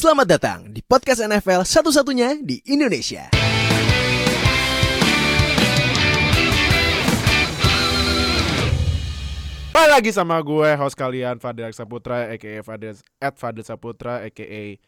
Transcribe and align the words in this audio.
Selamat 0.00 0.32
datang 0.32 0.72
di 0.72 0.80
podcast 0.80 1.20
NFL 1.20 1.60
satu-satunya 1.60 2.40
di 2.40 2.56
Indonesia. 2.72 3.28
Balik 9.76 9.90
lagi 9.92 10.08
sama 10.16 10.40
gue 10.40 10.72
host 10.80 10.96
kalian 10.96 11.36
Fadil 11.36 11.76
Saputra 11.76 12.32
aka 12.32 12.64
Fadil 12.64 12.96
at 13.20 13.36
Fadil 13.36 13.60
Saputra 13.60 14.24
aka 14.24 14.80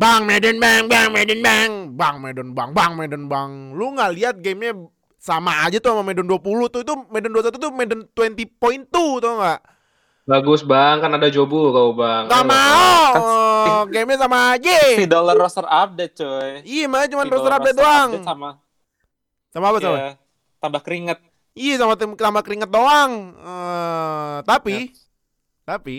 Bang 0.00 0.24
Medan 0.24 0.56
Bang 0.56 0.88
Bang 0.88 1.12
Medan 1.12 1.44
Bang 1.44 1.70
Bang 1.92 2.16
Medan 2.24 2.56
Bang 2.56 2.72
Bang 2.72 2.96
Medan 2.96 3.28
Bang 3.28 3.76
Lu 3.76 3.92
nggak 3.92 4.16
lihat 4.16 4.34
gamenya 4.40 4.80
sama 5.20 5.68
aja 5.68 5.76
tuh 5.76 5.92
sama 5.92 6.08
Medan 6.08 6.24
20 6.24 6.40
tuh 6.72 6.80
itu 6.88 6.94
Medan 7.12 7.36
21 7.36 7.52
tuh 7.52 7.72
Medan 7.76 8.00
20.2 8.16 8.88
tuh 8.96 9.32
nggak? 9.36 9.60
Bagus 10.22 10.62
bang, 10.62 11.00
kan 11.00 11.10
ada 11.10 11.26
Jobu 11.26 11.70
kau 11.70 11.90
bang. 11.92 12.24
Gak 12.26 12.44
mau, 12.44 13.12
Kan 13.60 13.90
gamenya 13.90 14.18
sama 14.20 14.54
aja. 14.54 14.78
si 14.94 15.04
dollar 15.04 15.34
roster 15.34 15.64
update 15.64 16.14
coy. 16.14 16.50
Iya, 16.62 16.86
mah 16.86 17.04
cuma 17.04 17.24
roster 17.24 17.52
update 17.52 17.76
doang. 17.76 18.08
update 18.14 18.26
sama, 18.26 18.50
Sama 19.50 19.66
apa 19.66 19.78
sama? 19.80 19.96
ya, 19.96 20.10
tambah 20.58 20.80
keringet. 20.80 21.18
Iya 21.50 21.74
sama 21.76 21.94
tim 21.94 22.14
tambah 22.14 22.40
keringet 22.40 22.70
doang. 22.70 23.34
Eh, 23.34 24.36
tapi 24.44 24.94
tapi 25.62 25.96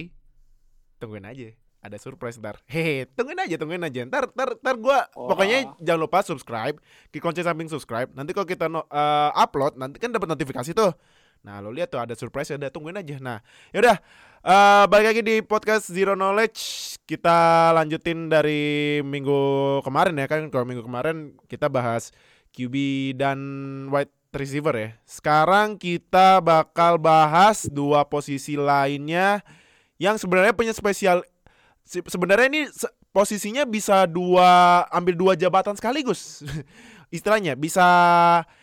tungguin 0.97 1.25
aja. 1.25 1.51
Ada 1.81 1.97
surprise 1.97 2.37
ntar. 2.37 2.61
Hehe, 2.65 3.09
tungguin 3.09 3.35
aja, 3.37 3.57
tungguin 3.57 3.81
aja. 3.81 4.05
Ntar 4.05 4.29
ntar 4.31 4.53
ntar 4.55 4.75
gua 4.77 5.09
Wah. 5.11 5.27
pokoknya 5.27 5.75
jangan 5.77 5.99
lupa 5.99 6.21
subscribe, 6.21 6.77
klik 7.09 7.19
kunci 7.19 7.41
samping 7.41 7.67
subscribe. 7.67 8.07
Nanti 8.13 8.31
kalau 8.31 8.45
kita 8.45 8.69
no- 8.69 8.85
eh, 8.85 9.29
upload 9.35 9.75
nanti 9.75 9.97
kan 9.97 10.07
dapat 10.07 10.29
notifikasi 10.29 10.71
tuh. 10.71 10.93
Nah, 11.41 11.57
lo 11.57 11.73
lihat 11.73 11.89
tuh 11.89 11.97
ada 11.97 12.13
surprise 12.13 12.53
ada 12.53 12.69
tungguin 12.69 13.01
aja. 13.01 13.17
Nah, 13.17 13.41
yaudah 13.73 13.97
eh 14.41 14.85
balik 14.89 15.07
lagi 15.13 15.21
di 15.25 15.35
podcast 15.41 15.89
Zero 15.89 16.13
Knowledge. 16.13 16.93
Kita 17.09 17.69
lanjutin 17.73 18.29
dari 18.29 19.01
minggu 19.01 19.81
kemarin 19.81 20.13
ya 20.21 20.29
kan. 20.29 20.45
Kalau 20.53 20.65
minggu 20.69 20.85
kemarin 20.85 21.33
kita 21.49 21.65
bahas 21.65 22.13
QB 22.53 22.75
dan 23.17 23.37
wide 23.89 24.13
receiver 24.37 24.73
ya. 24.77 24.89
Sekarang 25.03 25.81
kita 25.81 26.39
bakal 26.45 27.01
bahas 27.01 27.65
dua 27.65 28.05
posisi 28.05 28.53
lainnya 28.53 29.41
yang 29.97 30.21
sebenarnya 30.21 30.53
punya 30.53 30.73
spesial 30.77 31.25
se- 31.85 32.05
sebenarnya 32.05 32.47
ini 32.49 32.61
posisinya 33.11 33.65
bisa 33.67 34.05
dua 34.05 34.85
ambil 34.93 35.17
dua 35.17 35.33
jabatan 35.33 35.73
sekaligus. 35.73 36.41
Istilahnya 37.11 37.59
bisa 37.59 37.83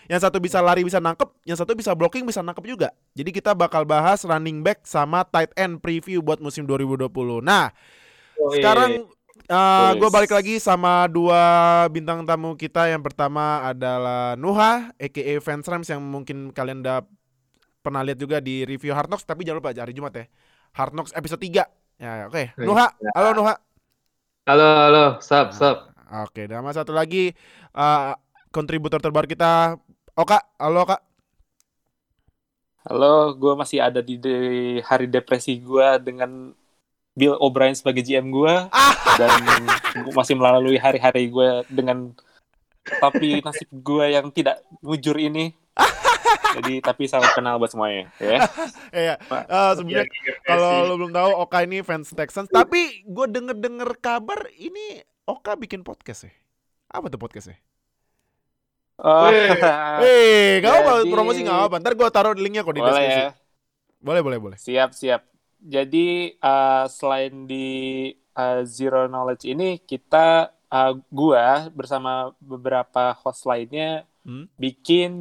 yang 0.08 0.16
satu 0.16 0.40
bisa 0.40 0.64
lari 0.64 0.80
bisa 0.80 0.96
nangkep, 0.98 1.28
yang 1.44 1.54
satu 1.60 1.76
bisa 1.76 1.92
blocking 1.92 2.24
bisa 2.24 2.40
nangkep 2.40 2.64
juga. 2.64 2.88
Jadi 3.12 3.28
kita 3.28 3.52
bakal 3.52 3.84
bahas 3.84 4.24
running 4.24 4.64
back 4.64 4.88
sama 4.88 5.20
tight 5.28 5.52
end 5.54 5.84
preview 5.84 6.24
buat 6.24 6.40
musim 6.40 6.64
2020. 6.64 7.12
Nah, 7.44 7.68
sekarang 8.56 9.04
uh, 9.52 9.92
gue 10.00 10.08
balik 10.08 10.32
lagi 10.32 10.56
sama 10.56 11.04
dua 11.12 11.84
bintang 11.92 12.24
tamu 12.24 12.56
kita. 12.56 12.88
Yang 12.88 13.12
pertama 13.12 13.68
adalah 13.68 14.32
Nuha, 14.40 14.96
aka 14.96 15.34
Fans 15.44 15.68
Rams 15.68 15.88
yang 15.92 16.00
mungkin 16.00 16.48
kalian 16.56 16.80
udah 16.80 17.04
pernah 17.84 18.00
lihat 18.00 18.16
juga 18.16 18.40
di 18.40 18.64
review 18.64 18.96
Hard 18.96 19.12
Knocks. 19.12 19.28
Tapi 19.28 19.44
jangan 19.44 19.60
lupa 19.60 19.76
hari 19.76 19.92
Jumat 19.92 20.16
ya. 20.16 20.24
Hard 20.72 20.96
Knocks 20.96 21.12
episode 21.12 21.44
3 21.44 21.68
Ya, 21.98 22.30
oke. 22.30 22.54
Wih, 22.54 22.62
Nuha, 22.62 22.94
ya. 23.02 23.10
halo 23.18 23.34
Nuha. 23.34 23.58
Halo 24.46 24.68
halo, 24.86 25.04
sup 25.18 25.50
sup. 25.50 25.90
Oke, 26.24 26.46
nama 26.46 26.70
satu 26.70 26.94
lagi 26.94 27.34
uh, 27.74 28.14
kontributor 28.50 29.00
terbaru 29.00 29.28
kita 29.28 29.76
Oka. 30.18 30.42
Halo 30.58 30.82
Oka. 30.82 30.98
Halo, 32.88 33.36
gue 33.36 33.52
masih 33.52 33.84
ada 33.84 34.00
di, 34.00 34.16
di 34.16 34.36
hari 34.80 35.06
depresi 35.06 35.60
gue 35.60 35.88
dengan 36.00 36.56
Bill 37.18 37.36
O'Brien 37.36 37.76
sebagai 37.76 38.00
GM 38.00 38.30
gue 38.30 38.54
dan 39.20 39.32
gua 40.06 40.14
masih 40.22 40.38
melalui 40.38 40.78
hari-hari 40.78 41.28
gue 41.28 41.66
dengan 41.68 42.14
tapi 42.88 43.44
nasib 43.44 43.68
gue 43.68 44.06
yang 44.14 44.32
tidak 44.32 44.64
mujur 44.80 45.18
ini. 45.20 45.52
Jadi 46.56 46.80
tapi 46.80 47.04
salam 47.04 47.28
kenal 47.36 47.60
buat 47.60 47.68
semuanya 47.68 48.08
ya. 48.16 48.40
Iya. 49.04 49.14
Eh, 49.20 49.72
sebenarnya 49.76 50.08
kalau 50.48 50.70
lo 50.88 50.94
belum 50.96 51.12
tahu 51.12 51.30
Oka 51.44 51.58
ini 51.68 51.84
fans 51.84 52.08
Texans, 52.16 52.48
tapi 52.48 53.04
gue 53.04 53.26
denger-denger 53.28 54.00
kabar 54.00 54.48
ini 54.56 55.04
Oka 55.28 55.60
bikin 55.60 55.84
podcast 55.84 56.24
ya. 56.24 56.32
Apa 56.88 57.12
tuh 57.12 57.20
podcastnya? 57.20 57.60
Oh, 58.98 59.30
Eh, 59.30 60.58
gak 60.62 60.74
apa 60.76 60.92
Jadi- 61.00 61.10
promosi 61.10 61.40
gak 61.40 61.60
apa. 61.66 61.76
Ntar 61.78 61.94
gue 61.94 62.08
taruh 62.08 62.34
linknya 62.34 62.62
kok 62.62 62.72
di 62.72 62.82
boleh 62.82 62.92
deskripsi. 62.92 63.20
ya. 63.20 63.30
Boleh, 63.98 64.20
boleh, 64.20 64.38
boleh. 64.38 64.56
Siap, 64.56 64.90
siap. 64.92 65.22
Jadi 65.58 66.06
eh, 66.32 66.84
selain 66.88 67.46
di 67.46 67.66
eh, 68.12 68.60
Zero 68.62 69.06
Knowledge 69.06 69.46
ini 69.46 69.78
kita 69.78 70.26
eh, 70.64 70.92
gua 71.08 71.66
bersama 71.68 72.12
beberapa 72.38 73.14
host 73.16 73.42
lainnya 73.44 74.02
Hmm? 74.22 74.44
bikin 74.54 75.12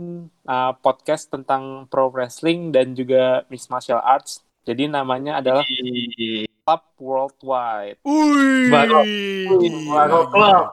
eh, 0.43 0.73
podcast 0.77 1.31
tentang 1.31 1.87
pro 1.87 2.11
wrestling 2.11 2.69
dan 2.69 2.91
juga 2.91 3.47
mixed 3.47 3.71
martial 3.71 3.97
arts. 3.97 4.43
Jadi 4.61 4.85
namanya 4.85 5.39
adalah 5.39 5.63
Club 6.59 6.83
Worldwide. 6.99 8.03
Wih. 8.03 8.67
Barok 9.87 10.27
Club. 10.27 10.65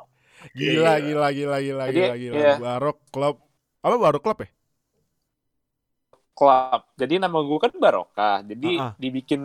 Gila, 0.55 1.03
gila, 1.03 1.29
gila, 1.35 1.57
gila, 1.59 1.85
Jadi, 1.91 1.99
gila, 1.99 2.15
gila. 2.15 2.35
iya. 2.39 2.55
Barok 2.63 2.99
Club. 3.11 3.37
Apa 3.83 3.97
Barok 3.99 4.23
Club 4.23 4.39
ya? 4.47 4.49
Club. 6.35 6.83
Jadi 6.99 7.15
nama 7.19 7.39
gue 7.43 7.59
kan 7.63 7.73
Barokah. 7.75 8.43
Jadi 8.43 8.71
Ah, 8.79 8.91
ah. 8.91 8.93
dibikin 8.99 9.43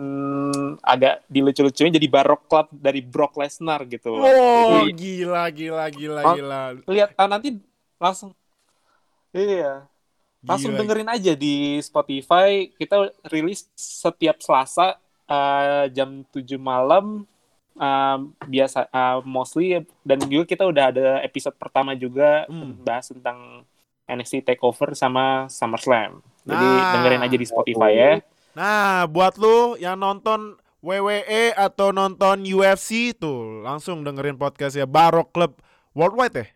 agak 0.82 1.22
dilucu-lucuin 1.26 1.94
jadi 1.94 2.08
Barok 2.10 2.46
Club 2.50 2.66
dari 2.74 3.02
Brock 3.02 3.38
Lesnar 3.38 3.86
gitu. 3.86 4.10
Oh, 4.18 4.86
Jadi- 4.86 4.94
gila, 4.94 5.46
gila, 5.50 5.84
gila, 5.90 6.20
Oh, 6.26 6.34
gila. 6.34 6.60
lihat 6.86 7.10
ah, 7.14 7.26
nanti 7.26 7.58
langsung 7.98 8.34
iya 9.30 9.86
langsung 10.42 10.72
Gila. 10.74 10.80
dengerin 10.82 11.10
aja 11.10 11.32
di 11.36 11.78
Spotify 11.78 12.66
kita 12.74 13.12
rilis 13.28 13.68
setiap 13.76 14.40
Selasa 14.42 14.96
eh, 15.30 15.86
jam 15.94 16.26
7 16.34 16.58
malam 16.58 17.22
eh, 17.80 18.16
biasa 18.46 18.86
eh, 18.86 19.18
mostly 19.24 19.72
dan 20.00 20.20
juga 20.22 20.44
kita 20.46 20.64
udah 20.64 20.84
ada 20.86 21.06
episode 21.20 21.56
pertama 21.56 21.92
juga 21.92 22.44
Hmm. 22.44 22.76
bahas 22.78 23.08
tentang 23.08 23.64
NXT 24.04 24.44
Takeover 24.44 24.92
sama 24.92 25.48
SummerSlam 25.48 26.20
jadi 26.42 26.66
Nah. 26.66 26.92
dengerin 26.94 27.22
aja 27.22 27.36
di 27.36 27.46
Spotify 27.46 27.92
ya 27.92 28.12
Nah, 28.50 29.06
buat 29.06 29.34
lu 29.34 29.74
yang 29.76 29.94
nonton 29.94 30.58
WWE 30.80 31.54
atau 31.54 31.88
nonton 31.90 32.42
UFC 32.42 33.12
tuh 33.12 33.60
langsung 33.60 34.00
dengerin 34.00 34.34
podcast 34.34 34.74
ya 34.74 34.84
Barok 34.84 35.30
Club 35.30 35.54
Worldwide 35.92 36.34
ya. 36.34 36.46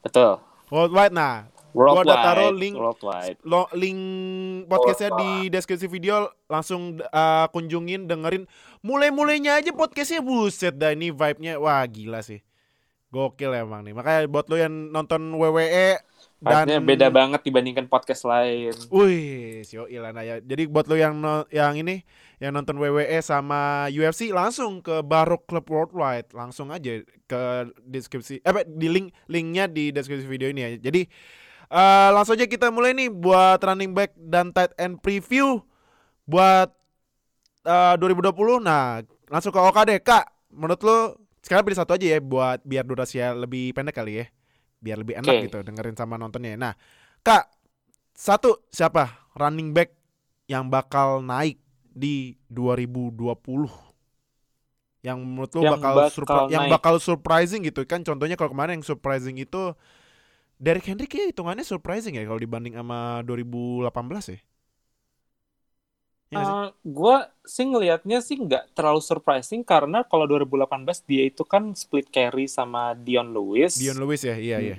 betul 0.00 0.40
Worldwide. 0.68 1.10
Nah, 1.10 1.50
worldwide 1.72 2.06
udah 2.06 2.16
taruh 2.24 2.52
link- 2.54 2.78
worldwide. 2.78 3.38
lo 3.46 3.66
link 3.74 4.00
podcastnya 4.66 5.10
di 5.18 5.30
deskripsi 5.50 5.86
video 5.86 6.30
langsung 6.46 6.98
uh, 7.00 7.46
kunjungin 7.50 8.06
dengerin. 8.06 8.44
Mulai-mulainya 8.80 9.60
aja 9.60 9.70
podcastnya 9.74 10.24
buset 10.24 10.76
dah 10.76 10.92
ini 10.94 11.12
vibe-nya. 11.12 11.60
Wah 11.60 11.84
gila 11.86 12.20
sih. 12.24 12.40
Gokil 13.10 13.50
emang 13.58 13.82
nih. 13.82 13.94
Makanya 13.94 14.30
buat 14.30 14.46
lo 14.46 14.56
yang 14.56 14.94
nonton 14.94 15.34
WWE 15.34 15.98
dan 16.40 16.88
beda 16.88 17.12
banget 17.12 17.44
dibandingkan 17.44 17.84
podcast 17.84 18.24
lain. 18.24 18.72
Wih, 18.88 19.60
sio 19.60 19.84
Ilana 19.84 20.24
ya. 20.24 20.40
Jadi 20.40 20.64
buat 20.64 20.88
lo 20.88 20.96
yang 20.96 21.20
no- 21.20 21.44
yang 21.52 21.76
ini 21.76 22.00
yang 22.40 22.56
nonton 22.56 22.80
WWE 22.80 23.20
sama 23.20 23.92
UFC 23.92 24.32
langsung 24.32 24.80
ke 24.80 25.04
Barok 25.04 25.44
Club 25.44 25.68
Worldwide, 25.68 26.32
langsung 26.32 26.72
aja 26.72 27.04
ke 27.28 27.42
deskripsi 27.84 28.40
eh 28.40 28.64
di 28.64 28.88
link 28.88 29.12
linknya 29.28 29.68
di 29.68 29.92
deskripsi 29.92 30.24
video 30.24 30.48
ini 30.48 30.60
ya. 30.64 30.70
Jadi 30.80 31.04
eh, 31.70 32.08
langsung 32.10 32.34
aja 32.34 32.46
kita 32.50 32.68
mulai 32.74 32.92
nih 32.92 33.08
buat 33.08 33.62
running 33.62 33.94
back 33.94 34.12
dan 34.18 34.50
tight 34.50 34.74
end 34.76 34.98
preview 34.98 35.62
buat 36.26 36.74
eh, 37.64 37.94
2020. 37.96 38.60
Nah, 38.60 39.00
langsung 39.30 39.54
ke 39.54 39.60
Oka 39.62 39.86
deh, 39.86 40.02
Kak. 40.02 40.26
Menurut 40.50 40.80
lo 40.82 40.98
sekarang 41.40 41.64
pilih 41.64 41.78
satu 41.78 41.94
aja 41.96 42.18
ya 42.18 42.18
buat 42.20 42.60
biar 42.66 42.84
durasinya 42.84 43.46
lebih 43.46 43.72
pendek 43.72 43.94
kali 43.94 44.22
ya. 44.22 44.26
Biar 44.82 44.96
lebih 44.98 45.14
enak 45.22 45.30
Oke. 45.30 45.46
gitu 45.46 45.58
dengerin 45.62 45.94
sama 45.94 46.18
nontonnya. 46.18 46.58
Nah, 46.58 46.74
Kak, 47.22 47.48
satu 48.12 48.66
siapa 48.68 49.30
running 49.38 49.70
back 49.70 49.94
yang 50.50 50.66
bakal 50.66 51.22
naik 51.22 51.62
di 51.94 52.34
2020? 52.50 53.90
Yang 55.00 55.18
menurut 55.24 55.50
lu 55.56 55.62
Yang 55.64 55.72
bakal, 55.80 55.94
bakal 55.96 56.10
surpri- 56.12 56.50
yang 56.52 56.64
bakal 56.68 56.94
surprising 57.00 57.60
gitu 57.64 57.88
kan 57.88 58.04
contohnya 58.04 58.36
kalau 58.36 58.52
kemarin 58.52 58.80
yang 58.80 58.84
surprising 58.84 59.40
itu 59.40 59.72
Derrick 60.60 60.84
Henry 60.84 61.08
kayak 61.08 61.32
hitungannya 61.32 61.64
surprising 61.64 62.20
ya 62.20 62.28
kalau 62.28 62.36
dibanding 62.36 62.76
sama 62.76 63.24
2018 63.24 64.36
ya. 64.36 64.40
Nggak 66.30 66.44
sih? 66.46 66.54
gue 66.86 67.16
sih 67.42 67.64
ngelihatnya 67.66 68.18
sih 68.22 68.36
nggak 68.38 68.76
terlalu 68.76 69.02
surprising 69.02 69.66
karena 69.66 70.06
kalau 70.06 70.30
2018 70.30 71.02
dia 71.02 71.26
itu 71.26 71.42
kan 71.42 71.74
split 71.74 72.06
carry 72.12 72.46
sama 72.46 72.94
Dion 72.94 73.32
Lewis. 73.34 73.74
Dion 73.80 73.98
Lewis 73.98 74.22
ya, 74.22 74.36
iya 74.38 74.56
iya. 74.62 74.76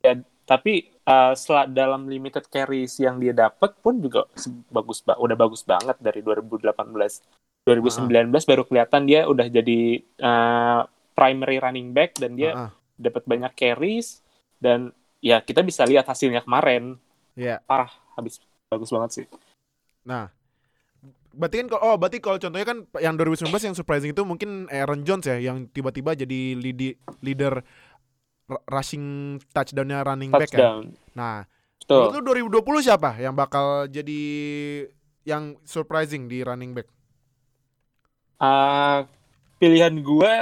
Ya, 0.00 0.18
tapi 0.48 0.88
uh, 1.06 1.36
sel- 1.36 1.70
dalam 1.70 2.08
limited 2.08 2.48
carries 2.50 2.96
yang 2.98 3.20
dia 3.22 3.30
dapat 3.30 3.76
pun 3.84 4.00
juga 4.02 4.26
bagus 4.72 5.04
ba- 5.04 5.20
udah 5.20 5.36
bagus 5.36 5.62
banget 5.62 5.94
dari 6.00 6.24
2018. 6.24 7.22
2019 7.68 8.48
baru 8.48 8.64
kelihatan 8.66 9.04
dia 9.06 9.28
udah 9.28 9.46
jadi 9.46 10.00
uh, 10.18 10.80
primary 11.14 11.60
running 11.60 11.92
back 11.94 12.16
dan 12.18 12.34
dia 12.34 12.50
Ah, 12.56 12.60
ah. 12.66 12.70
dapat 12.98 13.22
banyak 13.28 13.52
carries 13.54 14.24
dan 14.58 14.90
ya 15.20 15.40
kita 15.40 15.60
bisa 15.60 15.84
lihat 15.84 16.04
hasilnya 16.04 16.40
kemarin 16.40 16.96
Iya. 17.36 17.62
parah 17.64 17.88
habis 18.16 18.40
bagus 18.66 18.90
banget 18.90 19.10
sih. 19.12 19.26
Nah, 20.04 20.28
berarti 21.30 21.62
kan 21.62 21.66
kalau 21.70 21.82
oh 21.84 21.96
berarti 21.96 22.18
kalau 22.18 22.36
contohnya 22.36 22.66
kan 22.66 22.78
yang 22.98 23.14
2019 23.14 23.48
yang 23.70 23.76
surprising 23.76 24.10
itu 24.10 24.22
mungkin 24.26 24.66
Aaron 24.68 25.06
Jones 25.06 25.24
ya 25.24 25.38
yang 25.38 25.70
tiba-tiba 25.70 26.12
jadi 26.12 26.58
leadi- 26.58 26.98
leader 27.22 27.62
rushing 28.66 29.38
touchdownnya 29.54 30.02
running 30.02 30.34
back 30.34 30.50
ya. 30.50 30.58
Touchdown. 30.58 30.82
Nah, 31.14 31.46
Betul. 31.78 32.02
itu 32.10 32.18
2020 32.50 32.82
siapa 32.82 33.14
yang 33.16 33.32
bakal 33.32 33.86
jadi 33.86 34.20
yang 35.22 35.54
surprising 35.62 36.26
di 36.26 36.42
running 36.42 36.74
back? 36.74 36.88
Uh, 38.40 39.04
pilihan 39.60 40.00
gue 40.00 40.32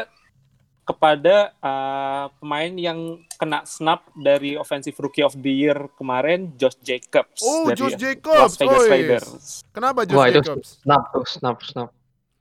kepada 0.88 1.52
uh, 1.60 2.32
pemain 2.34 2.72
yang 2.72 2.98
kena 3.36 3.60
snap 3.62 4.08
dari 4.14 4.56
offensive 4.56 4.96
rookie 4.96 5.20
of 5.20 5.36
the 5.36 5.52
year 5.52 5.76
kemarin 5.94 6.56
Josh 6.56 6.80
Jacobs 6.80 7.38
Oh, 7.40 7.68
dari 7.68 7.76
Josh 7.76 7.94
Jacobs. 7.94 8.40
Las 8.40 8.56
Vegas 8.56 8.80
Oi. 8.80 8.88
Raiders. 8.88 9.28
Kenapa 9.68 10.00
Josh 10.02 10.16
Wah, 10.16 10.26
itu 10.26 10.40
Jacobs? 10.40 10.68
snap 10.80 11.02
tuh, 11.12 11.24
snap, 11.28 11.56
snap. 11.60 11.88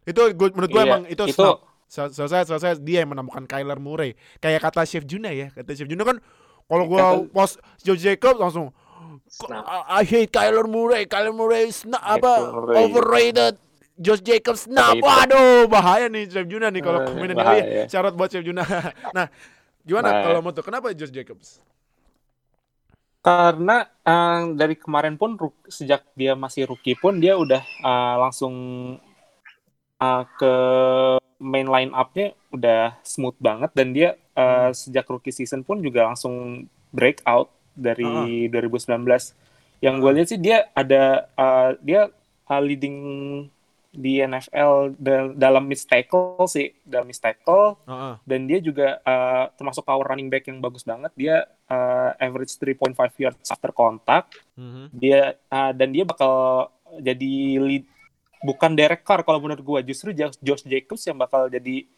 Itu 0.01 0.21
gua- 0.33 0.53
menurut 0.55 0.71
gue 0.71 0.79
Iya, 0.79 0.87
emang 0.87 1.03
itu, 1.05 1.23
itu- 1.25 1.35
snap. 1.35 1.59
Sel- 1.87 2.11
Selesai 2.11 2.43
selesai 2.45 2.79
dia 2.79 3.03
yang 3.03 3.11
menemukan 3.11 3.43
Kyler 3.43 3.79
Murray. 3.79 4.11
Kayak 4.37 4.59
kata 4.61 4.83
Chef 4.83 5.03
Juna 5.03 5.31
ya, 5.31 5.51
kata 5.51 5.71
Chef 5.71 5.87
Juna 5.87 6.03
kan 6.03 6.19
kalau 6.63 6.83
gua 6.83 6.99
Kata- 6.99 7.27
post 7.31 7.53
Josh 7.79 7.99
Jacobs 8.01 8.39
langsung 8.39 8.71
Snap. 9.27 9.63
I, 9.87 10.03
hate 10.03 10.27
Kyler 10.29 10.67
Murray. 10.67 11.03
Kyler 11.03 11.31
Murray 11.31 11.67
snap 11.69 11.99
apa 11.99 12.47
overrated. 12.75 13.59
Josh 13.97 14.21
Jacobs 14.21 14.69
snap. 14.69 14.93
Overrated. 14.93 15.03
Waduh, 15.03 15.61
bahaya 15.67 16.05
nih 16.07 16.29
Chef 16.29 16.45
Juna 16.45 16.69
nih 16.69 16.81
kalau 16.85 17.01
komenan 17.03 17.33
bahaya. 17.33 17.63
dia. 17.65 17.83
Syarat 17.89 18.13
buat 18.13 18.29
Chef 18.29 18.45
Juna. 18.45 18.61
nah, 19.17 19.25
gimana 19.81 20.07
Nah. 20.13 20.21
kalau 20.23 20.39
mau 20.45 20.53
tuh? 20.53 20.61
Kenapa 20.61 20.93
Josh 20.93 21.09
Jacobs? 21.09 21.57
Karena 23.19 23.83
uh, 24.07 24.55
dari 24.55 24.77
kemarin 24.77 25.17
pun 25.19 25.35
sejak 25.67 26.05
dia 26.15 26.37
masih 26.37 26.69
rookie 26.69 26.95
pun 26.95 27.17
dia 27.19 27.35
udah 27.35 27.59
uh, 27.83 28.15
langsung 28.23 28.53
uh, 29.99 30.23
ke 30.39 30.53
main 31.37 31.67
line 31.67 31.91
up-nya 31.91 32.31
udah 32.49 32.95
smooth 33.03 33.35
banget 33.37 33.69
dan 33.75 33.91
dia 33.91 34.15
uh, 34.33 34.71
sejak 34.71 35.03
rookie 35.11 35.35
season 35.35 35.61
pun 35.61 35.83
juga 35.83 36.07
langsung 36.07 36.65
breakout 36.95 37.51
dari 37.75 38.47
2019. 38.47 39.03
Yang 39.83 39.95
gue 39.99 40.11
lihat 40.15 40.27
sih 40.31 40.39
dia 40.39 40.57
ada 40.71 41.27
uh, 41.35 41.75
dia 41.83 42.07
uh, 42.47 42.61
leading 42.63 42.97
di 43.97 44.21
NFL 44.21 44.93
dal- 45.01 45.33
dalam 45.33 45.65
mid 45.65 45.81
tackle 45.81 46.45
sih, 46.45 46.69
dalam 46.85 47.09
mid 47.09 47.17
tackle 47.17 47.81
Heeh. 47.89 48.13
dan 48.21 48.39
dia 48.45 48.59
juga 48.61 49.01
uh, 49.01 49.49
termasuk 49.57 49.81
power 49.81 50.05
running 50.13 50.29
back 50.29 50.45
yang 50.45 50.61
bagus 50.61 50.85
banget. 50.85 51.09
Dia 51.17 51.49
uh, 51.65 52.13
average 52.21 52.53
3.5 52.61 52.93
yards 53.17 53.49
after 53.49 53.73
contact. 53.73 54.37
Mhm. 54.53 54.93
Dia 54.93 55.33
uh, 55.49 55.73
dan 55.73 55.89
dia 55.89 56.05
bakal 56.05 56.69
jadi 57.01 57.57
lead 57.57 57.85
bukan 58.45 58.77
Derek 58.77 59.01
Carr 59.01 59.25
kalau 59.25 59.41
menurut 59.41 59.65
gua 59.65 59.79
justru 59.81 60.13
Josh 60.13 60.37
Josh 60.45 60.61
Jacobs 60.61 61.01
yang 61.09 61.17
bakal 61.17 61.49
jadi 61.49 61.89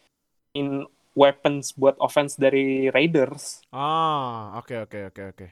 in 0.56 0.88
weapons 1.20 1.76
buat 1.76 2.00
offense 2.00 2.40
dari 2.40 2.88
Raiders. 2.88 3.60
Ah, 3.76 4.56
oke 4.56 4.88
oke 4.88 5.12
oke 5.12 5.24
oke. 5.36 5.48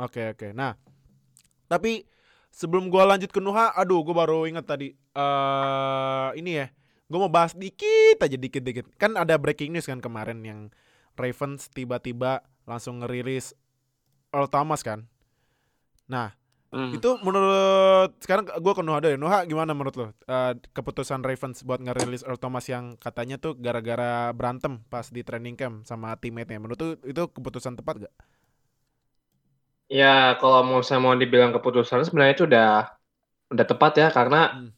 Oke 0.00 0.22
oke. 0.32 0.48
Nah, 0.56 0.72
tapi 1.68 2.08
sebelum 2.50 2.90
gua 2.90 3.06
lanjut 3.06 3.30
ke 3.30 3.40
Nuha, 3.40 3.72
aduh 3.72 4.02
gua 4.02 4.26
baru 4.26 4.46
ingat 4.46 4.66
tadi 4.66 4.92
eh 4.94 6.28
ini 6.36 6.60
ya. 6.60 6.66
Gua 7.10 7.26
mau 7.26 7.32
bahas 7.32 7.58
dikit 7.58 8.22
aja 8.22 8.38
dikit-dikit. 8.38 8.86
Kan 8.94 9.18
ada 9.18 9.34
breaking 9.34 9.74
news 9.74 9.90
kan 9.90 9.98
kemarin 9.98 10.42
yang 10.46 10.70
Ravens 11.18 11.66
tiba-tiba 11.70 12.46
langsung 12.68 13.02
ngerilis 13.02 13.58
Earl 14.30 14.46
Thomas 14.46 14.86
kan. 14.86 15.10
Nah, 16.06 16.38
Hmm. 16.70 16.94
itu 16.94 17.18
menurut 17.26 18.14
sekarang 18.22 18.46
gua 18.62 18.74
ke 18.78 18.82
Nuha 18.86 19.02
deh. 19.02 19.18
Nuha 19.18 19.42
gimana 19.42 19.74
menurut 19.74 19.94
lo? 19.98 20.06
Eh, 20.30 20.54
keputusan 20.70 21.18
Ravens 21.26 21.66
buat 21.66 21.82
ngerilis 21.82 22.22
Earl 22.22 22.38
Thomas 22.38 22.70
yang 22.70 22.94
katanya 22.94 23.42
tuh 23.42 23.58
gara-gara 23.58 24.30
berantem 24.30 24.78
pas 24.86 25.10
di 25.10 25.26
training 25.26 25.58
camp 25.58 25.82
sama 25.82 26.14
teammate-nya. 26.14 26.62
Menurut 26.62 26.78
tuh 26.78 26.94
itu 27.02 27.26
keputusan 27.26 27.74
tepat 27.74 28.06
gak? 28.06 28.14
Ya, 29.90 30.38
kalau 30.38 30.62
mau 30.62 30.80
saya 30.86 31.02
mau 31.02 31.18
dibilang 31.18 31.50
keputusan 31.50 32.06
sebenarnya 32.06 32.34
itu 32.38 32.44
udah 32.46 32.94
udah 33.50 33.66
tepat 33.66 33.92
ya 33.98 34.08
karena 34.14 34.54
Hmm. 34.54 34.70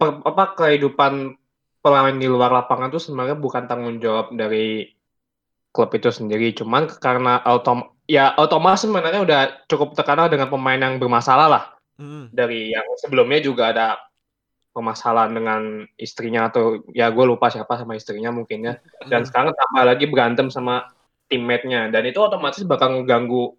per- 0.00 0.24
apa 0.24 0.44
kehidupan 0.56 1.36
pemain 1.84 2.16
di 2.16 2.26
luar 2.26 2.48
lapangan 2.48 2.88
itu 2.88 2.98
sebenarnya 2.98 3.36
bukan 3.36 3.68
tanggung 3.68 4.00
jawab 4.00 4.32
dari 4.32 4.88
klub 5.72 5.92
itu 5.92 6.08
sendiri, 6.08 6.52
cuman 6.56 6.88
karena 7.00 7.40
autom 7.44 7.92
ya 8.08 8.32
Thomas 8.48 8.84
sebenarnya 8.84 9.20
udah 9.24 9.40
cukup 9.68 9.92
terkenal 9.96 10.32
dengan 10.32 10.48
pemain 10.48 10.80
yang 10.80 10.96
bermasalah 10.96 11.48
lah 11.48 11.64
Hmm. 12.00 12.32
dari 12.32 12.72
yang 12.72 12.84
sebelumnya 12.98 13.44
juga 13.44 13.68
ada 13.72 14.00
permasalahan 14.72 15.32
dengan 15.36 15.62
istrinya 16.00 16.48
atau 16.48 16.80
ya 16.96 17.12
gue 17.12 17.24
lupa 17.28 17.52
siapa 17.52 17.76
sama 17.76 17.92
istrinya 17.92 18.32
mungkin 18.32 18.64
ya 18.64 18.74
dan 19.04 19.28
sekarang 19.28 19.52
tambah 19.52 19.84
lagi 19.84 20.08
berantem 20.08 20.48
sama 20.48 20.88
teammate-nya 21.32 21.88
dan 21.88 22.04
itu 22.04 22.18
otomatis 22.18 22.60
bakal 22.62 22.92
ngeganggu 22.94 23.56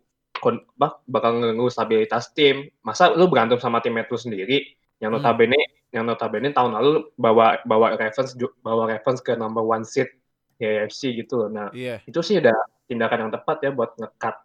bakal 1.05 1.31
ngeganggu 1.33 1.67
stabilitas 1.67 2.29
tim 2.31 2.69
masa 2.79 3.09
lu 3.09 3.25
berantem 3.25 3.57
sama 3.57 3.79
teammate 3.79 4.07
lu 4.07 4.19
sendiri 4.19 4.57
yang 4.99 5.09
Hmm. 5.09 5.19
notabene 5.19 5.57
yang 5.89 6.03
notabene 6.03 6.49
tahun 6.49 6.73
lalu 6.73 6.91
bawa 7.15 7.57
bawa 7.63 7.95
Ravens 7.95 8.33
bawa 8.59 8.87
Ravens 8.87 9.19
ke 9.19 9.33
number 9.33 9.61
one 9.61 9.83
seed 9.83 10.09
di 10.53 10.65
AFC 10.65 11.13
gitu 11.15 11.37
loh 11.37 11.49
nah 11.49 11.67
Iya. 11.69 12.01
itu 12.03 12.19
sih 12.19 12.37
udah 12.37 12.53
tindakan 12.85 13.27
yang 13.27 13.31
tepat 13.31 13.57
ya 13.61 13.71
buat 13.71 13.93
ngekat 13.95 14.35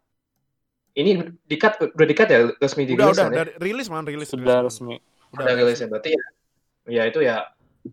ini 0.95 1.11
dikat 1.45 1.73
udah 1.89 2.07
dikat 2.07 2.27
ya 2.27 2.39
resmi 2.57 2.83
Udah 2.85 2.91
dirilis 2.91 3.13
udah 3.13 3.23
kan 3.23 3.31
ya? 3.31 3.37
dari 3.39 3.51
rilis 3.61 3.87
man 3.87 4.03
rilis. 4.03 4.29
Sudah 4.29 4.61
rilis. 4.61 4.75
resmi. 4.75 4.97
Udah 5.31 5.45
udah 5.45 5.55
rilis 5.57 5.79
ya 5.79 5.87
berarti 5.87 6.11
ya 6.11 6.25
ya 6.89 7.03
itu 7.05 7.21
ya 7.21 7.37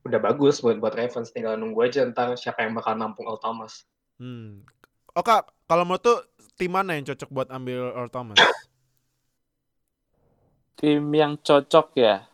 udah 0.01 0.19
bagus 0.19 0.59
buat 0.59 0.77
buat 0.77 0.91
Ravens 0.91 1.29
tinggal 1.29 1.55
nunggu 1.55 1.79
aja 1.81 2.01
tentang 2.03 2.33
siapa 2.33 2.61
yang 2.61 2.73
bakal 2.73 2.93
nampung 2.93 3.25
Earl 3.25 3.39
Thomas 3.39 3.85
Hmm. 4.15 4.63
Oh 5.15 5.23
kak, 5.23 5.47
kalau 5.63 5.87
menurut 5.87 6.03
tuh 6.03 6.19
tim 6.59 6.71
mana 6.71 6.99
yang 6.99 7.07
cocok 7.07 7.29
buat 7.31 7.47
ambil 7.47 7.95
Earl 7.95 8.11
Thomas? 8.11 8.35
Tim 10.75 11.07
yang 11.15 11.39
cocok 11.39 11.95
ya. 11.95 12.27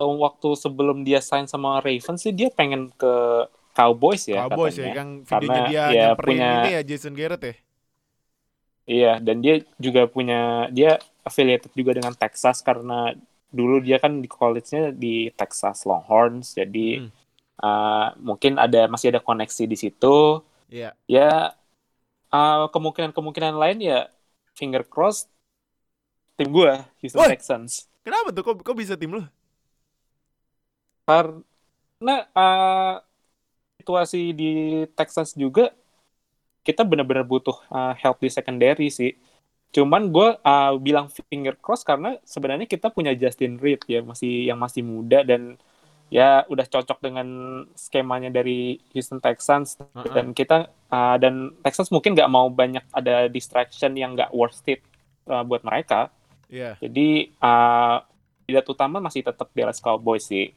Waktu 0.00 0.48
sebelum 0.56 1.02
dia 1.04 1.20
sign 1.20 1.44
sama 1.44 1.82
Ravens 1.84 2.22
sih 2.22 2.32
dia 2.32 2.48
pengen 2.54 2.88
ke 2.94 3.12
Cowboys 3.74 4.24
ya 4.30 4.46
Cowboys 4.46 4.78
ya, 4.78 4.88
katanya. 4.88 4.94
yang 4.94 5.10
videonya 5.22 5.28
Karena 5.28 5.54
dia 5.68 5.82
ya 5.92 6.02
nyamperin 6.14 6.24
punya- 6.32 6.54
ini 6.56 6.70
ya 6.72 6.82
Jason 6.86 7.14
Garrett 7.14 7.42
ya. 7.44 7.54
Iya, 8.88 9.12
dan 9.20 9.36
dia 9.44 9.54
juga 9.76 10.08
punya 10.08 10.64
dia 10.72 10.96
affiliated 11.20 11.68
juga 11.76 11.92
dengan 11.92 12.16
Texas 12.16 12.64
karena 12.64 13.12
dulu 13.52 13.84
dia 13.84 14.00
kan 14.00 14.24
di 14.24 14.28
college-nya 14.30 14.96
di 14.96 15.28
Texas 15.36 15.84
Longhorns, 15.84 16.56
jadi 16.56 17.04
Hmm. 17.04 17.10
uh, 17.60 18.08
mungkin 18.16 18.56
ada 18.56 18.88
masih 18.88 19.12
ada 19.12 19.20
koneksi 19.20 19.68
di 19.68 19.76
situ. 19.76 20.40
Iya. 20.72 20.96
Ya 21.04 21.52
uh, 22.32 22.66
kemungkinan-kemungkinan 22.72 23.54
lain 23.56 23.78
ya 23.84 24.00
finger 24.56 24.82
cross 24.86 25.28
tim 26.38 26.50
gua 26.54 26.86
Houston 27.02 27.18
Woi. 27.22 27.34
Texans. 27.34 27.90
Kenapa 28.06 28.32
tuh? 28.32 28.42
Kok, 28.46 28.64
kok 28.64 28.76
bisa 28.78 28.94
tim 28.96 29.20
lu? 29.20 29.22
Karena 31.04 32.16
uh, 32.32 32.94
situasi 33.80 34.32
di 34.36 34.84
Texas 34.92 35.32
juga 35.36 35.72
kita 36.64 36.84
benar-benar 36.84 37.24
butuh 37.24 37.56
uh, 37.72 37.96
help 37.96 38.20
di 38.20 38.28
secondary 38.28 38.92
sih. 38.92 39.16
Cuman 39.72 40.08
gue 40.08 40.36
uh, 40.40 40.72
bilang 40.80 41.08
finger 41.28 41.56
cross 41.60 41.84
karena 41.84 42.16
sebenarnya 42.24 42.64
kita 42.68 42.88
punya 42.92 43.12
Justin 43.12 43.56
Reed 43.60 43.84
ya 43.88 44.00
masih 44.00 44.48
yang 44.48 44.56
masih 44.60 44.80
muda 44.84 45.24
dan 45.24 45.60
ya 46.08 46.44
udah 46.48 46.64
cocok 46.64 46.98
dengan 47.04 47.28
skemanya 47.76 48.32
dari 48.32 48.80
Houston 48.96 49.20
Texans 49.20 49.76
Heeh. 49.76 50.12
dan 50.16 50.32
kita 50.32 50.72
uh, 50.88 51.16
dan 51.20 51.52
Texans 51.60 51.92
mungkin 51.92 52.16
nggak 52.16 52.32
mau 52.32 52.48
banyak 52.48 52.84
ada 52.96 53.28
distraction 53.28 53.92
yang 53.92 54.16
nggak 54.16 54.32
worth 54.32 54.64
it 54.68 54.80
uh, 55.28 55.44
buat 55.44 55.60
mereka. 55.64 56.08
Iya. 56.48 56.80
Jadi 56.80 57.36
uh, 57.44 58.00
tidak 58.48 58.64
utama 58.72 59.04
masih 59.04 59.20
tetap 59.20 59.52
Dallas 59.52 59.84
Cowboys 59.84 60.24
sih. 60.24 60.48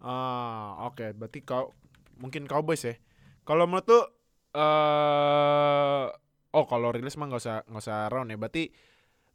Ah, 0.00 0.88
oke. 0.88 1.12
Berarti 1.12 1.44
kau 1.44 1.76
mungkin 2.16 2.48
Cowboys 2.48 2.88
ya. 2.88 2.96
Kalau 3.44 3.68
menurut 3.68 3.84
tuh 3.84 4.04
eh 4.52 6.04
oh 6.52 6.64
kalau 6.68 6.92
rilis 6.92 7.16
mah 7.16 7.28
nggak 7.28 7.42
usah 7.44 7.56
nggak 7.68 7.82
usah 7.84 8.08
round 8.08 8.32
ya. 8.32 8.40
Berarti 8.40 8.72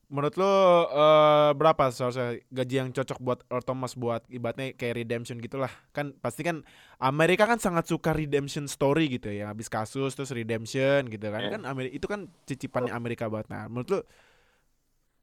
menurut 0.08 0.36
lo 0.40 0.54
eh 0.88 1.52
berapa 1.52 1.92
seharusnya 1.92 2.40
gaji 2.48 2.76
yang 2.80 2.90
cocok 2.96 3.20
buat 3.20 3.40
Earl 3.52 3.64
Thomas 3.68 3.92
buat 3.94 4.24
ibaratnya 4.32 4.72
kayak 4.76 4.96
redemption 5.04 5.38
gitulah. 5.44 5.72
Kan 5.92 6.16
pasti 6.24 6.48
kan 6.48 6.64
Amerika 6.98 7.44
kan 7.44 7.60
sangat 7.60 7.92
suka 7.92 8.16
redemption 8.16 8.72
story 8.72 9.12
gitu 9.20 9.28
ya. 9.32 9.52
Habis 9.52 9.68
kasus 9.68 10.16
terus 10.16 10.32
redemption 10.32 11.12
gitu 11.12 11.28
kan. 11.28 11.42
Iya. 11.44 11.52
Kan 11.60 11.62
Amerika 11.68 11.94
itu 12.00 12.08
kan 12.08 12.32
cicipannya 12.48 12.96
Amerika 12.96 13.28
banget. 13.28 13.52
Nah, 13.52 13.68
menurut 13.68 13.90
lo 13.92 14.00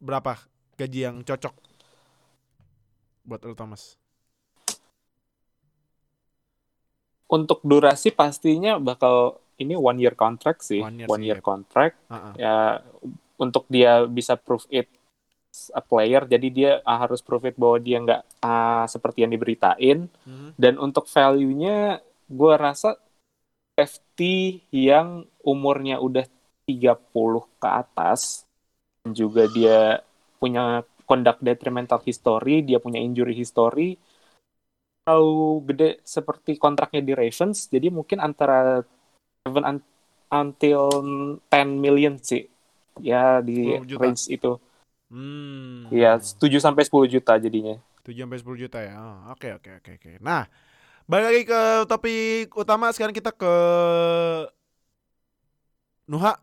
berapa 0.05 0.37
gaji 0.77 1.01
yang 1.09 1.17
cocok 1.25 1.55
buat 3.25 3.41
Earl 3.41 3.57
Thomas? 3.57 3.97
untuk 7.35 7.59
durasi 7.67 8.15
pastinya 8.15 8.79
bakal 8.79 9.43
ini 9.59 9.75
one 9.75 9.99
year 9.99 10.15
contract 10.15 10.63
sih, 10.67 10.83
One 10.83 11.03
one 11.07 11.23
year 11.23 11.39
year, 11.39 11.39
sih, 11.39 11.43
yep. 11.43 11.47
contract. 11.47 11.97
Uh-uh. 12.11 12.35
Ya 12.39 12.57
untuk 13.45 13.69
dia 13.69 14.09
bisa 14.09 14.35
prove 14.35 14.65
it 14.73 14.89
a 15.71 15.83
player, 15.85 16.27
jadi 16.27 16.49
dia 16.51 16.71
ah, 16.83 17.07
harus 17.07 17.23
prove 17.23 17.53
it 17.53 17.57
bahwa 17.61 17.79
dia 17.79 18.03
nggak 18.03 18.23
ah, 18.43 18.85
seperti 18.91 19.23
yang 19.23 19.33
diberitain. 19.33 20.11
Mhm. 20.27 20.59
Dan 20.59 20.75
untuk 20.83 21.07
value-nya, 21.07 22.03
gue 22.27 22.55
rasa 22.59 22.99
FT 23.75 24.21
yang 24.71 25.27
umurnya 25.43 25.99
udah 25.99 26.27
30 26.67 27.45
ke 27.59 27.69
atas, 27.69 28.47
dan 29.05 29.13
juga 29.13 29.47
dia 29.51 30.01
punya 30.39 30.83
conduct 31.05 31.45
detrimental 31.45 32.01
history, 32.01 32.65
dia 32.65 32.81
punya 32.81 32.99
injury 33.03 33.37
history, 33.37 34.01
terlalu 35.05 35.69
gede 35.69 35.91
seperti 36.01 36.57
kontraknya 36.57 37.05
di 37.05 37.13
Ravens, 37.13 37.69
jadi 37.69 37.93
mungkin 37.93 38.25
antara 38.25 38.81
7 39.45 39.61
un- 39.61 39.93
until 40.33 40.83
10 41.53 41.69
million 41.77 42.17
sih, 42.17 42.49
ya 43.01 43.43
di 43.43 43.79
10 43.79 43.87
juta. 43.87 44.09
range 44.09 44.25
itu. 44.31 44.53
Hmm. 45.11 45.87
Ya 45.95 46.19
7 46.19 46.59
sampai 46.63 46.83
10 46.87 47.07
juta 47.11 47.33
jadinya. 47.39 47.79
7 48.05 48.25
sampai 48.27 48.39
10 48.41 48.63
juta 48.67 48.79
ya. 48.83 48.95
Oh, 49.01 49.33
Oke 49.35 49.55
oke 49.57 49.71
oke 49.81 49.91
oke. 49.99 50.11
Nah, 50.21 50.47
balik 51.09 51.27
lagi 51.31 51.43
ke 51.49 51.61
topik 51.89 52.47
utama 52.57 52.91
sekarang 52.93 53.15
kita 53.17 53.31
ke 53.33 53.55
Nuha. 56.09 56.37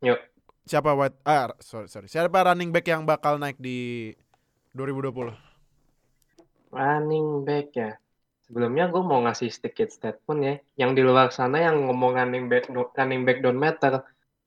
Yuk. 0.00 0.20
Siapa 0.64 0.94
wide 0.94 1.18
ah 1.26 1.52
sorry 1.60 1.88
sorry. 1.90 2.08
Siapa 2.08 2.32
running 2.46 2.70
back 2.72 2.86
yang 2.88 3.02
bakal 3.04 3.36
naik 3.36 3.58
di 3.60 4.12
2020? 4.72 5.34
Running 6.72 7.44
back 7.44 7.66
ya. 7.76 7.90
Sebelumnya 8.48 8.88
gue 8.88 9.02
mau 9.04 9.20
ngasih 9.24 9.52
sedikit 9.52 9.92
statement 9.92 10.40
ya. 10.40 10.54
Yang 10.86 10.90
di 10.96 11.02
luar 11.04 11.28
sana 11.34 11.60
yang 11.60 11.84
ngomong 11.88 12.16
running 12.16 12.46
back 12.48 12.68
running 12.96 13.28
back 13.28 13.44
don't 13.44 13.60
matter. 13.60 14.00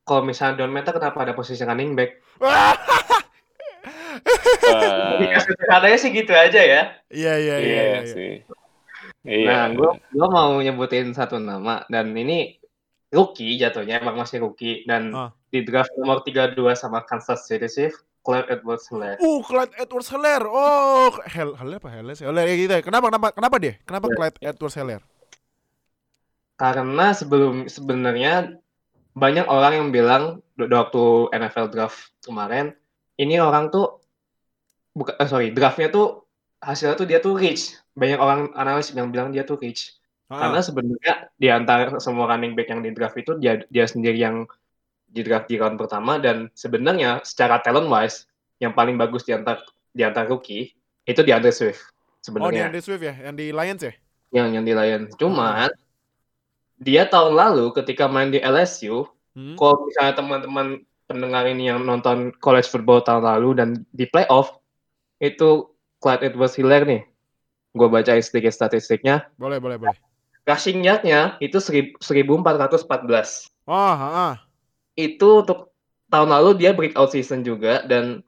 Kalau 0.06 0.22
misalnya 0.22 0.62
don't 0.62 0.70
matter 0.70 0.94
kenapa 0.94 1.26
ada 1.26 1.34
posisi 1.34 1.66
running 1.66 1.98
back? 1.98 2.22
Eh, 4.66 5.34
Katanya 5.70 5.98
sih 5.98 6.10
gitu 6.10 6.32
aja 6.32 6.62
ya. 6.62 6.82
Iya 7.10 7.34
iya 7.36 7.56
iya. 7.58 7.58
Iya 7.58 7.58
iya, 7.60 7.84
iya. 7.84 8.02
sih. 8.06 8.32
Iya. 9.26 9.50
Nah, 9.50 9.66
gue 9.74 9.90
gua 10.14 10.28
mau 10.30 10.52
nyebutin 10.58 11.10
satu 11.12 11.42
nama 11.42 11.82
dan 11.90 12.14
ini 12.14 12.62
rookie 13.10 13.58
jatuhnya 13.58 13.98
emang 13.98 14.18
masih 14.18 14.46
rookie 14.46 14.86
dan 14.86 15.10
Ah. 15.10 15.30
di 15.50 15.66
draft 15.66 15.90
nomor 15.98 16.22
32 16.22 16.54
sama 16.76 17.02
Kansas 17.02 17.48
City 17.48 17.66
Chiefs, 17.66 17.98
Clyde 18.22 18.50
Edwards-Helaire. 18.52 19.18
Uh, 19.18 19.40
Clyde 19.42 19.74
Edwards 19.80 20.10
Helaire. 20.12 20.46
Oh, 20.46 21.10
Hel 21.26 21.56
Helaire 21.56 21.82
apa 21.82 21.90
Helaire 21.90 22.14
sih? 22.14 22.26
Helaire 22.28 22.54
gitu 22.54 22.74
ya. 22.76 22.82
Kenapa 22.84 23.10
kenapa 23.10 23.28
kenapa 23.34 23.56
dia? 23.58 23.74
Kenapa 23.82 24.06
Ya. 24.06 24.14
Clyde 24.14 24.38
Edwards 24.44 24.76
Helaire? 24.78 25.04
Karena 26.56 27.12
sebelum 27.12 27.68
sebenarnya 27.68 28.56
banyak 29.16 29.48
orang 29.48 29.74
yang 29.80 29.90
bilang 29.96 30.24
waktu 30.60 31.04
NFL 31.32 31.72
draft 31.72 32.12
kemarin, 32.22 32.76
ini 33.16 33.40
orang 33.40 33.72
tuh 33.72 34.04
bukan 34.92 35.16
eh, 35.16 35.28
sorry, 35.28 35.48
draftnya 35.56 35.88
tuh 35.88 36.28
hasilnya 36.60 36.96
tuh 37.00 37.08
dia 37.08 37.20
tuh 37.24 37.40
rich. 37.40 37.80
Banyak 37.96 38.20
orang 38.20 38.52
analis 38.60 38.92
yang 38.92 39.10
bilang 39.10 39.32
dia 39.32 39.48
tuh 39.48 39.56
rich. 39.56 39.96
Ah, 40.28 40.48
Karena 40.50 40.60
sebenarnya 40.60 41.14
di 41.40 41.48
antara 41.48 41.96
semua 42.04 42.28
running 42.28 42.60
back 42.60 42.68
yang 42.68 42.84
di 42.84 42.92
draft 42.92 43.16
itu 43.16 43.40
dia 43.40 43.64
dia 43.72 43.86
sendiri 43.88 44.20
yang 44.20 44.44
di 45.06 45.24
draft 45.24 45.48
di 45.48 45.56
round 45.56 45.80
pertama 45.80 46.20
dan 46.20 46.52
sebenarnya 46.52 47.24
secara 47.24 47.64
talent 47.64 47.88
wise 47.88 48.28
yang 48.60 48.76
paling 48.76 49.00
bagus 49.00 49.24
di 49.24 49.32
antara 49.32 49.64
di 49.96 50.04
antara 50.04 50.28
rookie 50.28 50.76
itu 51.08 51.22
di 51.24 51.32
Andre 51.32 51.56
Swift 51.56 51.80
oh, 51.80 51.88
di 51.88 52.26
sebenarnya 52.26 52.68
Andy 52.68 52.82
Swift 52.84 53.04
ya, 53.06 53.16
yang 53.16 53.36
di 53.38 53.48
Lions 53.56 53.84
ya? 53.86 53.94
yang 54.36 54.48
yang 54.52 54.66
di 54.68 54.74
Lions. 54.76 55.16
Cuman 55.16 55.72
dia 56.78 57.08
tahun 57.08 57.36
lalu 57.36 57.72
ketika 57.74 58.06
main 58.08 58.30
di 58.30 58.40
LSU, 58.40 59.08
Hmm? 59.36 59.60
kalau 59.60 59.84
misalnya 59.84 60.16
teman-teman 60.16 60.68
pendengar 61.12 61.44
ini 61.44 61.68
yang 61.68 61.84
nonton 61.84 62.32
college 62.40 62.72
football 62.72 63.04
tahun 63.04 63.28
lalu 63.28 63.50
dan 63.60 63.70
di 63.92 64.08
playoff 64.08 64.56
itu 65.20 65.68
Clyde 66.00 66.32
Edwards-Helaire 66.32 66.88
nih. 66.88 67.04
Gue 67.76 67.88
bacain 67.92 68.24
sedikit 68.24 68.56
statistiknya. 68.56 69.28
Boleh 69.36 69.60
boleh 69.60 69.76
boleh. 69.76 70.00
Rushing 70.48 70.88
yard-nya 70.88 71.36
itu 71.44 71.60
serib- 71.60 72.00
1414. 72.00 73.52
Oh, 73.68 73.76
ah, 73.76 74.40
itu 74.96 75.44
untuk 75.44 75.76
tahun 76.08 76.32
lalu 76.32 76.56
dia 76.64 76.72
breakout 76.72 77.12
season 77.12 77.44
juga 77.44 77.84
dan 77.84 78.24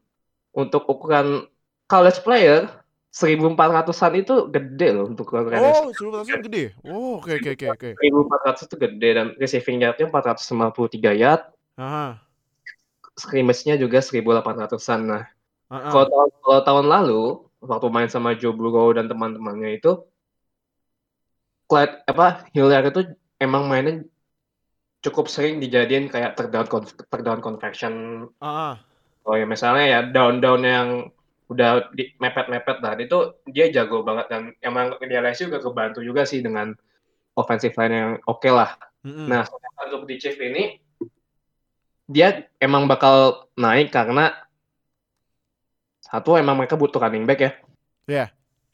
untuk 0.52 0.84
ukuran 0.92 1.48
college 1.88 2.20
player 2.28 2.68
1400-an 3.18 4.14
itu 4.22 4.36
gede 4.54 4.88
loh 4.94 5.10
untuk 5.10 5.26
ukuran 5.34 5.58
Oh, 5.58 5.90
suruh 5.90 6.22
tasnya 6.22 6.38
gede. 6.38 6.78
Oh, 6.86 7.18
oke 7.18 7.34
oke 7.34 7.50
oke 7.58 7.66
oke. 7.74 7.90
1400 7.98 8.68
itu 8.70 8.76
gede 8.78 9.10
dan 9.18 9.28
receiving 9.42 9.82
yard-nya 9.82 10.06
453 10.14 11.18
yard, 11.18 11.42
Aha. 11.82 12.22
scrimmage-nya 13.18 13.82
juga 13.82 14.06
1800-an. 14.06 15.00
Nah, 15.02 15.26
ah, 15.74 15.74
ah. 15.74 15.90
kalau 15.90 16.06
tahun, 16.06 16.30
kalau 16.46 16.62
tahun 16.62 16.86
lalu 16.86 17.24
waktu 17.66 17.88
main 17.90 18.10
sama 18.12 18.38
Joe 18.38 18.54
Burrow 18.54 18.94
dan 18.94 19.10
teman-temannya 19.10 19.82
itu 19.82 20.06
Clyde 21.68 22.06
apa 22.08 22.48
Hillary 22.54 22.94
itu 22.94 23.02
emang 23.42 23.68
mainnya 23.68 24.06
cukup 25.04 25.26
sering 25.28 25.60
dijadiin 25.60 26.08
kayak 26.08 26.38
third 26.40 26.54
down 26.54 26.68
con- 26.70 26.86
third 26.86 27.24
down 27.26 27.42
conversion 27.42 28.26
ah. 28.40 28.78
Oh 29.28 29.36
ya 29.36 29.44
misalnya 29.44 29.86
ya 29.90 30.00
down-down 30.08 30.62
yang 30.64 30.90
udah 31.48 31.96
di 31.96 32.12
mepet-mepet 32.20 32.84
dan 32.84 33.00
itu 33.00 33.40
dia 33.48 33.72
jago 33.72 34.04
banget 34.04 34.28
dan 34.28 34.42
emang 34.60 35.00
di 35.00 35.16
LSU 35.16 35.48
juga 35.48 35.64
kebantu 35.64 36.04
juga 36.04 36.28
sih 36.28 36.44
dengan 36.44 36.76
offensive 37.40 37.76
line 37.80 37.94
yang 37.96 38.12
oke 38.28 38.50
lah. 38.52 38.76
Mm-mm. 39.08 39.32
Nah, 39.32 39.48
untuk 39.88 40.04
di 40.10 40.20
Chief 40.20 40.36
ini 40.36 40.76
dia 42.08 42.48
emang 42.60 42.88
bakal 42.88 43.48
naik 43.56 43.96
karena 43.96 44.32
satu 46.04 46.40
emang 46.40 46.60
mereka 46.60 46.76
butuh 46.76 47.00
running 47.00 47.24
back 47.24 47.40
ya. 47.40 47.52
Iya. 48.08 48.26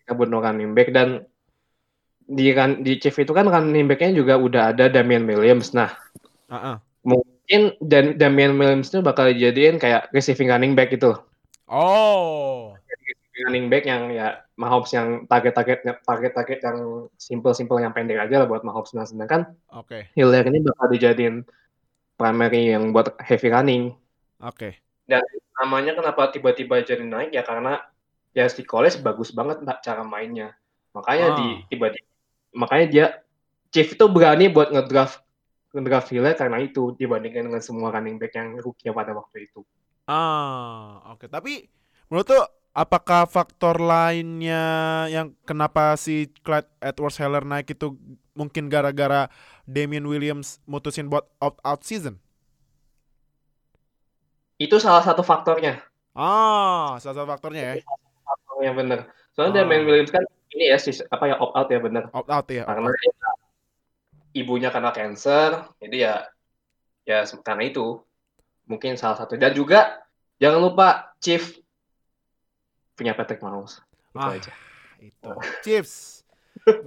Mereka 0.01 0.13
butuh 0.17 0.41
running 0.41 0.71
back 0.73 0.89
dan 0.93 1.29
di 2.23 2.49
kan 2.55 2.81
di 2.81 2.97
Chief 2.97 3.13
itu 3.13 3.33
kan 3.35 3.45
running 3.45 3.85
backnya 3.85 4.15
juga 4.15 4.39
udah 4.39 4.73
ada 4.73 4.89
Damian 4.89 5.27
Williams. 5.29 5.75
Nah, 5.77 5.93
Ah, 6.49 6.55
ah. 6.55 6.77
mungkin 7.01 7.73
dan 7.81 8.13
Damian 8.21 8.53
Williams 8.57 8.93
itu 8.93 9.01
bakal 9.01 9.33
dijadiin 9.33 9.81
kayak 9.81 10.13
receiving 10.13 10.53
running 10.53 10.77
back 10.77 10.93
itu. 10.93 11.13
Oh. 11.67 12.75
running 13.33 13.65
back 13.65 13.89
yang 13.89 14.13
ya 14.13 14.45
Mahomes 14.53 14.93
yang 14.93 15.25
target-target 15.25 16.05
target-target 16.05 16.59
yang 16.61 17.09
simple-simple 17.17 17.81
yang 17.81 17.89
pendek 17.89 18.21
aja 18.21 18.45
lah 18.45 18.47
buat 18.47 18.61
Mahomes 18.61 18.93
nah 18.93 19.09
sedangkan 19.09 19.57
Oke. 19.73 20.05
Hiller 20.13 20.45
ini 20.45 20.61
bakal 20.61 20.93
dijadiin 20.93 21.41
primary 22.13 22.69
yang 22.77 22.93
buat 22.93 23.17
heavy 23.17 23.49
running 23.49 23.83
Oke. 24.37 24.77
namanya 25.53 25.97
kenapa 25.97 26.29
tiba-tiba 26.29 26.81
jadi 26.85 27.01
naik 27.05 27.33
ya 27.33 27.41
karena 27.41 27.81
ya 28.33 28.45
si 28.49 28.61
college 28.65 29.01
bagus 29.01 29.29
banget 29.33 29.61
mbak 29.61 29.81
cara 29.85 30.01
mainnya 30.05 30.53
makanya 30.93 31.33
Ah. 31.33 31.37
di 31.37 31.47
tiba-tiba 31.73 32.07
makanya 32.53 32.85
dia 32.89 33.05
Chief 33.73 33.89
itu 33.89 34.05
berani 34.05 34.53
buat 34.53 34.69
ngedraft 34.69 35.25
ngedraft 35.73 36.13
Hiller 36.13 36.37
karena 36.37 36.61
itu 36.61 36.93
dibandingkan 36.93 37.49
dengan 37.49 37.61
semua 37.65 37.89
running 37.89 38.21
back 38.21 38.37
yang 38.37 38.53
rookie 38.61 38.93
pada 38.93 39.17
waktu 39.17 39.49
itu 39.49 39.65
Ah, 40.05 40.99
oke. 41.15 41.25
Tapi 41.27 41.67
menurut 42.11 42.27
tuh 42.27 42.43
apakah 42.75 43.23
faktor 43.29 43.79
lainnya 43.79 44.63
yang 45.07 45.31
kenapa 45.47 45.95
si 45.95 46.27
Clyde 46.43 46.67
Edwards 46.81 47.15
Helaire 47.15 47.45
naik 47.45 47.71
itu 47.71 47.95
mungkin 48.33 48.67
gara-gara 48.67 49.29
Damian 49.63 50.03
Williams 50.03 50.57
mutusin 50.65 51.07
buat 51.07 51.23
opt 51.39 51.61
out 51.63 51.81
season? 51.85 52.17
itu 54.57 54.77
salah 54.79 55.03
satu 55.03 55.25
faktornya 55.25 55.81
Ah, 56.15 56.95
salah 57.01 57.15
satu 57.19 57.27
faktornya 57.27 57.73
ya. 57.73 57.83
faktornya 58.23 58.71
bener 58.77 58.99
soalnya 59.33 59.59
Ah. 59.59 59.65
Damian 59.65 59.83
Williams 59.83 60.11
kan 60.13 60.23
ini 60.53 60.69
ya 60.71 60.77
apa 61.09 61.23
ya 61.27 61.35
opt 61.41 61.53
out 61.57 61.67
ya 61.73 61.79
bener 61.81 62.03
Opt 62.13 62.29
out 62.29 62.47
ya. 62.47 62.63
karena 62.63 62.87
out. 62.87 62.95
ya, 63.01 63.11
ibunya 64.33 64.69
kena 64.69 64.93
cancer 64.93 65.67
jadi 65.81 65.97
ya 65.99 66.13
ya 67.03 67.17
karena 67.43 67.63
itu 67.67 67.99
mungkin 68.65 68.95
salah 68.95 69.15
satu 69.15 69.35
dan 69.35 69.51
juga 69.51 70.01
jangan 70.37 70.59
lupa 70.59 70.87
Chief 71.17 71.41
punya 72.93 73.13
Patrick 73.13 73.39
Mahomes 73.39 73.81
itu 74.09 74.17
Ah. 74.19 74.31
aja 74.31 74.53
Itu. 74.97 75.31
Chiefs. 75.61 76.23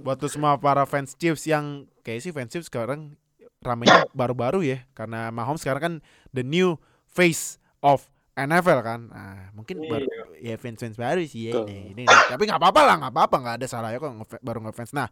Buat 0.01 0.17
tuh 0.17 0.31
semua 0.31 0.57
para 0.57 0.81
fans 0.89 1.13
Chiefs 1.13 1.45
yang 1.45 1.85
kayak 2.01 2.23
sih 2.23 2.33
fans 2.33 2.49
Chiefs 2.49 2.65
sekarang 2.65 3.13
ramenya 3.61 4.09
baru-baru 4.11 4.65
ya 4.65 4.81
karena 4.93 5.29
Mahomes 5.29 5.61
sekarang 5.61 5.81
kan 5.81 5.93
the 6.31 6.41
new 6.41 6.79
face 7.05 7.61
of 7.81 8.01
NFL 8.33 8.79
kan. 8.81 9.09
Nah, 9.09 9.49
mungkin 9.51 9.81
Iya. 9.81 9.89
baru 9.89 10.05
ya 10.37 10.55
fans-fans 10.57 10.93
baru 10.93 11.25
sih 11.25 11.49
ya 11.49 11.61
ini, 11.65 11.93
ini. 11.93 12.03
Tapi 12.05 12.45
nggak 12.45 12.61
apa-apa 12.61 12.81
lah, 12.85 12.95
nggak 13.01 13.13
apa-apa, 13.13 13.35
nggak 13.41 13.55
ada 13.57 13.67
salahnya 13.67 13.97
kok 13.97 14.13
baru 14.41 14.61
ngefans. 14.61 14.93
Nah, 14.93 15.09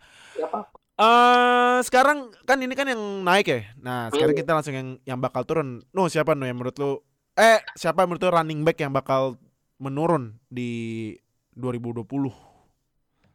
eh 0.96 1.78
sekarang 1.84 2.32
kan 2.44 2.58
ini 2.58 2.72
kan 2.72 2.88
yang 2.88 3.00
naik 3.22 3.46
ya. 3.46 3.62
Nah, 3.78 4.08
sekarang 4.08 4.32
Hmm. 4.32 4.42
kita 4.42 4.52
langsung 4.54 4.76
yang 4.76 4.90
yang 5.04 5.20
bakal 5.20 5.44
turun. 5.44 5.84
No, 5.92 6.08
siapa 6.08 6.32
no 6.32 6.48
yang 6.48 6.56
menurut 6.56 6.76
lu 6.78 7.04
eh 7.36 7.60
siapa 7.76 8.08
menurut 8.08 8.24
lu 8.24 8.32
running 8.32 8.64
back 8.64 8.80
yang 8.80 8.92
bakal 8.92 9.36
menurun 9.76 10.40
di 10.48 11.12
2020? 11.52 12.32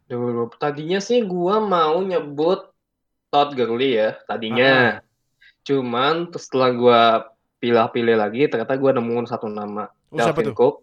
Dulu 0.08 0.50
tadinya 0.56 0.98
sih 0.98 1.20
gua 1.22 1.60
mau 1.60 2.00
nyebut 2.00 2.72
Todd 3.28 3.52
Gurley 3.52 3.94
ya 3.94 4.16
tadinya. 4.24 5.04
Cuman 5.62 6.32
terus 6.32 6.48
setelah 6.48 6.70
gua 6.72 7.00
pilih-pilih 7.60 8.16
lagi 8.16 8.48
ternyata 8.48 8.72
gua 8.74 8.96
nemuin 8.96 9.28
satu 9.28 9.46
nama. 9.46 9.92
Oh, 10.08 10.16
siapa 10.16 10.40
Dalvin 10.40 10.46
tuh? 10.50 10.56
Cook 10.56 10.74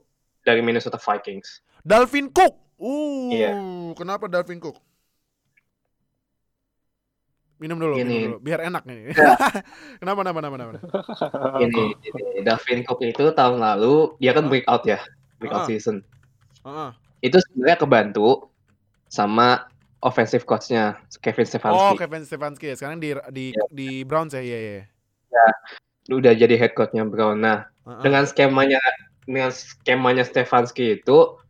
dari 0.46 0.62
Minnesota 0.62 0.96
Vikings. 0.96 1.66
Dalvin 1.82 2.30
Cook. 2.30 2.54
Uh, 2.78 3.34
Iya. 3.34 3.52
kenapa 3.98 4.30
Dalvin 4.30 4.62
Cook? 4.62 4.78
Minum 7.58 7.82
dulu, 7.82 7.98
minum 7.98 8.38
dulu, 8.38 8.38
biar 8.46 8.62
enak 8.70 8.86
nih. 8.86 9.18
Ya. 9.18 9.34
kenapa, 10.02 10.22
kenapa, 10.22 10.38
kenapa, 10.46 10.56
kenapa? 10.62 10.78
Ini, 11.58 11.84
ini 12.06 12.42
Dalvin 12.46 12.86
Cook 12.86 13.02
itu 13.02 13.34
tahun 13.34 13.58
lalu 13.58 14.14
dia 14.22 14.38
kan 14.38 14.46
Ah. 14.46 14.50
breakout 14.54 14.84
ya, 14.86 15.02
breakout 15.42 15.66
Ah. 15.66 15.68
season. 15.68 16.06
Heeh. 16.62 16.90
Itu 17.26 17.42
sebenarnya 17.42 17.82
kebantu 17.82 18.54
sama 19.10 19.66
offensive 20.06 20.46
coach-nya 20.46 21.02
Kevin 21.18 21.50
Oh, 21.50 21.50
Stefanski. 21.50 21.98
Kevin 21.98 22.24
Stefanski. 22.24 22.68
Sekarang 22.78 23.02
di 23.02 23.18
di 23.34 23.46
Iya. 23.58 23.64
di 23.74 23.90
Browns 24.06 24.38
ya, 24.38 24.42
iya, 24.46 24.60
iya. 24.62 24.84
Udah 26.14 26.38
jadi 26.38 26.54
head 26.62 26.78
coach-nya 26.78 27.10
Brown. 27.10 27.42
Nah, 27.42 27.66
Heeh. 27.90 28.02
dengan 28.06 28.30
skemanya 28.30 28.78
dengan 29.26 29.50
skemanya 29.50 30.22
Stefanski 30.22 31.02
itu 31.02 31.42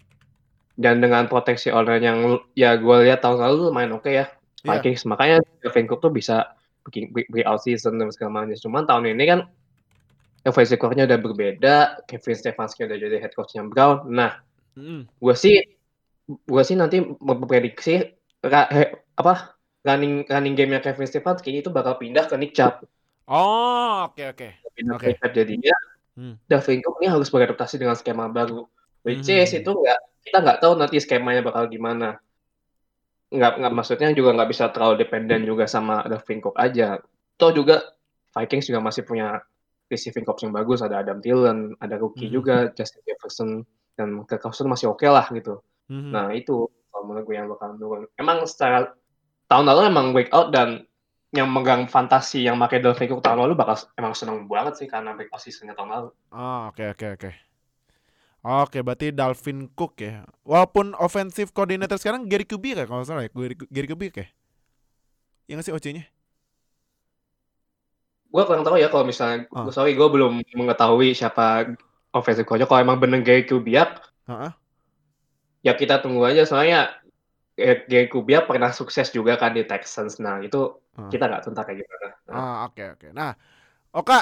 dan 0.80 1.04
dengan 1.04 1.28
proteksi 1.28 1.68
owner 1.68 2.00
yang 2.00 2.40
ya 2.56 2.80
gue 2.80 2.96
lihat 3.04 3.20
tahun 3.20 3.44
lalu 3.44 3.70
lumayan 3.70 3.98
oke 3.98 4.08
ya 4.08 4.32
Vikings 4.68 5.04
makanya 5.06 5.38
Dalvin 5.60 5.88
Cook 5.88 6.02
tuh 6.02 6.12
bisa 6.12 6.54
bikin 6.84 7.12
break, 7.12 7.28
breakout 7.28 7.60
season 7.60 7.96
dan 7.96 8.12
segala 8.12 8.44
macam 8.44 8.56
cuman 8.56 8.84
tahun 8.84 9.04
ini 9.12 9.24
kan 9.26 9.40
offensive 10.44 10.80
coach-nya 10.80 11.04
udah 11.04 11.20
berbeda 11.20 11.76
Kevin 12.06 12.36
Stefanski 12.36 12.84
udah 12.84 12.96
jadi 12.96 13.16
head 13.20 13.34
coach-nya 13.34 13.68
Brown 13.68 14.08
nah 14.08 14.40
Mm-mm. 14.76 15.04
gue 15.10 15.36
sih 15.36 15.60
gue 16.28 16.64
sih 16.64 16.76
nanti 16.76 17.00
memprediksi 17.02 18.16
ra- 18.40 18.70
he- 18.70 18.96
apa 19.14 19.56
running 19.84 20.24
running 20.28 20.56
game-nya 20.56 20.80
Kevin 20.80 21.04
Stefanski 21.04 21.52
itu 21.54 21.68
bakal 21.68 21.96
pindah 21.96 22.28
ke 22.28 22.36
Nick 22.36 22.52
Chubb 22.52 22.84
Oh, 23.28 24.08
oke, 24.08 24.24
oke. 24.24 24.48
pindah 24.72 24.96
Oke. 24.96 25.04
ke 25.04 25.08
Nick 25.12 25.20
Chubb 25.20 25.34
jadinya 25.34 25.76
Hmm. 26.18 26.34
Dalvin 26.50 26.82
Cook 26.82 26.98
ini 26.98 27.14
harus 27.14 27.30
beradaptasi 27.30 27.78
dengan 27.78 27.94
skema 27.94 28.26
baru 28.26 28.66
which 29.06 29.22
Hmm. 29.24 29.38
is 29.38 29.54
itu 29.54 29.70
nggak 29.70 30.00
kita 30.26 30.38
nggak 30.42 30.60
tahu 30.60 30.74
nanti 30.74 30.98
skemanya 30.98 31.46
bakal 31.46 31.70
gimana 31.70 32.18
nggak 33.28 33.54
nggak 33.60 33.74
maksudnya 33.76 34.10
juga 34.16 34.32
nggak 34.34 34.50
bisa 34.50 34.72
terlalu 34.72 35.04
dependen 35.04 35.44
juga 35.44 35.68
sama 35.68 36.04
Dalvin 36.08 36.40
Cook 36.40 36.56
aja 36.56 36.96
toh 37.36 37.52
juga 37.52 37.84
Vikings 38.32 38.72
juga 38.72 38.80
masih 38.80 39.04
punya 39.04 39.42
receiving 39.88 40.24
corps 40.24 40.40
yang 40.44 40.56
bagus 40.56 40.80
ada 40.80 41.04
Adam 41.04 41.20
Thielen 41.20 41.76
ada 41.80 41.96
rookie 42.00 42.28
Mhm. 42.28 42.34
juga 42.34 42.56
Justin 42.72 43.04
Jefferson 43.04 43.50
dan 44.00 44.24
Kirk 44.24 44.40
Cousins 44.40 44.68
masih 44.68 44.92
oke 44.92 45.04
lah 45.04 45.28
gitu 45.32 45.60
Mhm. 45.92 46.12
nah 46.12 46.32
itu 46.32 46.72
kalau 46.88 47.04
menurut 47.04 47.28
gue 47.28 47.36
yang 47.36 47.48
bakal 47.48 47.76
turun 47.76 48.04
emang 48.16 48.48
secara 48.48 48.96
tahun 49.48 49.66
lalu 49.68 49.82
emang 49.88 50.08
breakout 50.12 50.52
dan 50.56 50.88
yang 51.36 51.52
megang 51.52 51.92
fantasi 51.92 52.48
yang 52.48 52.56
pakai 52.56 52.80
Dalvin 52.80 53.12
Cook 53.12 53.20
tahun 53.20 53.44
lalu 53.44 53.60
bakal 53.60 53.76
emang 54.00 54.16
seneng 54.16 54.48
banget 54.48 54.80
sih 54.80 54.88
karena 54.88 55.12
breakout 55.12 55.44
seasonnya 55.44 55.76
tahun 55.76 55.92
lalu 55.92 56.10
Oh, 56.32 56.72
oke 56.72 56.84
oke 56.96 57.08
oke. 57.20 57.30
Oke, 58.42 58.80
berarti 58.80 59.10
Dalvin 59.12 59.68
Cook 59.74 60.00
ya. 60.00 60.24
Walaupun 60.44 60.94
offensive 60.96 61.52
coordinator 61.52 61.98
sekarang 61.98 62.26
Gary 62.26 62.46
Kubiak 62.46 62.78
ya 62.80 62.86
kalau 62.86 63.04
salah 63.04 63.26
ya. 63.26 63.32
Gary, 63.32 63.56
Gary 63.68 63.88
Kubiak 63.88 64.16
ya. 64.16 64.28
Yang 65.48 65.62
sih 65.64 65.74
OC-nya? 65.74 66.06
gue 68.28 68.44
kurang 68.44 68.62
tahu 68.62 68.76
ya 68.76 68.92
kalau 68.92 69.08
misalnya 69.08 69.48
Ah. 69.50 69.72
sorry 69.72 69.96
gue 69.96 70.04
belum 70.04 70.44
mengetahui 70.52 71.16
siapa 71.16 71.74
offensive 72.12 72.44
coach 72.44 72.60
kalau 72.68 72.84
emang 72.84 73.00
bener 73.00 73.24
Gary 73.24 73.48
Kubiak 73.48 74.04
Heeh. 74.28 74.52
ya 75.64 75.74
kita 75.74 76.04
tunggu 76.04 76.28
aja 76.28 76.44
soalnya 76.44 76.92
eh, 77.56 77.88
Gary 77.88 78.12
Kubiak 78.12 78.46
pernah 78.46 78.70
sukses 78.70 79.10
juga 79.10 79.40
kan 79.40 79.56
di 79.56 79.64
Texans 79.64 80.20
nah 80.20 80.44
itu 80.44 80.76
Ah. 81.00 81.08
kita 81.08 81.24
nggak 81.24 81.50
ntar 81.50 81.64
kayak 81.66 81.82
gimana 81.82 82.08
Nah, 82.28 82.36
Ah, 82.36 82.58
oke 82.68 82.84
oke. 83.00 83.08
Nah, 83.16 83.32
Oka. 83.96 84.20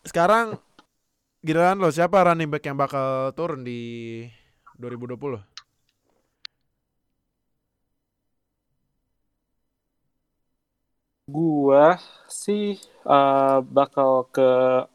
Sekarang 0.00 0.56
giliran 1.40 1.80
lo 1.80 1.88
siapa 1.88 2.20
running 2.20 2.52
back 2.52 2.68
yang 2.68 2.76
bakal 2.76 3.32
turun 3.32 3.64
di 3.64 3.80
2020? 4.76 5.40
Gua 11.30 11.94
sih 12.26 12.74
eh, 13.06 13.58
bakal 13.62 14.26
ke 14.34 14.48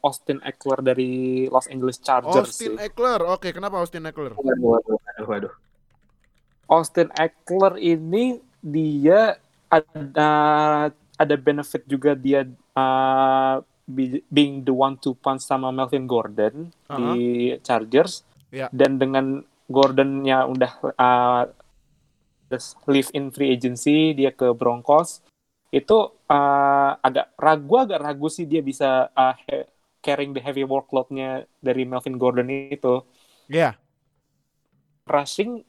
Austin 0.04 0.38
Eckler 0.44 0.84
dari 0.84 1.46
Los 1.48 1.66
Angeles 1.66 1.98
Chargers 1.98 2.52
Austin 2.52 2.76
sih. 2.76 2.84
Eckler. 2.84 3.24
Oke, 3.24 3.50
kenapa 3.56 3.80
Austin 3.80 4.04
Eckler? 4.04 4.36
waduh, 4.36 4.78
waduh, 4.78 4.96
waduh, 5.00 5.26
waduh. 5.26 5.54
Austin 6.68 7.08
Eckler 7.16 7.80
ini 7.80 8.38
dia 8.60 9.40
ada 9.72 10.30
ada 11.16 11.34
benefit 11.40 11.82
juga 11.88 12.12
dia 12.12 12.44
uh, 12.76 13.64
be- 13.86 14.22
being 14.28 14.60
the 14.60 14.74
one 14.74 14.98
to 14.98 15.14
punch 15.14 15.40
sama 15.40 15.70
Melvin 15.70 16.04
Gordon 16.04 16.68
di 16.90 17.54
Chargers 17.62 18.26
Iya. 18.46 18.70
dan 18.70 18.96
dengan 18.96 19.42
Gordon 19.66 20.22
yang 20.22 20.54
udah 20.54 20.72
uh, 20.94 21.42
live 22.86 23.10
in 23.10 23.30
free 23.30 23.50
agency 23.50 24.14
dia 24.14 24.30
ke 24.30 24.54
Broncos 24.54 25.18
itu 25.70 25.98
uh, 26.30 26.90
agak 26.98 27.34
ragu 27.34 27.74
agak 27.76 27.98
ragu 28.00 28.30
sih 28.30 28.46
dia 28.46 28.62
bisa 28.62 29.10
uh, 29.10 29.34
carrying 29.98 30.30
the 30.30 30.38
heavy 30.38 30.62
workload-nya 30.62 31.42
dari 31.58 31.82
Melvin 31.82 32.14
Gordon 32.14 32.46
itu 32.70 33.02
Iya. 33.46 33.74
rushing 35.04 35.62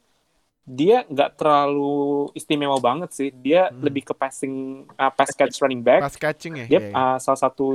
dia 0.68 1.08
nggak 1.08 1.40
terlalu 1.40 2.28
istimewa 2.32 2.76
banget 2.76 3.08
sih. 3.10 3.32
Dia 3.32 3.72
Hmm. 3.72 3.80
lebih 3.80 4.04
ke 4.04 4.12
passing, 4.12 4.84
uh, 4.92 5.08
pass 5.08 5.32
catch 5.32 5.56
running 5.58 5.80
back. 5.80 6.04
Pass 6.04 6.14
catching 6.14 6.60
ya. 6.60 6.66
Dia 6.68 6.78
Iya, 6.78 6.80
iya. 6.84 6.94
uh, 6.94 7.16
salah 7.16 7.40
satu 7.40 7.66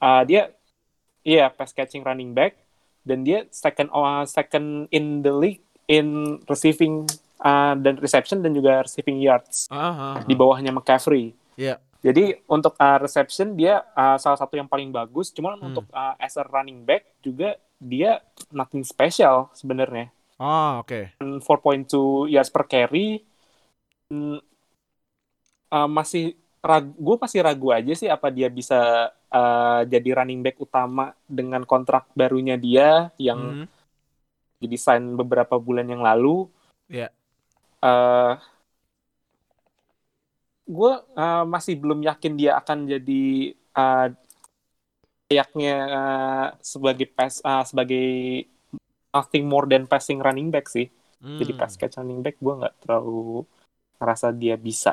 uh, 0.00 0.22
dia 0.24 0.48
iya 1.20 1.52
pass 1.52 1.70
catching 1.70 2.00
running 2.00 2.32
back 2.32 2.56
dan 3.04 3.20
dia 3.20 3.44
second 3.52 3.92
uh, 3.92 4.24
second 4.24 4.88
in 4.88 5.20
the 5.20 5.30
league 5.30 5.60
in 5.86 6.08
receiving 6.44 7.04
uh, 7.38 7.76
dan 7.76 7.96
reception 7.96 8.40
dan 8.40 8.52
juga 8.52 8.80
receiving 8.80 9.20
yards 9.20 9.68
ah, 9.68 9.76
ah. 9.76 10.14
di 10.24 10.32
bawahnya 10.32 10.72
McCaffrey. 10.72 11.36
Iya. 11.54 11.76
Jadi 11.98 12.32
untuk 12.46 12.78
uh, 12.78 12.96
reception 12.96 13.52
dia 13.52 13.82
uh, 13.92 14.16
salah 14.16 14.38
satu 14.38 14.54
yang 14.54 14.66
paling 14.66 14.88
bagus. 14.88 15.28
Cuman 15.28 15.58
Hmm. 15.58 15.68
untuk 15.68 15.84
uh, 15.90 16.16
as 16.16 16.32
a 16.34 16.46
running 16.46 16.80
back 16.80 17.04
juga 17.20 17.56
dia 17.76 18.22
nothing 18.48 18.82
special 18.82 19.52
sebenarnya. 19.52 20.08
Ah, 20.38 20.78
oke. 20.78 21.18
4.2 21.18 22.30
yards 22.30 22.48
per 22.48 22.64
carry 22.64 23.26
mm, 24.06 24.38
uh, 25.68 25.88
masih 25.90 26.32
ragu 26.58 26.90
gue 26.94 27.16
masih 27.18 27.40
ragu 27.42 27.70
aja 27.70 27.92
sih 27.94 28.06
apa 28.06 28.30
dia 28.30 28.46
bisa 28.46 29.10
uh, 29.30 29.80
jadi 29.86 30.22
running 30.22 30.42
back 30.42 30.58
utama 30.58 31.14
dengan 31.26 31.62
kontrak 31.62 32.06
barunya 32.14 32.54
dia 32.54 33.10
yang 33.18 33.62
Mhm. 33.62 33.66
didesain 34.58 35.04
beberapa 35.14 35.54
bulan 35.54 35.86
yang 35.86 36.02
lalu 36.02 36.50
Iya. 36.90 37.14
uh, 37.78 38.34
gue 40.66 40.92
uh, 41.14 41.44
masih 41.46 41.78
belum 41.78 42.02
yakin 42.02 42.34
dia 42.34 42.58
akan 42.58 42.90
jadi 42.90 43.24
uh, 43.74 44.06
layaknya 45.30 45.74
uh, 45.88 46.46
sebagai 46.58 47.06
pass 47.06 47.38
uh, 47.40 47.62
sebagai 47.62 48.44
nothing 49.14 49.44
more 49.52 49.66
than 49.70 49.84
passing 49.92 50.18
running 50.26 50.48
back 50.54 50.66
sih 50.70 50.86
jadi 51.38 51.52
Hmm. 51.52 51.58
pass 51.58 51.74
catch 51.80 51.96
running 52.00 52.20
back 52.24 52.36
gue 52.44 52.54
nggak 52.60 52.74
terlalu 52.84 53.44
ngerasa 54.00 54.28
dia 54.42 54.56
bisa 54.58 54.92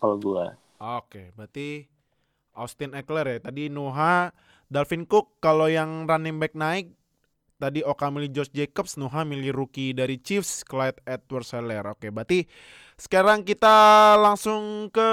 kalau 0.00 0.16
gue 0.20 0.44
Oke, 0.82 1.30
berarti 1.38 1.86
Austin 2.58 2.92
Eckler 2.98 3.26
ya. 3.28 3.38
Tadi 3.50 3.70
Noah, 3.72 4.32
Dalvin 4.68 5.06
Cook 5.06 5.38
kalau 5.42 5.70
yang 5.70 6.06
running 6.10 6.38
back 6.42 6.54
naik 6.58 6.92
tadi 7.62 7.80
Oka 7.86 8.10
milih 8.10 8.30
Josh 8.34 8.52
Jacobs, 8.52 8.98
Noah 9.00 9.22
milih 9.24 9.54
rookie 9.54 9.94
dari 9.94 10.18
Chiefs, 10.18 10.66
Clyde 10.66 11.00
Edwards-Helaire. 11.06 11.88
Oke, 11.94 12.10
berarti 12.10 12.44
sekarang 12.98 13.46
kita 13.46 14.14
langsung 14.20 14.90
ke 14.90 15.08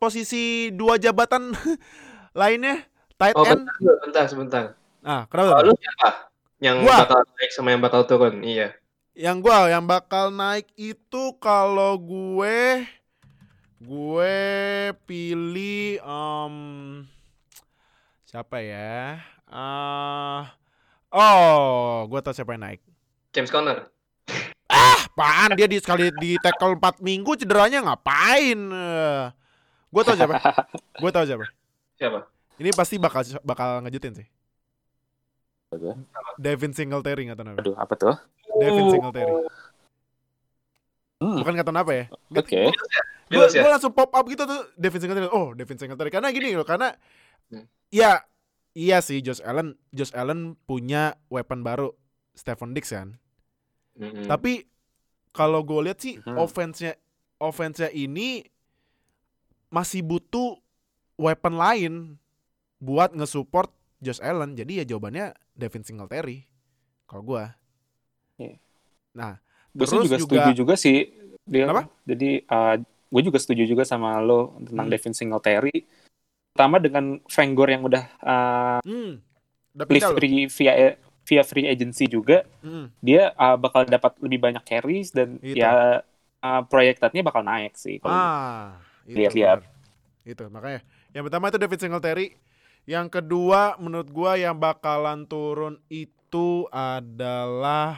posisi 0.00 0.72
dua 0.74 0.96
jabatan 1.00 1.52
lainnya, 2.40 2.82
tight 3.20 3.38
oh 3.38 3.44
end. 3.44 3.70
bentar, 3.78 3.94
bentar 4.04 4.24
sebentar 4.28 4.64
Ah, 5.02 5.26
kenapa? 5.30 5.58
Tuh? 5.58 5.66
lu 5.66 5.72
siapa 5.78 6.31
yang 6.62 6.86
Gua. 6.86 7.02
bakal 7.02 7.26
naik 7.26 7.50
sama 7.50 7.68
yang 7.74 7.82
bakal 7.82 8.06
turun 8.06 8.46
iya 8.46 8.78
Yang 9.18 9.36
gua 9.44 9.68
yang 9.68 9.84
bakal 9.84 10.30
naik 10.30 10.70
itu 10.78 11.34
kalau 11.42 11.98
gue 11.98 12.86
gue 13.82 14.38
pilih 15.10 15.98
em, 15.98 16.54
siapa 18.22 18.62
ya? 18.62 19.18
Ah, 19.50 20.54
oh, 21.10 22.06
gue 22.08 22.20
tau 22.22 22.32
siapa 22.32 22.56
yang 22.56 22.64
naik. 22.64 22.80
James 23.34 23.50
Conner 23.52 23.90
Apaan 24.70 25.58
dia 25.58 25.68
di 25.68 25.76
sekali 25.76 26.08
di 26.16 26.40
tackle 26.40 26.80
4 26.80 27.04
minggu 27.04 27.36
cederanya 27.36 27.84
ngapain? 27.84 28.56
Gue 29.92 30.02
tau 30.06 30.16
siapa? 30.16 30.40
Gue 31.02 31.10
tau 31.12 31.26
siapa? 31.28 31.44
siapa 32.00 32.24
Ini 32.56 32.72
pasti 32.72 32.96
bakal 32.96 33.20
bakal 33.44 33.84
ngejutin 33.84 34.16
sih. 34.16 34.26
Apa 35.72 35.80
tuh? 35.80 35.96
Devin 36.36 36.70
Singletary 36.70 37.22
nggak 37.24 37.38
tahu 37.38 37.46
nama. 37.46 37.56
aduh 37.56 37.74
apa 37.74 37.94
tuh 37.96 38.14
Devin 38.54 38.86
Singletary. 38.90 39.32
Hmm, 41.16 41.38
Bukan 41.38 41.54
kata 41.54 41.70
apa 41.72 41.92
ya? 41.94 42.04
oke 42.30 42.60
gue 43.24 43.40
Bills 43.40 43.56
ya? 43.56 43.64
langsung 43.64 43.90
pop 43.90 44.12
up 44.12 44.26
gitu 44.26 44.44
tuh 44.44 44.68
Devin 44.74 45.00
Singletary 45.00 45.24
oh 45.26 45.56
Devin 45.56 45.78
Singletary 45.78 46.12
karena 46.12 46.28
gini 46.28 46.52
loh 46.52 46.62
karena 46.62 46.92
Hmm. 47.48 47.64
ya 47.88 48.20
iya 48.72 49.00
sih 49.00 49.20
Josh 49.20 49.40
Allen 49.40 49.72
Josh 49.88 50.12
Allen 50.12 50.56
punya 50.62 51.16
weapon 51.26 51.60
baru 51.60 51.92
Stephon 52.32 52.72
Diggs 52.72 52.88
kan 52.88 53.16
Mm-mm. 53.94 54.24
tapi 54.24 54.64
kalau 55.30 55.60
gue 55.60 55.80
lihat 55.82 55.96
sih 55.98 56.16
Hmm. 56.18 56.36
offense-nya 56.38 56.96
offense-nya 57.36 57.88
ini 57.88 58.44
masih 59.68 60.00
butuh 60.00 60.60
weapon 61.14 61.54
lain 61.54 61.94
buat 62.78 63.12
nge-support 63.12 63.68
Josh 64.02 64.18
Allen 64.18 64.52
jadi 64.52 64.82
ya 64.82 64.94
jawabannya 64.94 65.30
Devin 65.54 65.86
Singletary 65.86 66.42
kalau 67.06 67.22
gue 67.22 67.44
Iya. 68.36 68.56
nah 69.12 69.32
gue 69.70 69.80
Terus 69.80 69.92
juga, 69.94 70.16
juga- 70.18 70.18
setuju 70.18 70.50
juga 70.52 70.74
sih 70.74 71.14
dia 71.42 71.64
Kenapa? 71.64 71.86
jadi 72.02 72.30
gue 73.08 73.22
juga 73.22 73.38
setuju 73.38 73.62
juga 73.64 73.84
sama 73.84 74.18
lo 74.18 74.58
tentang 74.60 74.86
Hmm. 74.86 74.92
Devin 74.92 75.14
Singletary 75.14 75.76
pertama 76.50 76.76
dengan 76.76 77.04
Fangor 77.26 77.68
yang 77.68 77.82
udah 77.82 78.04
uh, 78.20 78.78
hmm, 78.82 79.12
udah 79.74 79.86
free 80.12 80.50
via 80.50 80.72
via 81.22 81.42
free 81.42 81.66
agency 81.66 82.04
juga 82.04 82.42
Hmm. 82.60 82.90
dia 82.98 83.30
uh, 83.34 83.54
bakal 83.54 83.86
dapat 83.86 84.18
lebih 84.18 84.42
banyak 84.42 84.60
carries 84.62 85.08
dan 85.10 85.38
Itu. 85.38 85.56
ya 85.56 86.02
uh, 86.40 86.62
proyektednya 86.66 87.22
bakal 87.22 87.40
naik 87.40 87.72
sih 87.74 87.96
kalau 87.96 88.12
Ah, 88.12 88.82
itu 89.04 89.18
Lihat-lihat. 89.18 89.58
benar. 89.62 89.70
Itu 90.24 90.44
makanya. 90.48 90.80
Yang 91.10 91.22
pertama 91.26 91.44
itu 91.48 91.58
David 91.58 91.78
Singletary. 91.78 92.26
Yang 92.82 93.22
kedua 93.22 93.78
menurut 93.78 94.10
gua 94.10 94.34
yang 94.34 94.58
bakalan 94.58 95.22
turun 95.30 95.78
itu 95.86 96.66
adalah 96.74 97.94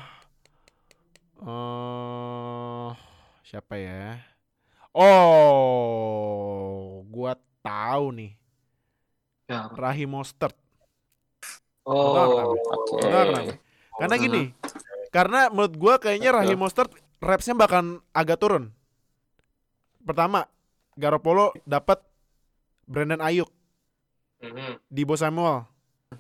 eh 1.41 2.93
siapa 3.49 3.81
ya? 3.81 4.21
Oh, 4.93 6.21
gua 7.09 7.33
tahu 7.65 8.13
nih. 8.13 8.37
Ya. 9.49 9.73
Rahim 9.73 10.13
Mostert. 10.21 10.53
Oh, 11.85 12.53
Oke. 12.53 13.01
Kenapa? 13.01 13.57
Karena 13.97 14.17
gini, 14.21 14.53
karena 15.09 15.49
menurut 15.49 15.75
gua 15.81 15.97
kayaknya 15.97 16.31
Rahim 16.33 16.61
Mostert 16.61 16.93
repsnya 17.25 17.57
bakal 17.57 18.05
agak 18.13 18.37
turun. 18.37 18.69
Pertama, 20.05 20.45
Garoppolo 21.01 21.57
dapat 21.65 22.05
Brandon 22.85 23.25
Ayuk, 23.25 23.49
Mhm. 24.41 24.79
Dibo 24.89 25.15
Samuel. 25.15 25.67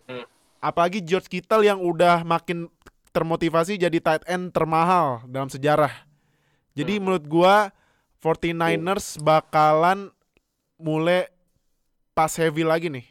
Hmm. 0.06 0.24
Apalagi 0.58 1.00
George 1.00 1.28
Kittle 1.28 1.62
yang 1.62 1.78
udah 1.78 2.24
makin 2.24 2.66
termotivasi 3.10 3.78
jadi 3.78 3.98
tight 4.00 4.24
end 4.26 4.50
termahal 4.50 5.22
dalam 5.28 5.46
sejarah. 5.46 5.92
Jadi 6.74 6.98
Hmm. 6.98 7.02
menurut 7.06 7.24
gua 7.24 7.54
49ers 8.18 9.20
bakalan 9.20 10.10
mulai 10.74 11.28
pas 12.12 12.32
heavy 12.34 12.64
lagi 12.64 12.88
nih. 12.90 13.06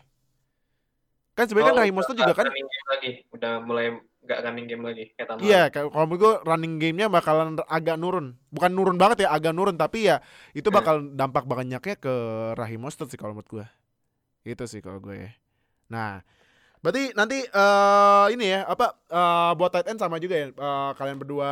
Kan 1.34 1.50
sebenarnya 1.50 1.72
kan 1.72 1.78
Oh, 1.78 1.82
Raheem 1.82 1.96
Mostert 1.96 2.18
juga 2.18 2.34
kan 2.34 2.46
lagi, 2.46 3.12
udah 3.34 3.54
mulai 3.62 3.86
nggak 4.24 4.39
running 4.39 4.68
game 4.70 4.84
lagi 4.86 5.04
kayak 5.18 5.42
Iya, 5.42 5.62
kayak 5.68 5.92
kalau 5.92 6.06
menurut 6.08 6.22
gue 6.22 6.34
running 6.48 6.74
game-nya 6.80 7.08
bakalan 7.10 7.58
agak 7.68 7.98
nurun. 7.98 8.38
Bukan 8.54 8.72
nurun 8.72 8.96
banget 8.96 9.28
ya, 9.28 9.34
agak 9.34 9.52
nurun 9.52 9.76
tapi 9.76 10.08
ya 10.08 10.22
itu 10.54 10.70
Hmm. 10.70 10.78
bakal 10.78 10.96
dampak 11.12 11.44
banyaknya 11.44 11.96
ke 11.98 12.13
Rahim 12.54 12.86
Mostert 12.86 13.10
sih 13.10 13.18
kalau 13.18 13.34
menurut 13.34 13.50
gue. 13.50 13.66
Itu 14.43 14.67
sih 14.67 14.84
kalau 14.84 14.99
gue 14.99 15.15
ya. 15.15 15.32
Nah, 15.88 16.19
berarti 16.79 17.15
nanti 17.15 17.39
eh 17.43 18.25
ini 18.36 18.45
ya, 18.51 18.67
apa 18.67 18.91
eh, 19.08 19.51
buat 19.56 19.71
tight 19.71 19.88
end 19.88 19.99
sama 19.99 20.19
juga 20.19 20.36
ya. 20.36 20.47
eh, 20.51 20.91
kalian 20.95 21.17
berdua 21.17 21.51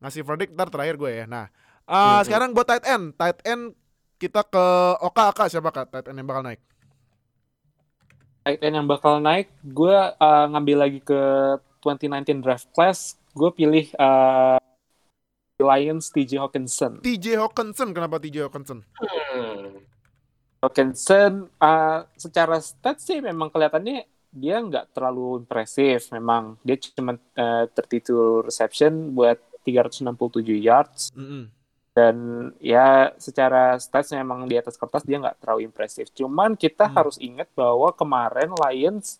ngasih 0.00 0.24
verdict 0.24 0.52
ntar 0.56 0.72
terakhir 0.72 0.96
gue 0.96 1.12
ya. 1.12 1.24
Nah, 1.28 1.46
eh, 1.84 1.94
Hmm. 1.94 2.24
sekarang 2.24 2.50
buat 2.56 2.64
tight 2.64 2.84
end, 2.88 3.12
tight 3.14 3.38
end 3.44 3.76
kita 4.16 4.44
ke 4.44 4.64
Oka 5.00 5.32
Oka 5.32 5.44
siapa 5.48 5.68
kak 5.68 5.88
tight 5.88 6.06
end 6.08 6.18
yang 6.18 6.28
bakal 6.28 6.44
naik? 6.44 6.60
tight 8.40 8.60
end 8.64 8.72
yang 8.72 8.88
bakal 8.88 9.20
naik, 9.20 9.52
gue 9.60 9.92
uh, 10.16 10.44
ngambil 10.48 10.88
lagi 10.88 11.00
ke 11.04 11.20
2019 11.84 12.40
draft 12.40 12.72
class, 12.72 13.20
gue 13.36 13.50
pilih 13.52 13.84
uh, 14.00 14.56
Lions 15.60 16.08
TJ 16.08 16.40
Hawkinson. 16.40 17.04
TJ 17.04 17.36
Hawkinson, 17.36 17.92
kenapa 17.92 18.16
TJ 18.16 18.48
Hawkinson? 18.48 18.80
Hmm. 18.96 19.84
Hawkinson 20.60 21.32
uh, 21.56 21.98
secara 22.14 22.56
stats 22.58 23.02
sih 23.02 23.18
memang 23.18 23.48
kelihatannya 23.48 24.04
dia 24.30 24.56
nggak 24.58 24.92
terlalu 24.92 25.40
impresif 25.40 26.08
memang 26.10 26.54
dia 26.60 26.76
cuma 26.76 27.16
uh, 27.34 27.64
32 27.66 28.44
reception 28.44 28.92
buat 29.10 29.40
367 29.60 30.06
yards 30.60 31.10
Mm-mm. 31.10 31.48
dan 31.90 32.16
ya 32.56 32.86
secara 33.16 33.74
stats 33.76 34.12
memang 34.12 34.44
di 34.44 34.54
atas 34.54 34.76
kertas 34.76 35.02
dia 35.02 35.18
nggak 35.18 35.40
terlalu 35.40 35.64
impresif 35.64 36.08
cuman 36.10 36.54
kita 36.54 36.86
Hmm. 36.86 36.94
harus 36.94 37.16
ingat 37.18 37.48
bahwa 37.52 37.90
kemarin 37.90 38.52
Lions 38.54 39.18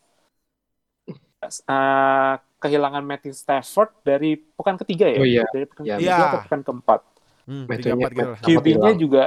uh, 1.66 2.36
kehilangan 2.58 3.00
Matthew 3.02 3.32
Stafford 3.32 3.90
dari 4.02 4.36
pekan 4.36 4.76
ketiga 4.76 5.08
ya 5.08 5.18
Oh 5.18 5.26
iya. 5.26 5.44
dari 5.48 5.64
pekan 5.64 5.82
Iya. 5.82 5.96
ketiga 5.96 6.12
atau 6.14 6.28
Iya. 6.30 6.44
pekan 6.44 6.60
keempat 6.62 7.00
Hmm, 7.42 7.64
gitu. 7.66 7.96
Matthew- 7.96 8.36
QB-nya 8.38 8.92
juga 8.94 9.24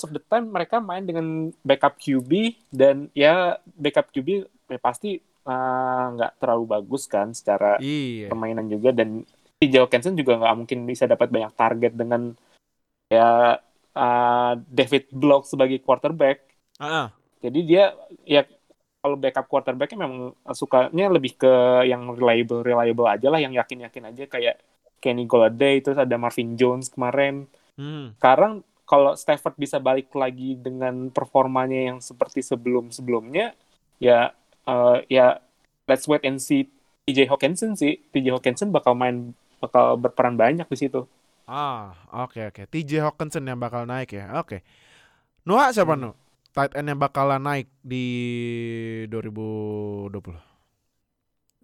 most 0.00 0.08
of 0.08 0.16
the 0.16 0.24
time 0.24 0.48
mereka 0.48 0.80
main 0.80 1.04
dengan 1.04 1.52
backup 1.60 2.00
QB 2.00 2.32
dan 2.72 3.12
ya 3.12 3.60
backup 3.76 4.08
QB 4.08 4.28
ya 4.64 4.80
pasti 4.80 5.20
uh, 5.44 6.04
nggak 6.16 6.40
terlalu 6.40 6.64
bagus 6.70 7.04
kan 7.04 7.36
secara 7.36 7.76
Iya. 7.76 8.32
permainan 8.32 8.64
juga 8.66 8.96
dan 8.96 9.28
TJ 9.60 9.76
Hawkinson 9.78 10.16
juga 10.16 10.40
nggak 10.40 10.56
mungkin 10.56 10.88
bisa 10.88 11.04
dapat 11.04 11.28
banyak 11.28 11.52
target 11.52 11.92
dengan 11.92 12.32
ya 13.06 13.60
uh, 13.92 14.52
David 14.56 15.12
Block 15.12 15.44
sebagai 15.44 15.84
quarterback 15.84 16.48
ah. 16.80 17.12
jadi 17.44 17.60
dia 17.60 17.84
ya 18.24 18.48
kalau 19.04 19.20
backup 19.20 19.44
quarterbacknya 19.44 20.00
memang 20.00 20.32
sukanya 20.48 21.12
lebih 21.12 21.36
ke 21.36 21.52
yang 21.84 22.08
reliable 22.08 22.64
reliable 22.64 23.04
aja 23.04 23.28
lah 23.28 23.36
yang 23.36 23.52
yakin 23.52 23.84
yakin 23.84 24.08
aja 24.08 24.24
kayak 24.24 24.56
Kenny 24.96 25.28
Golladay 25.28 25.84
terus 25.84 26.00
ada 26.00 26.16
Marvin 26.16 26.56
Jones 26.56 26.88
kemarin 26.88 27.44
Hmm. 27.80 28.12
sekarang 28.20 28.60
kalau 28.90 29.14
Stafford 29.14 29.54
bisa 29.54 29.78
balik 29.78 30.10
lagi 30.18 30.58
dengan 30.58 31.14
performanya 31.14 31.94
yang 31.94 31.98
seperti 32.02 32.42
sebelum-sebelumnya, 32.42 33.54
ya 34.02 34.34
eh, 34.66 34.98
ya 35.06 35.38
let's 35.86 36.10
wait 36.10 36.26
and 36.26 36.42
see 36.42 36.66
TJ 37.06 37.30
Hawkinson 37.30 37.78
sih. 37.78 38.02
TJ 38.10 38.34
Hawkinson 38.34 38.74
bakal 38.74 38.98
main 38.98 39.30
bakal 39.62 39.94
berperan 39.94 40.34
banyak 40.34 40.66
di 40.66 40.78
situ. 40.78 41.06
Ah, 41.50 41.94
oke 42.14 42.50
oke. 42.50 42.62
TJ 42.70 43.02
Hawkinson 43.06 43.46
yang 43.46 43.58
bakal 43.58 43.86
naik 43.86 44.14
ya. 44.14 44.38
Oke. 44.42 44.62
Noah 45.46 45.70
siapa 45.74 45.94
Hmm. 45.94 46.10
Nuh? 46.10 46.14
Tight 46.50 46.74
end 46.74 46.90
yang 46.90 46.98
bakalan 46.98 47.42
naik 47.42 47.70
di 47.82 48.06
2020. 49.06 50.34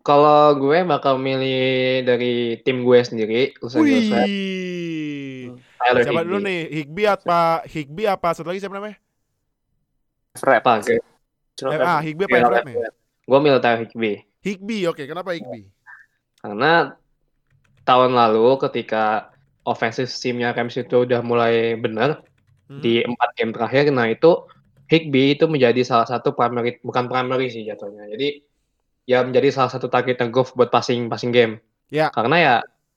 Kalau 0.07 0.55
gue 0.63 0.79
bakal 0.87 1.19
milih 1.19 2.07
dari 2.07 2.63
tim 2.63 2.87
gue 2.87 2.99
sendiri, 3.03 3.59
Wih. 3.75 4.15
Tyler 5.87 6.03
Siapa 6.03 6.13
Higbee. 6.19 6.27
dulu 6.27 6.39
nih? 6.43 6.61
Higby 6.75 7.03
apa 7.07 7.39
Higby 7.65 8.03
apa 8.05 8.29
satu 8.35 8.51
lagi 8.51 8.59
siapa 8.59 8.75
namanya? 8.75 8.99
Fred. 10.35 10.59
Apa? 10.59 10.73
Eh, 10.83 11.79
ah, 11.81 12.01
Higby 12.03 12.27
apa 12.27 12.37
Everett 12.37 12.67
nih? 12.67 12.77
gue 13.27 13.39
milih 13.39 13.61
Tyler 13.63 13.81
Higbee. 13.87 14.17
Higby, 14.43 14.79
oke. 14.87 15.03
Kenapa 15.03 15.31
Higby? 15.33 15.71
Karena 16.39 16.95
tahun 17.83 18.13
lalu 18.15 18.59
ketika 18.67 19.31
offensive 19.63 20.11
teamnya 20.11 20.51
Rams 20.51 20.75
itu 20.75 21.07
udah 21.07 21.23
mulai 21.23 21.75
benar 21.75 22.23
Hmm. 22.67 22.83
di 22.83 22.99
empat 22.99 23.31
game 23.39 23.55
terakhir, 23.55 23.95
nah 23.95 24.11
itu 24.11 24.43
Higbee 24.91 25.39
itu 25.39 25.47
menjadi 25.47 25.87
salah 25.87 26.07
satu 26.07 26.35
primary, 26.35 26.83
bukan 26.83 27.07
primary 27.07 27.47
sih 27.47 27.63
jatuhnya. 27.63 28.11
Jadi 28.11 28.43
ya 29.07 29.23
menjadi 29.23 29.55
salah 29.55 29.71
satu 29.71 29.87
target 29.87 30.19
golf 30.35 30.51
buat 30.55 30.71
passing 30.71 31.07
passing 31.07 31.31
game. 31.31 31.63
Ya. 31.95 32.11
Karena 32.11 32.37
ya 32.39 32.55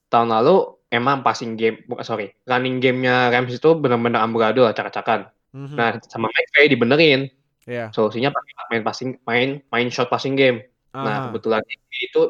tahun 0.10 0.34
lalu 0.34 0.74
emang 0.90 1.22
passing 1.22 1.54
game, 1.54 1.86
bukan 1.86 2.06
sorry, 2.06 2.34
running 2.50 2.82
gamenya 2.82 3.30
Rams 3.30 3.54
itu 3.54 3.70
benar-benar 3.78 4.26
amburadul, 4.26 4.66
acak-acakan. 4.70 5.30
Mhm. 5.54 5.76
Nah 5.78 5.98
sama 6.10 6.28
McVay 6.34 6.66
dibenerin, 6.70 7.22
ya. 7.70 7.94
solusinya 7.94 8.34
main 8.70 8.84
passing, 8.86 9.18
main 9.26 9.62
main 9.70 9.88
short 9.94 10.10
passing 10.10 10.34
game. 10.34 10.66
Aha, 10.94 11.02
Nah 11.06 11.16
kebetulan 11.30 11.62
Higbee 11.66 12.04
itu 12.10 12.22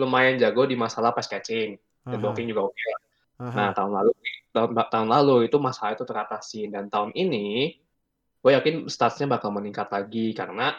lumayan 0.00 0.40
jago 0.40 0.64
di 0.64 0.76
masalah 0.76 1.12
pass 1.12 1.28
catching 1.28 1.76
dan 2.08 2.16
aha, 2.16 2.22
blocking 2.24 2.48
juga 2.48 2.72
oke. 2.72 2.84
aha. 3.40 3.52
Nah 3.52 3.68
tahun 3.76 3.92
lalu 3.92 4.10
tahun, 4.56 4.70
tahun 4.88 5.08
lalu 5.08 5.36
itu 5.52 5.56
masalah 5.60 5.92
itu 5.92 6.04
teratasi 6.08 6.72
dan 6.72 6.88
tahun 6.88 7.12
ini 7.12 7.76
gue 8.40 8.50
yakin 8.56 8.88
statsnya 8.88 9.28
bakal 9.28 9.52
meningkat 9.52 9.92
lagi 9.92 10.32
karena 10.32 10.72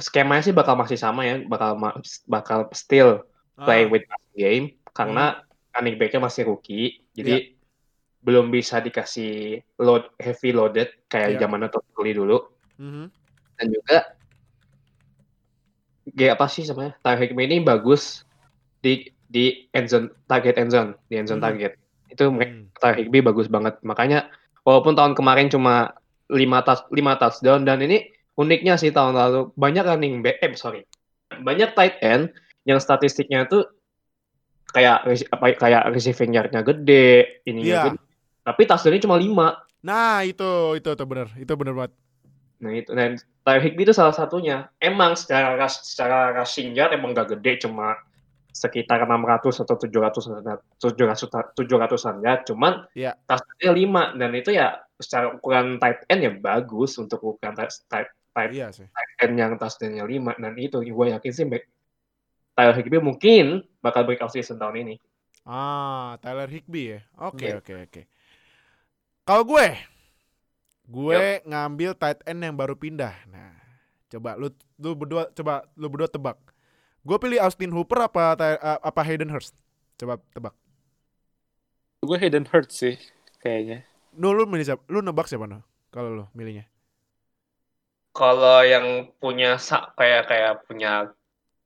skemanya 0.00 0.40
sih 0.40 0.54
bakal 0.56 0.80
masih 0.80 0.96
sama 0.96 1.28
ya 1.28 1.44
bakal 1.44 1.76
bakal 2.24 2.58
still 2.72 3.28
play 3.60 3.84
Ah, 3.84 3.90
with 3.92 4.08
passing 4.08 4.36
game 4.40 4.64
karena 4.96 5.44
running 5.76 5.96
backnya 5.96 6.20
masih 6.22 6.46
rookie 6.48 7.00
jadi 7.14 7.54
belum 8.20 8.52
bisa 8.52 8.84
dikasih 8.84 9.64
load 9.80 10.12
heavy 10.20 10.52
loaded 10.52 10.92
kayak 11.08 11.36
Iya. 11.36 11.48
zaman 11.48 11.70
Todd 11.72 11.86
Gurley 11.96 12.12
dulu 12.12 12.38
mhm. 12.76 13.08
dan 13.56 13.66
juga 13.72 13.98
kayak 16.16 16.36
apa 16.36 16.46
sih 16.50 16.64
sebenarnya 16.66 16.96
Higbee 17.16 17.46
ini 17.46 17.56
bagus 17.62 18.24
di 18.80 19.08
di 19.30 19.70
end 19.70 19.86
zone 19.88 20.10
target 20.26 20.58
end 20.58 20.74
zone 20.74 20.90
di 21.06 21.14
end 21.20 21.30
zone 21.30 21.38
Mhm. 21.40 21.46
target 21.46 21.72
Itu 22.10 22.26
Hmm. 22.26 22.66
Higbee 22.74 23.22
bagus 23.22 23.46
banget. 23.46 23.78
Makanya 23.86 24.26
walaupun 24.66 24.98
tahun 24.98 25.14
kemarin 25.14 25.46
cuma 25.46 25.94
5 26.26 26.58
touch 26.66 26.82
5 26.90 27.14
touchdown 27.22 27.62
dan 27.62 27.78
ini 27.86 28.10
uniknya 28.34 28.74
sih 28.74 28.90
tahun 28.90 29.14
lalu 29.14 29.54
banyak 29.54 29.86
running 29.86 30.18
back 30.18 30.42
eh 30.42 30.50
sorry. 30.58 30.82
Banyak 31.30 31.78
tight 31.78 32.02
end 32.02 32.34
yang 32.66 32.82
statistiknya 32.82 33.46
tuh 33.46 33.62
kayak 34.70 34.96
apa 35.30 35.46
kayak 35.54 35.82
receiving 35.90 36.32
yard-nya 36.32 36.62
gede, 36.62 37.42
ininya 37.44 37.66
Iya. 37.66 37.82
gede. 37.90 37.98
Tapi 38.40 38.62
touchdown-nya 38.64 39.02
cuma 39.04 39.16
5. 39.18 39.46
Nah, 39.80 40.22
itu 40.22 40.76
itu 40.76 40.90
tuh 40.92 41.06
bener. 41.06 41.28
Itu 41.36 41.52
bener 41.54 41.74
banget. 41.74 41.92
Nah 42.60 42.72
itu 42.76 42.92
dan 42.92 43.16
Higbee 43.50 43.82
itu 43.82 43.96
salah 43.96 44.12
satunya. 44.12 44.68
Emang 44.78 45.16
secara 45.16 45.56
ras- 45.56 45.82
secara 45.82 46.30
rushing 46.32 46.76
yard 46.76 46.92
emang 46.92 47.16
gak 47.16 47.32
gede 47.34 47.64
cuma 47.64 47.96
sekitar 48.52 49.00
600 49.02 49.64
atau 49.64 49.74
700 49.74 50.28
700 50.76 51.56
700-an 51.56 52.16
ya. 52.20 52.34
Cuman 52.44 52.84
Iya. 52.92 53.16
touchdown-nya 53.24 53.72
5 53.72 54.02
dan 54.14 54.30
itu 54.36 54.50
ya 54.52 54.78
secara 55.00 55.32
ukuran 55.32 55.80
tight 55.80 56.04
end 56.06 56.20
ya 56.20 56.30
bagus 56.30 56.94
untuk 56.94 57.24
ukuran 57.24 57.56
tight, 57.56 57.72
tight, 57.88 58.08
tight 58.30 58.52
Iya 58.52 58.68
sih. 58.70 58.86
end 59.18 59.34
yang 59.34 59.56
touchdown-nya 59.56 60.04
5 60.04 60.36
dan 60.36 60.52
itu 60.54 60.78
gue 60.78 61.06
yakin 61.10 61.32
sih 61.32 61.44
Tyler 62.60 62.76
Higbee 62.76 63.00
mungkin 63.00 63.64
bakal 63.80 64.04
breakout 64.04 64.36
season 64.36 64.60
tahun 64.60 64.84
ini. 64.84 64.94
Ah, 65.48 66.20
Tyler 66.20 66.44
Higbee 66.52 66.92
ya. 66.92 67.00
Oke, 67.16 67.48
Iya. 67.48 67.64
oke, 67.64 67.72
oke. 67.88 68.02
Kalau 69.24 69.42
gue 69.48 69.66
gue 70.90 71.40
ngambil 71.48 71.96
tight 71.96 72.20
end 72.28 72.44
yang 72.44 72.52
baru 72.52 72.76
pindah. 72.76 73.16
Nah, 73.32 73.56
coba 74.12 74.36
lu 74.36 74.52
lu 74.76 74.92
berdua 74.92 75.32
coba 75.32 75.64
lu 75.78 75.88
berdua 75.88 76.10
tebak. 76.12 76.36
Gue 77.00 77.16
pilih 77.16 77.40
Austin 77.40 77.72
Hooper 77.72 78.04
apa 78.04 78.36
uh, 78.36 78.78
apa 78.84 79.00
Hayden 79.00 79.32
Hurst? 79.32 79.56
Coba 79.96 80.20
tebak. 80.36 80.52
Gue 82.04 82.20
Hayden 82.20 82.44
Hurst 82.44 82.76
sih 82.76 83.00
kayaknya. 83.40 83.88
Nu 84.12 84.36
lu 84.36 84.44
milih 84.44 84.68
siapa? 84.68 84.82
Lu 84.92 85.00
nebak 85.00 85.24
siapa 85.24 85.48
no? 85.48 85.64
Kalau 85.88 86.12
lu 86.12 86.24
milihnya. 86.36 86.68
Kalau 88.10 88.60
yang 88.66 89.08
punya 89.22 89.56
kayak 89.96 90.26
kayak 90.28 90.52
punya 90.66 91.14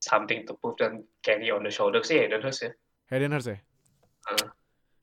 something 0.04 0.44
to 0.44 0.52
prove 0.60 0.76
dan 0.76 1.00
carry 1.24 1.48
on 1.48 1.64
the 1.64 1.72
shoulder 1.72 2.04
sih 2.04 2.20
Hayden 2.20 2.44
Hurst 2.44 2.68
ya. 2.68 2.70
Hayden 3.08 3.32
Hurst 3.32 3.48
ya? 3.48 3.58
Ah. 4.28 4.52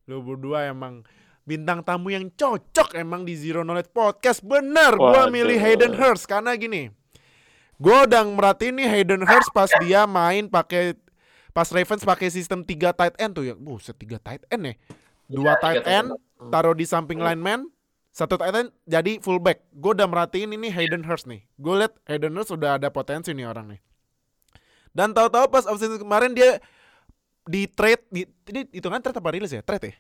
Lu 0.06 0.22
berdua 0.22 0.70
emang 0.70 1.02
bintang 1.42 1.82
tamu 1.82 2.14
yang 2.14 2.30
cocok 2.30 2.94
emang 2.94 3.26
di 3.26 3.34
Zero 3.34 3.66
Knowledge 3.66 3.90
Podcast. 3.90 4.46
Bener, 4.46 4.94
gua 4.94 5.26
Waduh. 5.26 5.34
milih 5.34 5.58
Hayden 5.58 5.98
Hurst 5.98 6.30
karena 6.30 6.54
gini. 6.54 6.94
Gua 7.82 8.06
udah 8.06 8.22
merhatiin 8.22 8.78
nih 8.78 8.86
Hayden 8.86 9.26
Hurst 9.26 9.50
pas 9.50 9.70
dia 9.82 10.06
main 10.06 10.46
pakai 10.46 10.94
pas 11.52 11.66
Ravens 11.74 12.06
pakai 12.06 12.30
sistem 12.30 12.62
3 12.62 12.94
tight 12.94 13.16
end 13.18 13.34
tuh 13.34 13.46
ya. 13.50 13.58
Buset 13.58 13.98
3 13.98 14.22
tight 14.22 14.46
end 14.54 14.64
ya. 14.70 14.74
Dua 15.32 15.58
Iya, 15.58 15.62
tight 15.64 15.86
end 15.90 16.08
taruh 16.52 16.76
di 16.78 16.86
samping 16.86 17.18
lineman, 17.22 17.66
satu 18.14 18.38
tight 18.38 18.54
end 18.54 18.70
jadi 18.86 19.18
fullback. 19.18 19.66
Gue 19.74 19.98
udah 19.98 20.06
merhatiin 20.06 20.54
ini 20.54 20.70
Hayden 20.70 21.02
Hurst 21.06 21.26
nih. 21.26 21.42
Gue 21.58 21.82
liat 21.82 21.94
Hayden 22.06 22.38
Hurst 22.38 22.54
udah 22.54 22.78
ada 22.78 22.94
potensi 22.94 23.34
nih 23.34 23.50
orang 23.50 23.78
nih. 23.78 23.82
Dan 24.92 25.16
tahu-tahu 25.16 25.48
pas 25.48 25.66
offseason 25.68 26.00
kemarin 26.00 26.36
dia 26.36 26.60
di 27.48 27.66
trade 27.66 28.04
di 28.12 28.28
ini 28.52 28.68
itu 28.70 28.88
kan 28.88 29.00
trade 29.02 29.18
apa 29.18 29.30
rilis 29.32 29.52
ya? 29.52 29.64
Trade 29.64 29.92
ya? 29.92 29.96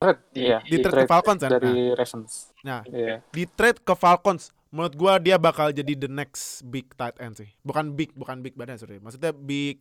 Trade, 0.00 0.20
iya. 0.34 0.58
Di 0.64 0.76
trade 0.82 1.04
ke 1.04 1.08
Falcons 1.08 1.40
kan? 1.40 1.50
Dari 1.54 1.94
Ravens. 1.94 2.32
Nah, 2.64 2.80
Iya. 2.88 3.22
di 3.30 3.44
trade 3.46 3.80
ke 3.80 3.94
Falcons 3.94 4.50
menurut 4.74 4.94
gua 4.98 5.22
dia 5.22 5.38
bakal 5.38 5.70
jadi 5.70 5.94
the 5.94 6.10
next 6.10 6.66
big 6.66 6.90
tight 6.98 7.14
end 7.22 7.38
sih. 7.38 7.48
Bukan 7.62 7.94
big, 7.94 8.10
bukan 8.18 8.42
big 8.42 8.58
badan 8.58 8.74
sorry. 8.76 8.98
Maksudnya 8.98 9.30
big 9.30 9.80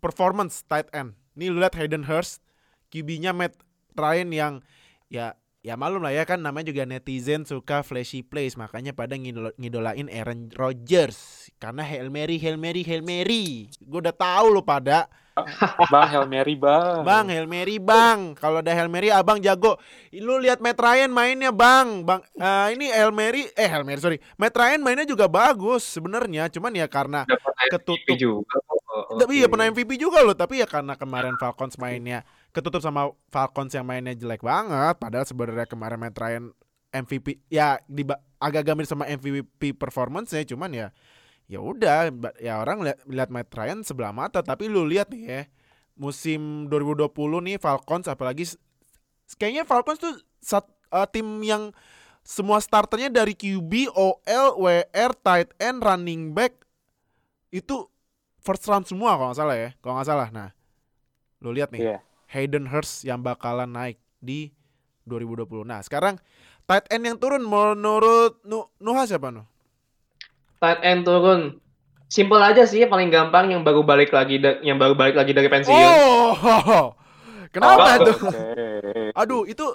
performance 0.00 0.64
tight 0.64 0.88
end. 0.96 1.12
Nih 1.36 1.52
lu 1.52 1.60
lihat 1.60 1.76
Hayden 1.76 2.06
Hurst, 2.08 2.40
QB-nya 2.88 3.36
Matt 3.36 3.58
Ryan 3.94 4.30
yang 4.32 4.54
ya 5.12 5.36
ya 5.64 5.74
malum 5.74 6.04
lah 6.04 6.12
ya 6.12 6.22
kan 6.22 6.36
namanya 6.36 6.68
juga 6.68 6.84
netizen 6.84 7.42
suka 7.42 7.80
flashy 7.80 8.20
plays 8.20 8.52
makanya 8.52 8.92
pada 8.92 9.16
ngidol- 9.16 9.56
ngidolain 9.56 10.12
Aaron 10.12 10.52
Rodgers 10.52 11.48
karena 11.56 11.80
Hail 11.80 12.12
Mary 12.12 12.36
Hail 12.36 12.60
Mary 12.60 12.84
Hail 12.84 13.00
Mary 13.00 13.72
gue 13.74 13.98
udah 13.98 14.12
tahu 14.12 14.52
lo 14.52 14.60
pada 14.60 15.08
Bang 15.90 16.06
Hail 16.06 16.30
Mary, 16.30 16.54
Bang. 16.54 17.02
Bang 17.02 17.26
Hail 17.26 17.50
Mary 17.50 17.82
bang 17.82 18.38
Kalau 18.38 18.62
ada 18.62 18.70
Hail 18.70 18.86
Mary 18.86 19.10
abang 19.10 19.42
jago 19.42 19.74
Lu 20.14 20.38
lihat 20.38 20.62
Matt 20.62 20.78
Ryan 20.78 21.10
mainnya 21.10 21.50
bang 21.50 22.06
Bang 22.06 22.22
eh, 22.38 22.78
Ini 22.78 22.94
Hail 22.94 23.10
Mary 23.10 23.50
Eh 23.50 23.66
Hail 23.66 23.82
Mary 23.82 23.98
sorry 23.98 24.22
Matt 24.38 24.54
Ryan 24.54 24.78
mainnya 24.78 25.02
juga 25.02 25.26
bagus 25.26 25.82
sebenarnya 25.90 26.46
Cuman 26.46 26.70
ya 26.70 26.86
karena 26.86 27.26
Ketutup. 27.66 28.14
Juga. 28.14 28.62
Oh, 28.86 29.18
Tapi 29.18 29.42
iya 29.42 29.50
oke. 29.50 29.58
pernah 29.58 29.66
MVP 29.74 29.98
juga 29.98 30.22
loh 30.22 30.38
Tapi 30.38 30.62
ya 30.62 30.70
karena 30.70 30.94
kemarin 30.94 31.34
Falcons 31.34 31.82
mainnya 31.82 32.22
Ketutup 32.54 32.78
sama 32.78 33.10
Falcons 33.34 33.74
yang 33.74 33.82
mainnya 33.82 34.14
jelek 34.14 34.46
banget 34.46 34.94
Padahal 35.02 35.26
sebenarnya 35.26 35.66
kemarin 35.66 35.98
Matt 35.98 36.14
Ryan 36.14 36.54
MVP 36.94 37.42
Ya 37.50 37.82
di, 37.90 38.06
agak 38.38 38.62
gamir 38.62 38.86
sama 38.86 39.10
MVP 39.10 39.74
performance 39.74 40.30
ya 40.30 40.46
Cuman 40.46 40.70
ya 40.70 40.94
ya 41.44 41.60
udah 41.60 42.08
ya 42.40 42.56
orang 42.56 42.80
lihat 42.80 42.98
lihat 43.04 43.28
Matt 43.28 43.52
Ryan 43.52 43.84
sebelah 43.84 44.16
mata 44.16 44.40
tapi 44.40 44.64
lu 44.64 44.88
lihat 44.88 45.12
nih 45.12 45.22
ya 45.28 45.42
musim 45.94 46.66
2020 46.72 47.12
nih 47.44 47.56
Falcons 47.60 48.08
apalagi 48.08 48.48
kayaknya 49.36 49.68
Falcons 49.68 50.00
tuh 50.00 50.14
sat, 50.40 50.64
eh, 50.90 51.08
tim 51.12 51.24
yang 51.44 51.70
semua 52.24 52.56
starternya 52.56 53.12
dari 53.12 53.36
QB, 53.36 53.92
OL, 53.92 54.46
WR, 54.56 55.12
tight 55.20 55.52
end, 55.60 55.84
running 55.84 56.32
back 56.32 56.56
itu 57.52 57.84
first 58.40 58.64
round 58.64 58.88
semua 58.88 59.14
kalau 59.14 59.30
nggak 59.30 59.38
salah 59.38 59.56
ya 59.56 59.70
kalau 59.84 59.94
nggak 60.00 60.08
salah 60.08 60.28
nah 60.32 60.48
lu 61.44 61.52
lihat 61.52 61.68
nih 61.70 61.92
Iya. 61.92 61.98
Hayden 62.34 62.66
Hurst 62.66 63.06
yang 63.06 63.22
bakalan 63.22 63.70
naik 63.70 63.96
di 64.18 64.50
2020 65.06 65.62
nah 65.62 65.78
sekarang 65.78 66.18
tight 66.64 66.90
end 66.90 67.06
yang 67.06 67.16
turun 67.16 67.40
menurut 67.40 68.42
Nu 68.42 68.66
Nuha 68.76 69.06
siapa 69.06 69.30
Nuh? 69.30 69.46
Tight 70.58 70.80
end 70.82 71.04
turun. 71.04 71.60
Simpel 72.08 72.38
aja 72.38 72.62
sih, 72.62 72.84
paling 72.86 73.10
gampang 73.10 73.50
yang 73.50 73.60
baru 73.60 73.82
balik 73.82 74.14
lagi 74.14 74.38
yang 74.62 74.78
baru 74.78 74.94
balik 74.94 75.12
lagi 75.12 75.34
dari 75.34 75.50
pensiun. 75.50 75.74
Oh, 75.74 76.94
kenapa 77.54 78.00
Oh, 78.00 78.06
tuh? 78.06 78.16
Oke. 78.30 78.44
Aduh, 79.12 79.42
itu 79.44 79.66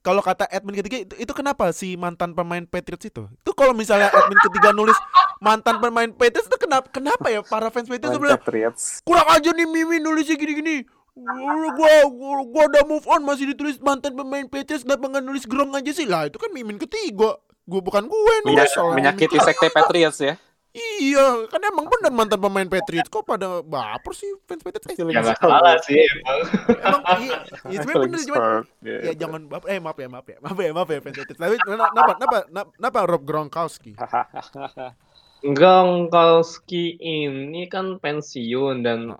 kalau 0.00 0.20
kata 0.22 0.46
admin 0.46 0.76
ketiga 0.78 1.02
itu, 1.02 1.14
itu 1.18 1.32
kenapa 1.34 1.72
si 1.74 1.98
mantan 1.98 2.30
pemain 2.30 2.62
Patriots 2.62 3.10
itu? 3.10 3.26
Itu 3.26 3.50
kalau 3.56 3.74
misalnya 3.74 4.12
admin 4.12 4.38
ketiga 4.44 4.70
nulis 4.70 4.94
mantan 5.40 5.82
pemain 5.82 6.10
Patriots 6.12 6.46
itu 6.46 6.58
kenapa 6.60 6.86
kenapa 6.92 7.26
ya 7.26 7.40
para 7.42 7.72
fans 7.72 7.90
Patriots 7.90 8.14
itu 8.14 8.20
bilang 8.22 8.38
Patriots. 8.38 8.82
kurang 9.02 9.26
aja 9.26 9.50
nih 9.50 9.66
Mimi 9.66 9.98
nulisnya 9.98 10.36
gini-gini. 10.36 10.86
Gua, 11.16 11.32
gua, 11.72 11.94
gua, 12.06 12.36
gua 12.44 12.64
udah 12.68 12.82
move 12.84 13.06
on 13.06 13.24
masih 13.24 13.48
ditulis 13.48 13.80
mantan 13.80 14.12
pemain 14.12 14.44
Patriots 14.44 14.84
kenapa 14.84 15.08
nggak 15.08 15.24
nulis 15.24 15.44
Gronk 15.44 15.72
aja 15.72 15.88
sih 15.90 16.04
lah 16.04 16.28
itu 16.28 16.36
kan 16.36 16.50
mimin 16.50 16.76
ketiga 16.76 17.40
gue 17.62 17.80
bukan 17.80 18.04
gue 18.04 18.32
yang 18.36 18.44
nulis 18.46 18.68
Menya- 18.70 18.94
menyakiti 19.10 19.36
sekte 19.38 19.66
Patriots 19.68 20.20
ya. 20.20 20.36
Iya, 20.76 21.48
kan 21.48 21.56
emang 21.58 21.88
bener 21.88 22.12
mantan 22.12 22.36
pemain 22.36 22.68
Patriots. 22.68 23.08
Kok 23.08 23.24
pada 23.24 23.58
baper 23.58 24.12
sih 24.12 24.28
fans 24.44 24.60
Patriots? 24.60 24.86
Eh, 24.86 25.02
Ya 25.02 25.24
nggak 25.24 25.40
salah 25.40 25.74
sih 25.80 25.96
emang. 25.96 26.38
emang 26.68 27.02
iya, 27.18 27.36
iya 27.64 27.78
sebenarnya 27.80 28.04
bener 28.04 28.20
cuman 28.22 28.40
ya 28.84 29.12
jangan 29.16 29.40
baper. 29.48 29.66
Eh 29.66 29.80
maaf 29.80 29.96
ya, 29.96 30.06
maaf 30.06 30.26
ya. 30.26 30.36
Maaf 30.38 30.58
ya, 30.60 30.70
maaf 30.70 30.86
ya 30.86 31.00
fans 31.00 31.16
Patriots. 31.16 31.40
Tapi 31.40 31.54
kenapa 31.58 32.12
kenapa 32.12 32.36
kenapa 32.76 32.98
Rob 33.08 33.22
Gronkowski? 33.24 33.96
Gronkowski 35.48 36.96
ini 36.96 37.66
kan 37.66 37.96
pensiun 37.96 38.80
dan 38.80 39.14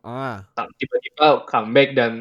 tak- 0.52 0.72
tiba-tiba 0.76 1.44
comeback 1.44 1.92
dan 1.92 2.12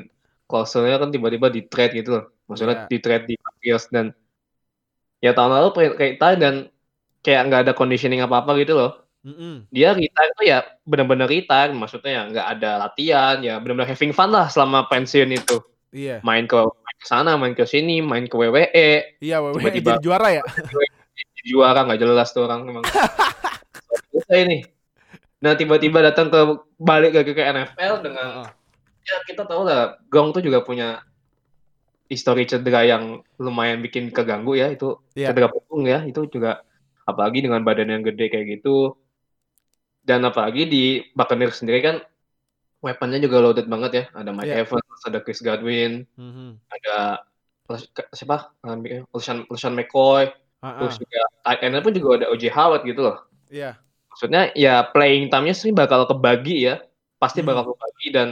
klausulnya 0.46 0.98
kan 0.98 1.10
tiba-tiba 1.10 1.48
di 1.48 1.64
trade 1.64 1.94
gitu 1.96 2.10
loh. 2.12 2.26
Maksudnya 2.46 2.86
Iya. 2.86 2.88
di 2.88 2.98
trade 3.00 3.26
di 3.26 3.36
Patriots 3.36 3.90
dan 3.90 4.14
ya 5.18 5.32
tahun 5.32 5.52
lalu 5.52 5.70
tadi 6.16 6.36
dan 6.38 6.56
kayak 7.20 7.42
nggak 7.48 7.62
ada 7.66 7.74
conditioning 7.74 8.22
apa-apa 8.22 8.54
gitu 8.58 8.76
loh. 8.76 8.92
mm-mm. 9.26 9.66
Dia 9.74 9.90
retire 9.92 10.30
itu 10.32 10.44
ya 10.46 10.62
benar-benar 10.84 11.26
retire, 11.26 11.74
maksudnya 11.74 12.12
ya 12.12 12.22
nggak 12.30 12.48
ada 12.48 12.70
latihan, 12.78 13.36
ya 13.42 13.58
benar-benar 13.58 13.90
having 13.90 14.14
fun 14.14 14.30
lah 14.30 14.46
selama 14.46 14.86
pensiun 14.86 15.34
itu. 15.34 15.58
Iya, 15.90 16.22
Main 16.22 16.46
ke 16.46 16.54
main 16.62 16.98
ke 17.00 17.08
sana, 17.08 17.34
main 17.34 17.58
ke 17.58 17.66
sini, 17.66 18.06
main 18.06 18.30
ke 18.30 18.36
WWE, 18.36 19.18
iya 19.18 19.42
WWE 19.42 19.58
Tiba-tiba- 19.58 19.98
jadi 19.98 20.04
juara 20.04 20.28
ya. 20.30 20.44
jadi 21.18 21.42
juara 21.44 21.80
nggak 21.82 21.98
jelas 21.98 22.30
tuh 22.30 22.46
orang 22.46 22.70
memang. 22.70 22.84
Selesai 24.26 24.42
ini. 24.44 24.58
Nah 25.40 25.54
tiba-tiba 25.54 26.02
datang 26.02 26.34
ke 26.34 26.40
balik 26.76 27.14
lagi 27.14 27.32
ke 27.32 27.44
NFL 27.44 27.94
dengan 28.02 28.28
Heeh. 28.42 28.48
ya 29.06 29.16
kita 29.30 29.46
tahu 29.46 29.62
lah 29.70 30.02
Gong 30.10 30.34
tuh 30.34 30.42
juga 30.42 30.66
punya 30.66 31.06
histori 32.10 32.50
cedera 32.50 32.82
yang 32.82 33.22
lumayan 33.38 33.78
bikin 33.80 34.10
keganggu 34.10 34.58
ya 34.58 34.74
itu 34.74 34.98
Iya. 35.14 35.30
cedera 35.30 35.54
punggung 35.54 35.86
ya 35.86 36.02
itu 36.02 36.26
juga 36.26 36.66
apalagi 37.06 37.46
dengan 37.46 37.62
badan 37.62 37.94
yang 37.94 38.02
gede 38.02 38.34
kayak 38.34 38.46
gitu 38.58 38.98
dan 40.02 40.26
apalagi 40.26 40.66
di 40.66 40.84
Buccaneers 41.14 41.62
sendiri 41.62 41.86
kan 41.86 41.96
weaponnya 42.82 43.22
juga 43.22 43.42
loaded 43.42 43.70
banget 43.70 43.92
ya 43.94 44.04
ada 44.18 44.34
Mike 44.34 44.50
Iya. 44.50 44.66
Evans 44.66 45.02
ada 45.06 45.20
Chris 45.22 45.46
Godwin 45.46 46.10
Mhm. 46.18 46.66
ada 46.74 47.22
siapa 48.10 48.50
Lucian 49.14 49.46
Lucian 49.50 49.78
McCoy 49.78 50.34
Ah, 50.66 50.82
terus 50.82 50.98
juga 50.98 51.22
end 51.62 51.78
pun 51.86 51.94
juga 51.94 52.26
ada 52.26 52.28
OJ 52.34 52.50
Howard 52.50 52.82
gitu 52.90 53.06
loh 53.06 53.22
Iya. 53.54 53.78
Maksudnya 54.16 54.48
ya 54.56 54.88
playing 54.96 55.28
time-nya 55.28 55.52
sih 55.52 55.76
bakal 55.76 56.08
kebagi 56.08 56.72
ya 56.72 56.76
pasti 57.20 57.44
Hmm. 57.44 57.52
bakal 57.52 57.76
kebagi 57.76 58.08
dan 58.16 58.28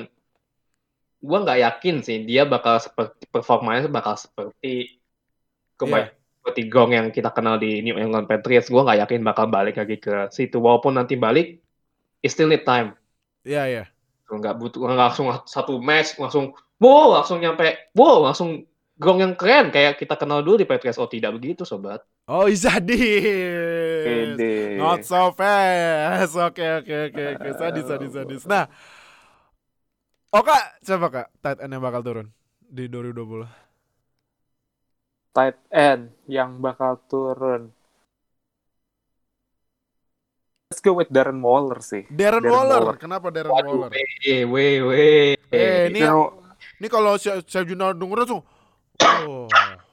gue 1.19 1.37
nggak 1.43 1.59
yakin 1.59 1.95
sih 1.99 2.23
dia 2.23 2.47
bakal 2.47 2.79
seperti 2.79 3.27
performanya 3.27 3.91
bakal 3.91 4.15
seperti 4.15 4.95
kebaik 5.75 6.15
seperti 6.43 6.61
Gong 6.67 6.91
yang 6.91 7.07
kita 7.07 7.31
kenal 7.31 7.55
di 7.55 7.79
New 7.79 7.95
England 7.95 8.27
Patriots. 8.27 8.67
Gue 8.67 8.83
nggak 8.83 9.07
yakin 9.07 9.23
bakal 9.23 9.47
balik 9.47 9.79
lagi 9.79 9.95
ke 9.95 10.27
situ. 10.27 10.59
Walaupun 10.59 10.99
nanti 10.99 11.15
balik, 11.15 11.63
it 12.19 12.27
still 12.27 12.51
need 12.51 12.67
time. 12.67 12.99
Iya 13.47 13.63
iya. 13.71 13.83
Nggak 14.27 14.59
butuh 14.59 14.83
nggak 14.83 15.07
langsung 15.07 15.31
satu 15.47 15.79
match 15.79 16.19
langsung 16.19 16.51
wow 16.83 17.15
langsung 17.15 17.39
nyampe 17.39 17.95
wow 17.95 18.27
langsung 18.27 18.67
gong 19.03 19.19
yang 19.19 19.33
keren 19.35 19.69
kayak 19.69 19.99
kita 19.99 20.15
kenal 20.15 20.39
dulu 20.39 20.63
di 20.63 20.67
Patriots. 20.67 20.97
Oh 20.97 21.11
tidak 21.11 21.35
begitu 21.35 21.67
sobat. 21.67 22.01
Oh 22.25 22.47
sadis. 22.47 22.97
Pede. 24.07 24.79
Not 24.79 25.03
so 25.03 25.35
fast. 25.35 26.33
Oke 26.39 26.63
oke 26.81 27.11
oke 27.11 27.23
oke. 27.37 27.49
Sadis 27.59 27.85
sadis 27.85 28.11
sadis. 28.15 28.43
Nah, 28.47 28.65
Oh 30.33 30.41
kak, 30.41 30.81
siapa 30.81 31.13
kak 31.13 31.27
tight 31.45 31.61
end 31.61 31.77
yang 31.77 31.83
bakal 31.85 32.01
turun 32.01 32.27
di 32.57 32.89
2020? 32.89 33.45
Tight 35.29 35.61
end 35.69 36.09
yang 36.25 36.57
bakal 36.57 36.97
turun. 37.05 37.69
Let's 40.73 40.81
go 40.81 40.97
with 40.97 41.13
Darren 41.13 41.37
Waller 41.37 41.85
sih. 41.85 42.09
Darren, 42.09 42.41
Darren 42.41 42.49
Waller. 42.49 42.81
Waller. 42.81 42.97
Kenapa 42.97 43.29
Darren 43.29 43.53
Waduh, 43.53 43.85
Waller? 43.85 43.89
weh, 43.93 44.41
weh, 44.49 44.75
weh. 44.81 45.37
Eh, 45.53 45.93
ini 45.93 46.01
ini 46.81 46.87
kalau 46.89 47.13
saya 47.21 47.37
saya 47.45 47.61
Junar 47.61 47.93
denger 47.93 48.25
langsung 48.25 48.41
Oh, 49.23 49.47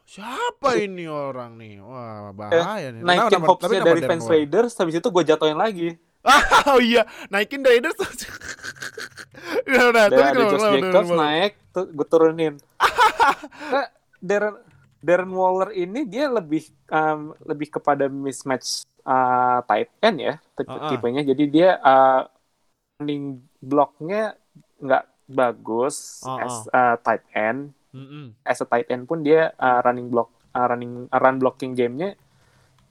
siapa 0.05 0.75
ini 0.77 1.05
orang 1.05 1.55
nih? 1.55 1.79
Wah, 1.79 2.31
bahaya 2.33 2.91
nih. 2.91 3.01
Kenapa- 3.01 3.31
naikin 3.31 3.41
kenapa 3.41 3.87
dari 3.87 4.01
fans 4.03 4.25
Waller? 4.25 4.33
Raiders, 4.37 4.73
habis 4.75 4.95
itu 4.97 5.09
gue 5.09 5.25
jatuhin 5.25 5.57
lagi. 5.57 5.89
oh 6.69 6.79
iya, 6.79 7.03
naikin 7.29 7.61
Raiders. 7.61 7.97
Udah, 9.67 9.85
udah. 9.89 10.05
Tapi 10.09 10.21
ada 10.21 10.43
Josh 10.47 10.67
Jacobs 10.75 11.11
naik, 11.13 11.53
tuh 11.71 11.85
gue 11.89 12.07
turunin. 12.07 12.55
Nah, 13.71 13.87
Darren 14.29 14.57
Darren 15.01 15.33
Waller 15.33 15.73
ini 15.73 16.05
dia 16.05 16.29
lebih 16.29 16.61
um, 16.87 17.33
lebih 17.41 17.73
kepada 17.73 18.05
mismatch 18.07 18.85
uh, 19.03 19.65
tight 19.65 19.89
end 20.01 20.19
ya 20.21 20.35
tipe 20.55 20.69
Ah, 20.69 20.77
ah. 20.77 20.91
tipenya. 20.93 21.23
Jadi 21.25 21.45
dia 21.49 21.81
uh, 21.81 22.29
running 22.99 23.41
blocknya 23.57 24.37
nggak 24.77 25.05
bagus 25.25 26.21
Ah, 26.21 26.45
as 26.45 26.57
a 26.69 26.83
tight 27.01 27.25
end. 27.33 27.73
Mm-mm. 27.91 28.33
As 28.41 28.59
a 28.59 28.67
tight 28.67 28.87
end 28.87 29.05
pun 29.05 29.21
dia 29.21 29.51
uh, 29.55 29.81
running 29.81 30.07
block 30.07 30.31
uh, 30.51 30.67
running 30.67 31.07
uh, 31.07 31.17
run 31.17 31.37
blocking 31.37 31.73
gamenya 31.73 32.15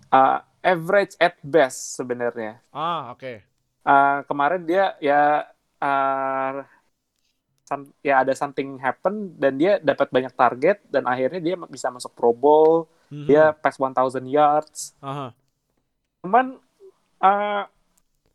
uh, 0.09 0.39
average 0.59 1.15
at 1.17 1.39
best 1.39 1.95
sebenarnya. 1.95 2.59
Ah, 2.69 3.11
oke. 3.11 3.43
Uh, 3.81 4.19
kemarin 4.25 4.61
dia 4.63 4.99
ya 4.99 5.47
uh, 5.79 6.59
some- 7.63 7.95
ya 7.99 8.21
ada 8.21 8.33
something 8.33 8.75
happen 8.77 9.33
dan 9.35 9.55
dia 9.55 9.77
dapat 9.77 10.09
banyak 10.09 10.33
target 10.33 10.83
dan 10.85 11.05
akhirnya 11.05 11.39
dia 11.39 11.55
bisa 11.63 11.87
masuk 11.87 12.11
Pro 12.11 12.33
Bowl, 12.33 12.89
Mhm. 13.07 13.25
dia 13.25 13.43
pass 13.53 13.77
1000 13.77 13.95
yards. 14.25 14.93
Aha. 14.99 15.31
Cuman 16.19 16.59
uh, 17.19 17.63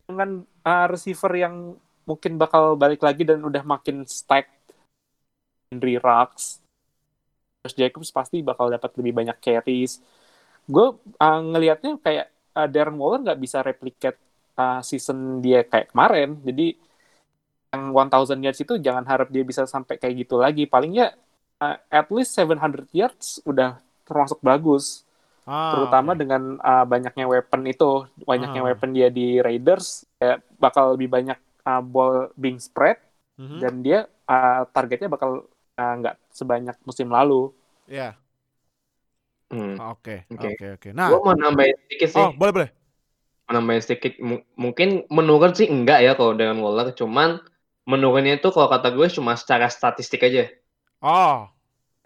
dengan 0.05 0.31
uh, 0.63 0.87
receiver 0.89 1.33
yang 1.35 1.77
mungkin 2.05 2.37
bakal 2.37 2.73
balik 2.75 3.01
lagi 3.01 3.25
dan 3.25 3.41
udah 3.41 3.61
makin 3.61 4.05
stacked 4.05 4.64
Henry 5.75 5.99
Rux, 5.99 6.63
Josh 7.67 7.75
Jacobs 7.75 8.15
pasti 8.15 8.39
bakal 8.41 8.71
dapat 8.71 8.95
lebih 9.01 9.11
banyak 9.11 9.37
carries. 9.43 9.99
Gue 10.65 10.95
uh, 10.97 11.41
ngelihatnya 11.43 11.99
kayak 11.99 12.27
uh, 12.55 12.69
Darren 12.71 12.95
Waller 12.95 13.27
nggak 13.27 13.41
bisa 13.43 13.59
replicate 13.61 14.17
uh, 14.55 14.79
season 14.81 15.43
dia 15.43 15.67
kayak 15.67 15.91
kemarin. 15.91 16.39
Jadi 16.47 16.79
yang 17.75 17.91
1000 17.91 18.39
yards 18.39 18.61
itu 18.63 18.79
jangan 18.79 19.03
harap 19.03 19.29
dia 19.35 19.43
bisa 19.43 19.67
sampai 19.67 19.99
kayak 19.99 20.15
gitu 20.25 20.39
lagi. 20.39 20.65
Paling 20.65 20.95
ya 20.95 21.11
uh, 21.59 21.77
at 21.91 22.07
least 22.15 22.39
700 22.39 22.87
yards 22.95 23.43
udah 23.43 23.83
termasuk 24.07 24.39
bagus 24.41 25.03
Ah, 25.45 25.77
terutama 25.77 26.17
oke. 26.17 26.25
dengan 26.25 26.57
uh, 26.57 26.89
banyaknya 26.89 27.29
weapon 27.29 27.69
itu, 27.69 28.09
banyaknya 28.25 28.65
Ah. 28.65 28.67
weapon 28.73 28.97
dia 28.97 29.13
di 29.13 29.45
Raiders, 29.45 30.09
ya 30.17 30.41
bakal 30.57 30.97
lebih 30.97 31.13
banyak 31.13 31.37
uh, 31.69 31.85
ball 31.85 32.33
being 32.33 32.57
spread 32.57 32.97
Mhm. 33.37 33.59
dan 33.61 33.75
dia 33.85 33.99
uh, 34.25 34.65
targetnya 34.73 35.13
bakal 35.13 35.45
nggak 35.77 36.17
sebanyak 36.31 36.77
musim 36.87 37.11
lalu. 37.11 37.51
Iya. 37.91 38.15
Hmm. 39.51 39.77
Oke, 39.93 40.27
Oke. 40.35 40.57
oke, 40.57 40.67
oke. 40.81 40.89
Nah, 40.91 41.09
Gue 41.15 41.21
mau 41.21 41.35
nambahin 41.37 41.77
sedikit 41.87 42.09
sih. 42.11 42.19
oh, 42.19 42.31
boleh, 42.35 42.53
boleh. 42.53 42.71
Mau 43.47 43.53
nambahin 43.55 43.83
sedikit. 43.85 44.13
M- 44.19 44.43
mungkin 44.57 45.05
menurun 45.13 45.53
sih 45.55 45.69
enggak 45.69 46.03
ya 46.03 46.13
kalau 46.17 46.35
dengan 46.35 46.59
Waller. 46.59 46.91
Cuman 46.91 47.39
menurunnya 47.85 48.41
itu 48.41 48.49
kalau 48.51 48.67
kata 48.67 48.91
gue 48.91 49.07
cuma 49.13 49.37
secara 49.37 49.69
statistik 49.69 50.25
aja. 50.25 50.49
Oh, 51.05 51.47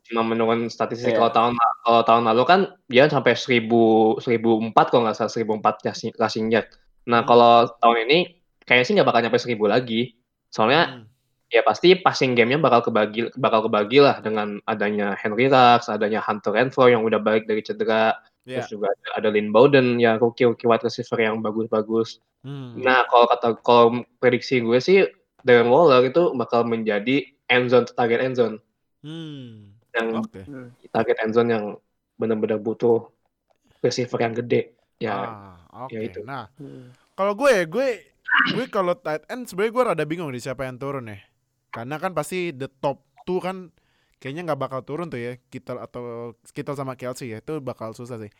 Cuma 0.03 0.25
menurun 0.25 0.73
statistik. 0.73 1.13
Iya. 1.15 1.21
Kalau 1.21 1.33
tahun 1.33 1.53
kalau 1.85 2.03
tahun 2.03 2.25
lalu 2.33 2.43
kan 2.49 2.61
dia 2.89 3.05
sampai 3.07 3.37
1000 3.37 4.17
1004 4.19 4.89
kalau 4.89 5.05
nggak 5.05 5.17
salah 5.17 5.29
1004 5.31 5.85
passing, 5.85 6.13
passing 6.17 6.47
yard. 6.49 6.65
Nah, 7.05 7.23
Hmm. 7.23 7.29
kalau 7.29 7.53
tahun 7.77 8.09
ini 8.09 8.19
kayaknya 8.65 8.85
sih 8.85 8.93
nggak 8.97 9.09
bakal 9.09 9.21
nyampe 9.23 9.37
1000 9.39 9.69
lagi. 9.69 10.17
Soalnya 10.49 10.83
Hmm. 10.91 11.05
Ya 11.49 11.65
pasti 11.65 11.97
passing 11.97 12.37
game-nya 12.37 12.61
bakal 12.61 12.93
kebagi 12.93 13.33
bakal 13.41 13.65
kebagi 13.65 14.05
lah 14.05 14.21
dengan 14.21 14.61
adanya 14.69 15.17
Henry 15.17 15.49
Rux, 15.49 15.89
adanya 15.89 16.21
Hunter 16.21 16.53
Renfro 16.53 16.87
yang 16.87 17.01
udah 17.05 17.17
balik 17.19 17.49
dari 17.49 17.65
cedera, 17.65 18.17
Iya. 18.45 18.65
terus 18.65 18.69
juga 18.73 18.89
ada, 18.93 19.09
ada 19.21 19.29
Lynn 19.33 19.53
Bowden 19.53 19.97
ya 19.97 20.17
rookie 20.17 20.49
rookie 20.49 20.65
wide 20.65 20.81
receiver 20.81 21.21
yang 21.21 21.41
bagus-bagus. 21.41 22.21
Hmm. 22.41 22.77
Nah 22.81 23.05
kalau 23.09 23.29
kata 23.29 23.49
kalau 23.61 23.87
prediksi 24.21 24.61
gue 24.61 24.81
sih 24.81 25.05
Darren 25.45 25.69
Waller 25.69 26.09
itu 26.09 26.33
bakal 26.33 26.65
menjadi 26.65 27.29
end 27.49 27.69
zone 27.69 27.89
target 27.93 28.21
end 28.25 28.37
zone 28.37 28.57
Hmm. 29.01 29.73
yang 29.93 30.21
Oke. 30.21 30.43
target 30.91 31.17
end 31.21 31.33
zone 31.33 31.49
yang 31.49 31.65
benar-benar 32.17 32.59
butuh 32.59 33.09
receiver 33.79 34.19
yang 34.19 34.35
gede 34.35 34.75
ya. 34.99 35.15
Ah, 35.15 35.87
oke. 35.87 35.95
ya 35.95 36.01
itu. 36.03 36.21
Nah, 36.27 36.51
kalau 37.15 37.39
gue, 37.39 37.63
gue, 37.71 37.89
gue 38.53 38.65
kalau 38.69 38.99
tight 38.99 39.23
end 39.31 39.47
sebenarnya 39.47 39.71
gue 39.71 39.85
rada 39.87 40.05
bingung 40.05 40.35
di 40.35 40.43
siapa 40.43 40.67
yang 40.67 40.77
turun 40.77 41.07
ya. 41.07 41.19
Karena 41.79 41.97
kan 42.03 42.13
pasti 42.17 42.51
the 42.51 42.67
top 42.83 43.07
two 43.23 43.39
kan 43.39 43.71
kayaknya 44.19 44.51
nggak 44.51 44.61
bakal 44.61 44.81
turun 44.83 45.07
tuh 45.07 45.21
ya. 45.21 45.39
Kittle 45.53 45.79
atau 45.79 46.35
Kittle 46.51 46.75
sama 46.75 46.99
Kelsey 46.99 47.31
ya 47.31 47.39
itu 47.39 47.63
bakal 47.63 47.95
susah 47.95 48.19
sih. 48.19 48.33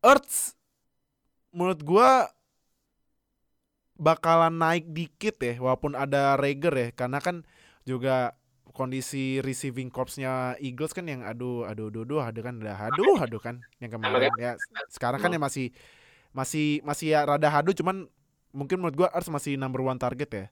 Ertz 0.00 0.56
menurut 1.52 1.80
gue 1.82 2.10
bakalan 4.00 4.56
naik 4.56 4.88
dikit 4.88 5.36
ya 5.44 5.60
walaupun 5.60 5.92
ada 5.92 6.40
Rager 6.40 6.72
ya 6.72 6.88
karena 6.96 7.20
kan 7.20 7.44
juga 7.84 8.32
kondisi 8.72 9.44
receiving 9.44 9.92
corpsnya 9.92 10.56
Eagles 10.56 10.96
kan 10.96 11.04
yang 11.04 11.20
aduh 11.20 11.68
aduh 11.68 11.92
aduh 11.92 12.08
aduh 12.08 12.20
aduh 12.24 12.42
kan 12.42 12.54
udah 12.56 12.76
aduh 12.88 13.16
aduh 13.20 13.40
kan 13.42 13.60
yang 13.76 13.92
kemarin 13.92 14.32
ya 14.40 14.56
sekarang 14.88 15.20
kan 15.20 15.28
ya 15.28 15.36
masih 15.36 15.68
masih 16.32 16.80
masih 16.86 17.12
ya 17.12 17.28
rada 17.28 17.50
hadu 17.52 17.76
cuman 17.76 18.08
mungkin 18.56 18.80
menurut 18.80 18.96
gua 18.96 19.08
Ars 19.12 19.28
masih 19.28 19.60
number 19.60 19.84
one 19.84 20.00
target 20.00 20.30
ya 20.32 20.44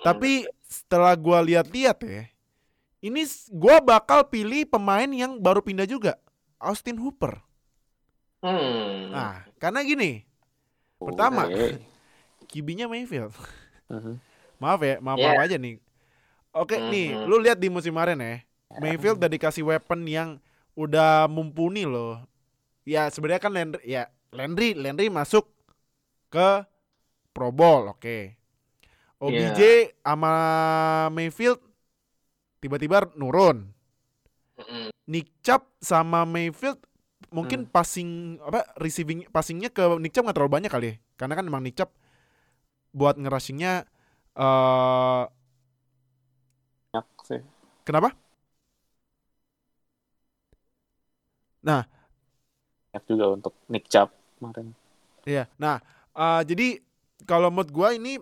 tapi 0.00 0.44
setelah 0.62 1.14
gua 1.14 1.40
lihat-lihat 1.40 1.98
ya 2.00 2.24
ini 3.00 3.22
gua 3.50 3.78
bakal 3.78 4.24
pilih 4.24 4.66
pemain 4.66 5.06
yang 5.06 5.36
baru 5.36 5.60
pindah 5.60 5.84
juga 5.84 6.16
Austin 6.56 6.96
Hooper 6.96 7.40
Hmm. 8.36 9.10
nah 9.10 9.42
karena 9.56 9.80
gini 9.80 10.22
Pertama. 10.96 11.44
Oke. 11.44 11.80
kibinya 12.50 12.86
Mayfield 12.86 13.32
Mhm. 13.86 14.20
maaf 14.62 14.80
ya 14.80 14.96
maaf, 14.98 15.18
Iya. 15.18 15.26
maaf 15.28 15.40
aja 15.42 15.56
nih 15.56 15.76
oke 16.52 16.76
nih 16.88 17.08
Mhm. 17.12 17.24
lu 17.26 17.36
lihat 17.38 17.58
di 17.58 17.68
musim 17.68 17.92
kemarin 17.92 18.16
ya 18.18 18.36
Mayfield 18.76 19.18
udah 19.18 19.30
dikasih 19.30 19.62
weapon 19.62 20.04
yang 20.04 20.30
udah 20.74 21.26
mumpuni 21.26 21.84
loh 21.84 22.20
ya 22.84 23.08
sebenarnya 23.08 23.40
kan 23.40 23.52
Landry 23.52 23.82
ya 23.84 24.02
Landry 24.30 24.74
Landry 24.74 25.08
masuk 25.08 25.48
ke 26.28 26.62
Pro 27.32 27.48
Bowl 27.50 27.88
oke 27.88 28.36
OBJ 29.20 29.60
sama 30.04 30.32
Mayfield 31.12 31.60
tiba-tiba 32.60 33.08
nurun 33.16 33.72
Mm-mm. 34.56 34.88
Nick 35.08 35.32
Chubb 35.40 35.64
sama 35.80 36.24
Mayfield 36.28 36.80
mungkin 37.32 37.66
passing 37.68 38.40
apa 38.44 38.64
receiving 38.80 39.28
passingnya 39.28 39.72
ke 39.72 39.82
Nick 40.00 40.12
Chubb 40.12 40.28
nggak 40.28 40.36
terlalu 40.36 40.52
banyak 40.60 40.70
kali 40.72 40.86
ya 40.92 40.94
karena 41.16 41.34
kan 41.36 41.44
emang 41.48 41.62
Nick 41.64 41.76
Chubb 41.76 41.92
buat 42.92 43.16
ngerushingnya 43.16 43.84
eh 44.36 45.24
sih. 47.26 47.42
kenapa 47.82 48.14
Banyak 52.96 53.04
juga 53.12 53.24
untuk 53.36 53.52
Nick 53.68 53.92
Chubb 53.92 54.08
kemarin. 54.40 54.72
Iya. 55.28 55.44
Nah, 55.60 55.82
eh, 56.16 56.42
jadi 56.48 56.80
kalau 57.28 57.52
menurut 57.52 57.68
gua 57.74 57.92
ini 57.92 58.16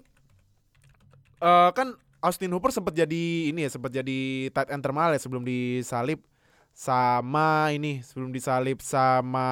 eh 1.44 1.68
kan 1.76 1.88
Austin 2.24 2.50
Hooper 2.56 2.72
sempat 2.72 2.96
jadi 2.96 3.52
ini 3.52 3.68
ya, 3.68 3.70
sempat 3.74 3.92
jadi 3.92 4.48
tight 4.54 4.72
end 4.72 4.80
termahal 4.80 5.12
ya 5.12 5.20
sebelum 5.20 5.44
disalib 5.44 6.24
sama 6.72 7.68
ini, 7.76 8.00
sebelum 8.00 8.32
disalib 8.32 8.80
sama 8.80 9.46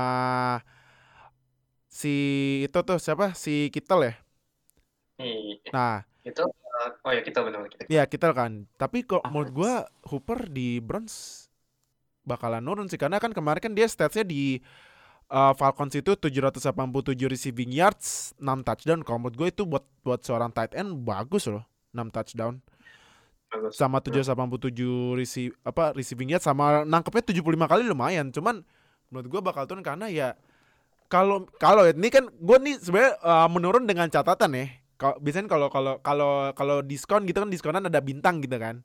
si 1.93 2.09
itu 2.67 2.79
tuh 2.89 2.99
siapa? 3.05 3.37
Si 3.37 3.69
Kittle 3.75 4.03
ya. 4.09 4.15
Iya. 5.21 5.71
Nah, 5.75 5.95
Itu 6.23 6.43
oh 7.05 7.11
ya 7.13 7.23
kita 7.23 7.39
benar 7.45 7.69
kita. 7.69 7.83
Iya 7.93 8.03
kita 8.09 8.33
kan. 8.33 8.65
Tapi 8.81 9.05
kok 9.07 9.23
Ah, 9.23 9.31
menurut 9.31 9.51
gua 9.55 9.73
Hooper 10.09 10.49
di 10.51 10.81
Browns 10.83 11.47
bakalan 12.23 12.63
nurun 12.63 12.87
sih 12.87 12.99
karena 13.01 13.19
kan 13.19 13.35
kemarin 13.35 13.59
kan 13.63 13.73
dia 13.75 13.87
statsnya 13.91 14.23
di 14.23 14.63
uh, 15.33 15.53
Falcons 15.59 15.95
itu 15.99 16.13
787 16.19 17.29
receiving 17.31 17.71
yards, 17.75 18.35
6 18.39 18.63
touchdown. 18.67 19.01
Kalau 19.07 19.19
menurut 19.23 19.37
gue 19.39 19.49
itu 19.55 19.63
buat 19.69 19.85
buat 20.07 20.21
seorang 20.23 20.51
tight 20.55 20.75
end 20.79 21.03
bagus 21.07 21.49
loh, 21.51 21.65
6 21.93 22.09
touchdown 22.13 22.59
sama 23.69 24.01
787 24.01 25.13
receive 25.13 25.53
apa 25.61 25.93
receiving 25.93 26.33
yards 26.33 26.49
sama 26.49 26.89
nangkepnya 26.89 27.37
75 27.37 27.69
kali 27.69 27.83
lumayan. 27.85 28.33
Cuman 28.33 28.65
menurut 29.13 29.29
gua 29.29 29.41
bakal 29.45 29.69
turun 29.69 29.85
karena 29.85 30.09
ya 30.09 30.33
kalau 31.13 31.45
kalau 31.61 31.85
ini 31.85 32.09
kan 32.09 32.25
gue 32.33 32.57
nih 32.65 32.81
sebenarnya 32.81 33.21
uh, 33.21 33.49
menurun 33.53 33.85
dengan 33.85 34.09
catatan 34.09 34.57
ya. 34.57 34.67
Kalau 34.97 35.17
biasanya 35.21 35.49
kalau 35.53 35.69
kalau 35.69 36.01
kalau 36.01 36.33
kalau 36.57 36.77
diskon 36.81 37.29
gitu 37.29 37.45
kan 37.45 37.53
diskonan 37.53 37.85
ada 37.85 38.01
bintang 38.01 38.41
gitu 38.41 38.57
kan. 38.57 38.81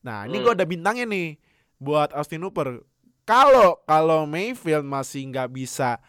Nah, 0.00 0.24
ini 0.24 0.40
Hmm. 0.40 0.44
gue 0.48 0.52
ada 0.56 0.64
bintangnya 0.64 1.04
nih 1.04 1.36
buat 1.76 2.16
Austin 2.16 2.40
Hooper. 2.40 2.80
Kalau 3.28 3.84
kalau 3.84 4.24
Mayfield 4.24 4.88
masih 4.88 5.28
nggak 5.28 5.52
bisa 5.52 6.00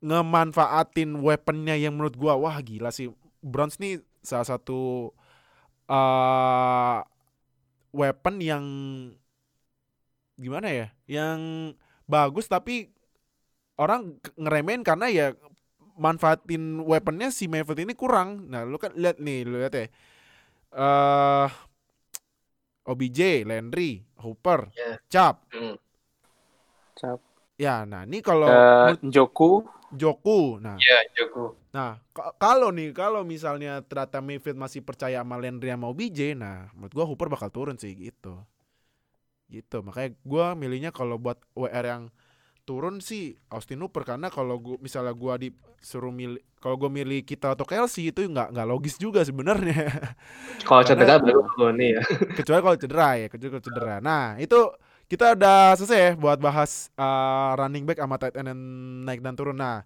ngemanfaatin 0.00 1.14
weaponnya 1.20 1.76
yang 1.76 1.94
menurut 1.94 2.16
gua 2.16 2.34
wah 2.34 2.56
gila 2.64 2.88
sih 2.88 3.12
Browns 3.44 3.76
nih 3.76 4.00
salah 4.20 4.46
satu 4.46 5.10
uh, 5.88 6.98
weapon 7.90 8.34
yang 8.40 8.64
gimana 10.40 10.68
ya 10.72 10.86
yang 11.04 11.72
bagus 12.08 12.48
tapi 12.48 12.88
orang 13.76 14.16
ngeremehin 14.40 14.84
karena 14.84 15.06
ya 15.12 15.26
manfaatin 16.00 16.80
weaponnya 16.84 17.28
si 17.28 17.44
Mayfield 17.44 17.84
ini 17.84 17.92
kurang 17.92 18.48
nah 18.48 18.64
lu 18.64 18.80
kan 18.80 18.96
lihat 18.96 19.20
nih 19.20 19.44
lu 19.44 19.60
lihat 19.60 19.74
ya 19.76 19.86
eh 20.70 21.48
OBJ, 22.90 23.44
Landry, 23.44 24.02
Hooper, 24.24 24.72
Ya. 24.74 24.98
Cap. 25.06 25.46
Hmm. 25.52 25.76
Cap. 26.96 27.20
Ya, 27.60 27.84
nah 27.84 28.08
ini 28.08 28.24
kalau 28.24 28.48
Eh, 28.48 28.56
menurut 28.88 29.02
Njoku 29.04 29.50
Joku, 29.92 30.56
nah, 30.58 30.80
Ya, 30.80 30.98
Joko. 31.12 31.59
Nah 31.70 32.02
ka- 32.16 32.34
kalau 32.42 32.74
nih 32.74 32.90
kalau 32.90 33.22
misalnya 33.22 33.78
ternyata 33.86 34.18
Mayfield 34.18 34.58
masih 34.58 34.82
percaya 34.82 35.22
sama 35.22 35.36
Landry 35.38 35.70
sama 35.70 35.86
OBJ, 35.92 36.34
nah 36.34 36.66
menurut 36.74 36.92
gua 36.96 37.06
Hooper 37.06 37.28
bakal 37.30 37.50
turun 37.54 37.76
sih 37.78 37.94
gitu. 37.94 38.42
Gitu, 39.50 39.82
makanya 39.82 40.14
gua 40.22 40.54
milihnya 40.54 40.94
kalau 40.94 41.18
buat 41.18 41.42
WR 41.58 41.86
yang 41.90 42.02
turun 42.66 43.02
sih 43.02 43.34
Austin 43.50 43.82
Hooper 43.82 44.06
karena 44.06 44.30
kalau 44.30 44.58
gua 44.62 44.76
misalnya 44.78 45.10
gua 45.14 45.34
disuruh 45.42 46.14
milih 46.14 46.38
kalau 46.62 46.78
gua 46.78 46.90
milih 46.90 47.26
kita 47.26 47.54
atau 47.58 47.66
Kelsey 47.66 48.10
itu 48.14 48.22
nggak 48.30 48.54
nggak 48.54 48.68
logis 48.70 48.94
juga 48.98 49.22
sebenarnya. 49.26 49.90
Kalau 50.68 50.82
cedera 50.86 51.18
baru 51.18 51.74
nih 51.74 51.98
ya. 51.98 52.02
kecuali 52.38 52.60
kalau 52.62 52.78
cedera 52.78 53.08
ya 53.18 53.26
kecuali 53.26 53.50
kalau 53.58 53.64
cedera 53.66 53.96
nah 53.98 54.38
itu 54.38 54.58
kita 55.10 55.34
udah 55.34 55.74
selesai 55.74 55.98
ya 55.98 56.10
buat 56.14 56.38
bahas 56.38 56.88
uh, 56.94 57.58
running 57.58 57.82
back 57.88 57.98
sama 57.98 58.14
tight 58.22 58.38
end 58.38 58.54
yang 58.54 58.60
naik 59.02 59.20
dan 59.24 59.34
turun 59.34 59.58
nah 59.58 59.82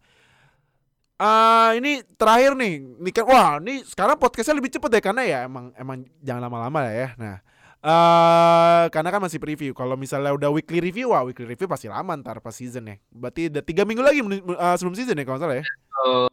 uh, 1.25 1.71
ini 1.81 2.05
terakhir 2.21 2.53
nih 2.53 2.75
ini 3.01 3.11
kan 3.11 3.25
wah 3.25 3.57
ini 3.59 3.81
sekarang 3.89 4.21
podcastnya 4.21 4.61
lebih 4.61 4.73
cepet 4.77 4.91
ya 4.93 5.01
karena 5.01 5.23
ya 5.25 5.39
emang 5.49 5.73
emang 5.75 6.05
jangan 6.21 6.43
lama-lama 6.45 6.79
lah 6.85 6.95
ya. 6.95 7.09
Nah 7.17 7.37
eh 7.85 8.85
karena 8.89 9.09
kan 9.13 9.21
masih 9.21 9.41
preview. 9.41 9.73
Kalau 9.77 9.97
misalnya 9.97 10.33
udah 10.33 10.49
weekly 10.49 10.81
review 10.81 11.13
wah 11.13 11.21
weekly 11.25 11.45
review 11.45 11.69
pasti 11.69 11.89
lama 11.89 12.17
ntar 12.17 12.41
pas 12.41 12.57
season 12.57 12.89
ya. 12.89 12.97
Berarti 13.13 13.53
udah 13.53 13.63
tiga 13.65 13.83
minggu 13.85 14.01
lagi 14.01 14.21
uh, 14.25 14.77
sebelum 14.77 14.97
season 14.97 15.21
ya 15.21 15.25
kalau 15.29 15.41
salah 15.41 15.61
ya? 15.61 15.65
Oh, 16.05 16.29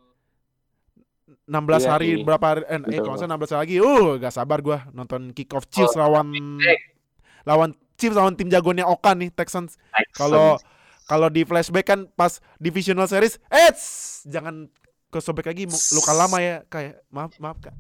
16 1.51 1.51
Iya, 1.51 1.89
hari 1.91 2.09
iya. 2.15 2.23
berapa 2.23 2.45
hari 2.47 2.61
eh, 2.71 2.79
eh 2.95 2.99
kalau 3.03 3.19
salah 3.19 3.35
16 3.35 3.51
hari 3.51 3.61
lagi. 3.67 3.75
Uh 3.83 4.15
gak 4.15 4.31
sabar 4.31 4.63
gua 4.63 4.87
nonton 4.95 5.35
kick 5.35 5.51
off 5.51 5.67
Chiefs 5.67 5.99
lawan 5.99 6.31
lawan 7.43 7.75
Chiefs 7.99 8.15
lawan 8.15 8.39
tim 8.39 8.47
jagonya 8.47 8.87
Okan 8.87 9.27
nih 9.27 9.29
Texans. 9.35 9.75
Kalau 10.15 10.55
kalau 11.11 11.27
di 11.27 11.43
flashback 11.43 11.91
kan 11.91 12.07
pas 12.15 12.39
divisional 12.63 13.11
series 13.11 13.35
eh 13.51 13.75
jangan 14.31 14.71
ke 15.11 15.19
sobek 15.19 15.45
lagi 15.45 15.63
luka 15.91 16.11
lama 16.11 16.39
ya 16.39 16.63
kayak 16.65 17.03
maaf 17.07 17.35
maaf 17.37 17.59
kak 17.59 17.75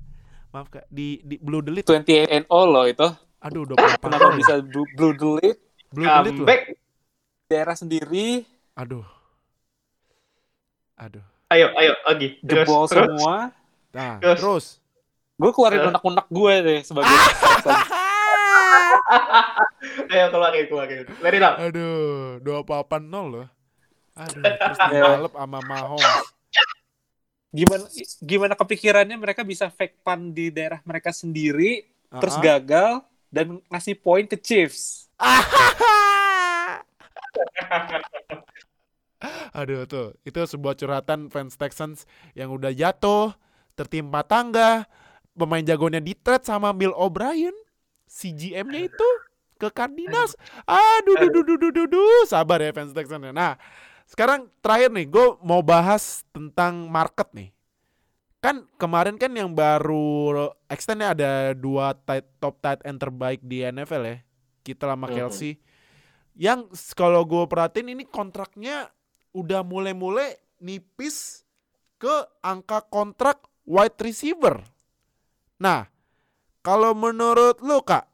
maaf 0.51 0.67
kak 0.67 0.83
di 0.85 1.17
di 1.21 1.35
blue 1.37 1.59
delete 1.59 1.87
28 1.87 2.27
and 2.29 2.45
all 2.47 2.67
loh 2.67 2.83
itu. 2.83 3.07
aduh 3.39 3.63
28 3.65 3.97
Kenapa 3.97 4.27
bisa 4.35 4.53
blue, 4.59 4.83
blue 4.91 5.13
delete 5.13 5.59
blue 5.89 6.05
delete 6.05 6.37
comeback. 6.37 6.61
daerah 7.47 7.73
sendiri 7.73 8.43
aduh 8.73 9.07
aduh 10.95 11.23
Ayo, 11.49 11.67
ayo, 11.73 11.91
lagi. 12.05 12.39
Terus, 12.39 12.63
jebol 12.63 12.83
terus. 12.85 13.11
semua. 13.11 13.51
nah 13.91 14.15
Terus. 14.17 14.37
terus 14.37 14.65
Gue 15.35 15.51
keluarin 15.51 15.79
Eh. 15.79 15.89
unek-unek 15.89 16.27
gue 16.29 16.53
deh 16.61 16.79
sebagai 16.81 17.11
Ayo 20.07 20.25
keluarin, 20.29 20.63
keluarin. 20.65 21.05
Let 21.19 21.33
it 21.33 21.41
out. 21.41 21.55
aduh 21.59 22.39
28 22.39 23.03
nol 23.03 23.25
loh 23.27 23.47
aduh 24.13 24.43
terus 24.43 24.77
Ya. 24.85 25.01
dibalap 25.17 25.33
sama 25.33 25.59
Mahomes 25.61 26.30
gimana 27.51 27.85
gimana 28.23 28.53
kepikirannya 28.55 29.19
mereka 29.19 29.43
bisa 29.43 29.67
fake 29.67 29.99
punt 30.01 30.31
di 30.31 30.47
daerah 30.49 30.79
mereka 30.87 31.11
sendiri 31.11 31.83
terus 32.15 32.39
Ah-ah. 32.39 32.43
gagal 32.55 32.91
dan 33.31 33.63
ngasih 33.71 33.95
poin 33.95 34.27
ke 34.27 34.35
Chiefs. 34.35 35.07
Aduh 39.55 39.85
tuh, 39.85 40.17
itu 40.27 40.39
sebuah 40.39 40.75
curhatan 40.75 41.29
fans 41.31 41.55
Texans 41.55 42.09
yang 42.35 42.51
udah 42.51 42.73
jatuh, 42.73 43.31
tertimpa 43.77 44.25
tangga, 44.25 44.89
pemain 45.31 45.63
jagonya 45.63 46.03
di 46.03 46.17
trade 46.17 46.43
sama 46.43 46.73
Bill 46.75 46.91
O'Brien, 46.97 47.53
si 48.09 48.33
GM-nya 48.35 48.89
itu 48.91 49.09
ke 49.61 49.69
Cardinals. 49.71 50.35
Aduh, 50.67 51.15
duh, 51.21 51.29
duh, 51.29 51.43
duh, 51.45 51.57
duh, 51.61 51.71
duh, 51.71 51.87
duh. 51.87 52.21
sabar 52.27 52.59
ya 52.59 52.73
fans 52.73 52.91
Texans. 52.91 53.23
Nah, 53.31 53.55
sekarang 54.11 54.51
terakhir 54.59 54.91
nih, 54.91 55.07
gue 55.07 55.39
mau 55.39 55.63
bahas 55.63 56.27
tentang 56.35 56.91
market 56.91 57.31
nih. 57.31 57.55
Kan 58.43 58.67
kemarin 58.75 59.15
kan 59.15 59.31
yang 59.31 59.55
baru 59.55 60.51
extendnya 60.67 61.15
ada 61.15 61.55
dua 61.55 61.95
tight, 61.95 62.27
top 62.43 62.59
tight 62.59 62.83
end 62.83 62.99
terbaik 62.99 63.39
di 63.39 63.63
NFL 63.63 64.03
ya. 64.03 64.17
Kita 64.67 64.91
sama. 64.91 65.07
Kelsey. 65.07 65.63
Yang 66.35 66.75
s- 66.75 66.91
kalau 66.91 67.23
gue 67.23 67.47
perhatiin 67.47 67.95
ini 67.95 68.03
kontraknya 68.03 68.91
udah 69.31 69.63
mulai-mulai 69.63 70.35
nipis 70.59 71.47
ke 71.95 72.11
angka 72.43 72.83
kontrak 72.91 73.39
wide 73.63 73.95
receiver. 74.03 74.59
Nah, 75.55 75.87
kalau 76.59 76.91
menurut 76.91 77.63
lu 77.63 77.79
kak, 77.79 78.09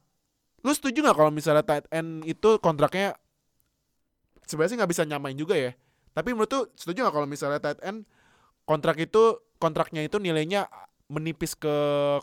lu 0.61 0.75
setuju 0.75 1.01
nggak 1.01 1.17
kalau 1.17 1.31
misalnya 1.33 1.65
tight 1.65 1.87
end 1.89 2.21
itu 2.27 2.59
kontraknya 2.61 3.15
sebenarnya 4.45 4.71
sih 4.71 4.77
nggak 4.77 4.91
bisa 4.91 5.03
nyamain 5.07 5.33
juga 5.39 5.55
ya. 5.57 5.71
Tapi 6.17 6.33
menurut 6.33 6.49
lu 6.49 6.61
setuju 6.73 7.05
nggak 7.05 7.13
kalau 7.13 7.29
misalnya 7.29 7.61
tight 7.61 7.77
end 7.85 8.01
kontrak 8.65 8.97
itu 8.97 9.37
kontraknya 9.61 10.01
itu 10.01 10.17
nilainya 10.17 10.65
menipis 11.13 11.53
ke 11.53 11.69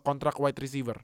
kontrak 0.03 0.35
wide 0.43 0.59
receiver? 0.59 0.99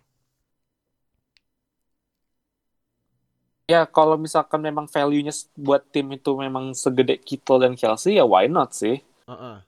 Ya 3.70 3.86
kalau 3.86 4.18
misalkan 4.18 4.58
memang 4.58 4.90
value-nya 4.90 5.30
buat 5.54 5.86
tim 5.94 6.10
itu 6.10 6.34
memang 6.34 6.74
segede 6.74 7.14
Kittle 7.22 7.62
dan 7.62 7.78
Kelsey 7.78 8.18
ya 8.18 8.26
why 8.26 8.50
not 8.50 8.74
sih. 8.74 8.98
Heeh. 9.30 9.62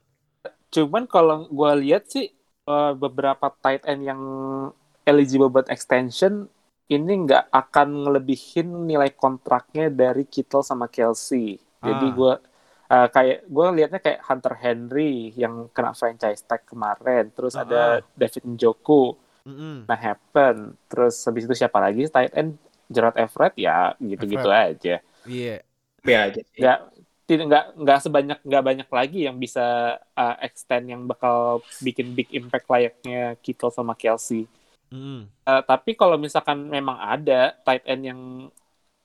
Cuman 0.74 1.06
kalau 1.06 1.46
gue 1.46 1.72
lihat 1.86 2.10
sih 2.10 2.34
eh, 2.66 2.92
beberapa 2.98 3.54
tight 3.62 3.86
end 3.86 4.02
yang 4.02 4.22
eligible 5.06 5.46
buat 5.46 5.70
extension 5.70 6.50
ini 6.90 7.22
nggak 7.22 7.54
akan 7.54 8.02
ngelebihin 8.02 8.90
nilai 8.90 9.14
kontraknya 9.14 9.86
dari 9.94 10.26
Kittle 10.26 10.66
sama 10.66 10.90
Kelsey. 10.90 11.62
Jadi 11.78 12.06
Ah. 12.10 12.42
Gue 12.92 13.08
kayak 13.08 13.38
gue 13.48 13.66
liatnya 13.80 14.00
kayak 14.04 14.20
Hunter 14.28 14.54
Henry 14.60 15.32
yang 15.32 15.72
kena 15.72 15.96
franchise 15.96 16.44
tag 16.44 16.68
kemarin. 16.68 17.32
Terus 17.32 17.56
Ah, 17.56 17.64
ada 17.64 17.82
David 18.12 18.44
Njoku, 18.44 19.16
Mm-mm. 19.48 19.88
nah 19.88 19.96
happen. 19.96 20.76
Terus 20.92 21.16
habis 21.24 21.48
itu 21.48 21.54
siapa 21.56 21.80
lagi 21.80 22.04
tight 22.12 22.36
end 22.36 22.60
Gerard 22.92 23.16
Everett 23.16 23.56
ya 23.56 23.96
gitu-gitu 23.96 24.44
aja. 24.52 25.00
Iya. 25.24 25.56
Be 26.04 26.12
aja 26.12 26.40
sih. 26.44 26.60
nggak 26.60 26.78
tidak 27.24 27.44
nggak 27.48 27.64
nggak 27.80 27.98
sebanyak 28.04 28.38
nggak 28.44 28.64
banyak 28.66 28.88
lagi 28.92 29.18
yang 29.24 29.40
bisa 29.40 29.96
uh, 30.12 30.36
extend 30.44 30.92
yang 30.92 31.08
bakal 31.08 31.64
bikin 31.80 32.12
big 32.12 32.28
impact 32.36 32.68
layaknya 32.68 33.40
Kittle 33.40 33.72
sama 33.72 33.96
Kelsey. 33.96 34.44
Mm-mm. 34.92 35.32
Uh, 35.48 35.62
tapi 35.64 35.96
kalau 35.96 36.20
misalkan 36.20 36.68
memang 36.68 37.00
ada 37.00 37.56
tight 37.64 37.88
end 37.88 38.04
yang 38.04 38.20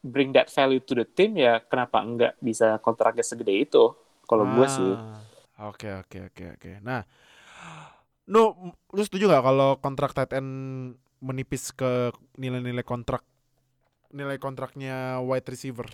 bring 0.03 0.33
that 0.33 0.51
value 0.51 0.81
to 0.81 0.93
the 0.93 1.07
team 1.07 1.35
ya 1.37 1.61
kenapa 1.65 2.01
enggak 2.01 2.33
bisa 2.41 2.77
kontraknya 2.81 3.25
segede 3.25 3.53
itu? 3.53 3.93
Kalau 4.27 4.43
gue 4.43 4.67
sih. 4.67 4.91
Ah, 4.91 5.23
Oke 5.57 5.89
oke 5.89 6.29
oke 6.29 6.43
oke. 6.53 6.71
Nah, 6.85 7.01
lu 8.29 8.53
lu 8.93 9.01
setuju 9.01 9.25
nggak 9.25 9.45
kalau 9.45 9.69
kontrak 9.81 10.13
tight 10.13 10.37
end 10.37 10.51
menipis 11.17 11.73
ke 11.73 12.13
nilai-nilai 12.37 12.85
kontrak 12.85 13.25
nilai 14.13 14.37
kontraknya 14.37 15.17
wide 15.25 15.49
receiver? 15.49 15.89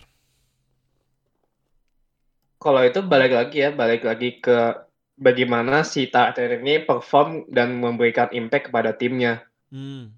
Kalau 2.60 2.84
itu 2.84 3.00
balik 3.08 3.32
lagi 3.32 3.64
ya, 3.64 3.72
balik 3.72 4.04
lagi 4.04 4.44
ke 4.44 4.84
bagaimana 5.16 5.88
si 5.88 6.12
tight 6.12 6.36
end 6.44 6.60
ini 6.60 6.84
perform 6.84 7.48
dan 7.48 7.80
memberikan 7.80 8.28
impact 8.36 8.68
kepada 8.68 8.92
timnya. 8.92 9.48
Hmm. 9.74 10.14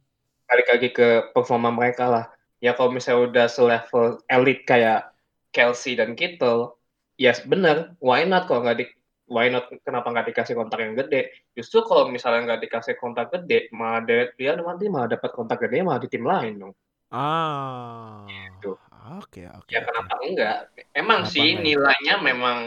balik 0.46 0.68
lagi 0.68 0.90
ke 0.94 1.08
performa 1.34 1.74
mereka 1.74 2.06
lah. 2.06 2.26
Ya 2.64 2.72
kalau 2.74 2.92
misalnya 2.92 3.30
udah 3.30 3.46
selevel 3.52 4.24
elit 4.32 4.64
kayak 4.64 5.12
Kelsey 5.52 5.96
dan 5.96 6.16
Kittle, 6.16 6.76
ya 7.16 7.32
bener, 7.48 7.96
why 8.04 8.24
not 8.28 8.48
kalau 8.48 8.64
nggak 8.66 8.78
di 8.84 8.86
why 9.26 9.50
not 9.50 9.66
kenapa 9.82 10.12
nggak 10.12 10.28
dikasih 10.34 10.54
kontrak 10.54 10.82
yang 10.84 10.96
gede? 10.96 11.32
Justru 11.58 11.82
kalau 11.88 12.08
misalnya 12.12 12.54
nggak 12.54 12.62
dikasih 12.70 12.96
kontrak 13.00 13.32
gede, 13.34 13.70
malah 13.74 14.04
dia, 14.06 14.30
dia 14.38 14.54
nanti 14.60 14.86
malah 14.88 15.10
dapat 15.12 15.32
kontrak 15.34 15.66
gede 15.68 15.82
malah 15.82 16.00
di 16.02 16.10
tim 16.12 16.24
lain 16.26 16.54
dong. 16.62 16.74
Ah. 17.10 18.26
Gitu. 18.28 18.76
Oke, 19.22 19.46
oke. 19.46 19.70
Ya 19.70 19.82
oke. 19.82 19.88
kenapa 19.88 20.14
enggak? 20.26 20.58
Emang 20.92 21.22
Kenapa 21.24 21.34
sih 21.34 21.48
enggak? 21.54 21.64
nilainya 21.64 22.16
memang 22.22 22.58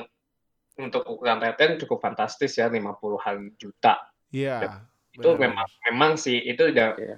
untuk 0.79 1.03
ukuran 1.11 1.43
Titan 1.43 1.75
cukup 1.83 1.99
fantastis 1.99 2.55
ya 2.55 2.71
50-an 2.71 3.59
juta. 3.59 3.99
Iya. 4.31 4.87
Itu 5.11 5.35
benar. 5.35 5.51
memang 5.51 5.67
memang 5.91 6.13
sih 6.15 6.39
itu 6.39 6.71
udah 6.71 6.95
Iya. 6.95 7.17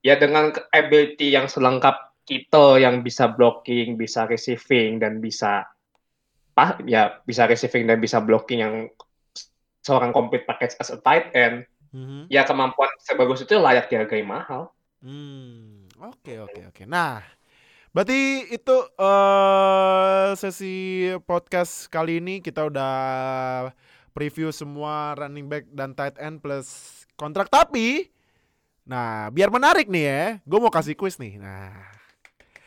ya 0.00 0.14
dengan 0.16 0.50
ability 0.72 1.28
yang 1.28 1.46
selengkap 1.52 2.11
Kittle 2.22 2.78
yang 2.78 3.02
bisa 3.02 3.26
blocking, 3.26 3.98
bisa 3.98 4.24
receiving 4.30 5.02
dan 5.02 5.18
bisa 5.18 5.66
pa, 6.52 6.78
ya 6.86 7.18
bisa 7.26 7.48
receiving 7.48 7.88
dan 7.88 7.98
bisa 7.98 8.22
blocking 8.22 8.60
yang 8.62 8.74
seorang 9.82 10.14
complete 10.14 10.46
package 10.46 10.78
as 10.78 10.94
a 10.94 10.98
tight 11.02 11.34
end, 11.34 11.66
Mhm. 11.90 12.30
ya 12.30 12.46
kemampuan 12.46 12.88
sebagus 13.02 13.42
itu 13.42 13.58
layak 13.58 13.90
dihargai 13.90 14.22
mahal. 14.22 14.70
Hmm, 15.02 15.90
oke 15.98 16.32
oke 16.46 16.60
oke. 16.70 16.82
Nah, 16.86 17.26
berarti 17.90 18.46
itu 18.48 18.76
eh 18.96 20.28
sesi 20.38 20.74
podcast 21.26 21.90
kali 21.90 22.22
ini 22.22 22.38
kita 22.38 22.70
udah 22.70 22.94
preview 24.14 24.54
semua 24.54 25.18
running 25.18 25.50
back 25.50 25.66
dan 25.74 25.96
tight 25.98 26.14
end 26.22 26.38
plus 26.38 27.02
kontrak. 27.18 27.50
Tapi, 27.50 28.06
nah 28.86 29.26
biar 29.34 29.50
menarik 29.50 29.90
nih 29.90 30.04
ya, 30.06 30.24
gue 30.46 30.58
mau 30.62 30.70
kasih 30.70 30.94
quiz 30.94 31.18
nih. 31.18 31.42
Nah, 31.42 31.74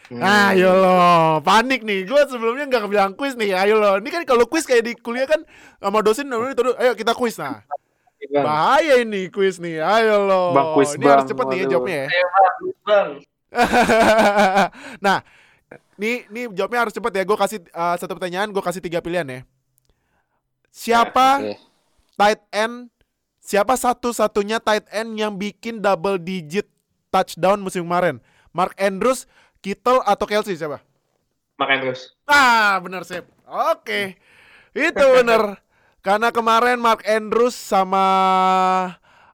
Hmm. 0.06 0.22
ayo 0.22 0.70
lo, 0.78 1.42
panik 1.42 1.82
nih. 1.82 2.06
Gue 2.06 2.22
sebelumnya 2.30 2.70
nggak 2.70 2.86
bilang 2.86 3.12
quiz 3.18 3.34
nih. 3.34 3.58
Ayo 3.58 3.82
lo, 3.82 3.98
ini 3.98 4.10
kan 4.14 4.22
kalau 4.22 4.46
quiz 4.46 4.70
kayak 4.70 4.86
di 4.86 4.94
kuliah 4.94 5.26
kan 5.26 5.42
sama 5.82 6.06
dosen 6.06 6.30
namanya 6.30 6.54
terus, 6.54 6.78
ayo 6.78 6.94
kita 6.94 7.18
quiz 7.18 7.42
nah. 7.42 7.66
Bang, 8.26 8.46
Bahaya 8.46 9.02
ini 9.02 9.30
quiz 9.30 9.62
nih. 9.62 9.82
Ayo 9.82 10.26
lo. 10.26 10.54
Bang, 10.54 10.74
quiz, 10.78 10.98
ini 10.98 11.06
harus 11.06 11.26
Bang. 11.26 11.32
cepet 11.34 11.46
nih 11.46 11.58
ya 11.58 11.62
Waduh. 11.62 11.72
jawabnya 11.74 11.98
ya. 11.98 12.08
bang. 12.86 13.10
nah, 15.06 15.18
nih 15.96 16.16
nih 16.30 16.44
jawabnya 16.54 16.80
harus 16.86 16.94
cepet 16.96 17.12
ya. 17.14 17.24
Gue 17.26 17.38
kasih 17.38 17.60
uh, 17.74 17.96
satu 17.98 18.14
pertanyaan, 18.18 18.50
gue 18.50 18.64
kasih 18.64 18.82
tiga 18.82 19.00
pilihan 19.02 19.28
ya. 19.30 19.40
Siapa 20.74 21.28
Oke. 21.42 21.56
tight 22.18 22.42
end? 22.52 22.90
Siapa 23.46 23.78
satu-satunya 23.78 24.58
tight 24.58 24.90
end 24.90 25.22
yang 25.22 25.38
bikin 25.38 25.78
double 25.78 26.18
digit 26.18 26.66
touchdown 27.14 27.62
musim 27.62 27.86
kemarin? 27.86 28.18
Mark 28.56 28.74
Andrews, 28.82 29.30
Kittle 29.66 30.06
atau 30.06 30.26
Kelsey 30.30 30.54
siapa? 30.54 30.78
Makan 31.58 31.78
terus. 31.82 32.14
Ah, 32.30 32.78
benar 32.86 33.02
sip. 33.02 33.26
Oke. 33.50 34.14
Itu 34.78 35.02
benar. 35.18 35.58
Karena 36.06 36.30
kemarin 36.30 36.78
Mark 36.78 37.02
Andrews 37.02 37.58
sama 37.58 38.06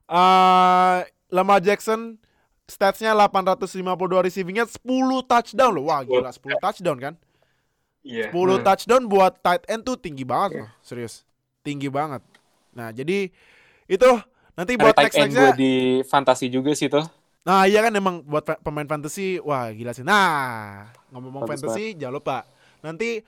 uh, 0.08 1.04
Lamar 1.28 1.60
Jackson 1.60 2.16
statsnya 2.64 3.12
852 3.12 3.92
receivingnya 4.24 4.64
10 4.64 4.80
touchdown 5.28 5.72
loh. 5.76 5.92
Wah, 5.92 6.00
gila 6.00 6.32
10 6.32 6.56
touchdown 6.64 6.96
kan? 6.96 7.14
Iya. 8.00 8.32
10 8.32 8.64
touchdown 8.64 9.02
buat 9.04 9.36
tight 9.44 9.68
end 9.68 9.84
tuh 9.84 10.00
tinggi 10.00 10.24
banget 10.24 10.64
loh, 10.64 10.70
serius. 10.80 11.28
Tinggi 11.60 11.92
banget. 11.92 12.24
Nah, 12.72 12.88
jadi 12.88 13.28
itu 13.84 14.10
nanti 14.56 14.80
Ada 14.80 14.82
buat 14.82 14.94
tight 14.96 15.04
next 15.12 15.18
end 15.20 15.32
gue 15.36 15.36
nextnya. 15.36 15.60
di 15.60 15.72
fantasi 16.08 16.46
juga 16.48 16.72
sih 16.72 16.88
tuh. 16.88 17.04
Nah, 17.42 17.66
iya 17.66 17.82
kan 17.82 17.90
emang 17.90 18.22
buat 18.22 18.46
pe- 18.46 18.60
pemain 18.62 18.86
fantasy, 18.86 19.42
wah 19.42 19.66
gila 19.74 19.90
sih. 19.90 20.06
Nah, 20.06 20.86
ngomong-ngomong 21.10 21.50
fantasy, 21.58 21.98
jangan 21.98 22.14
lupa 22.14 22.38
nanti 22.82 23.22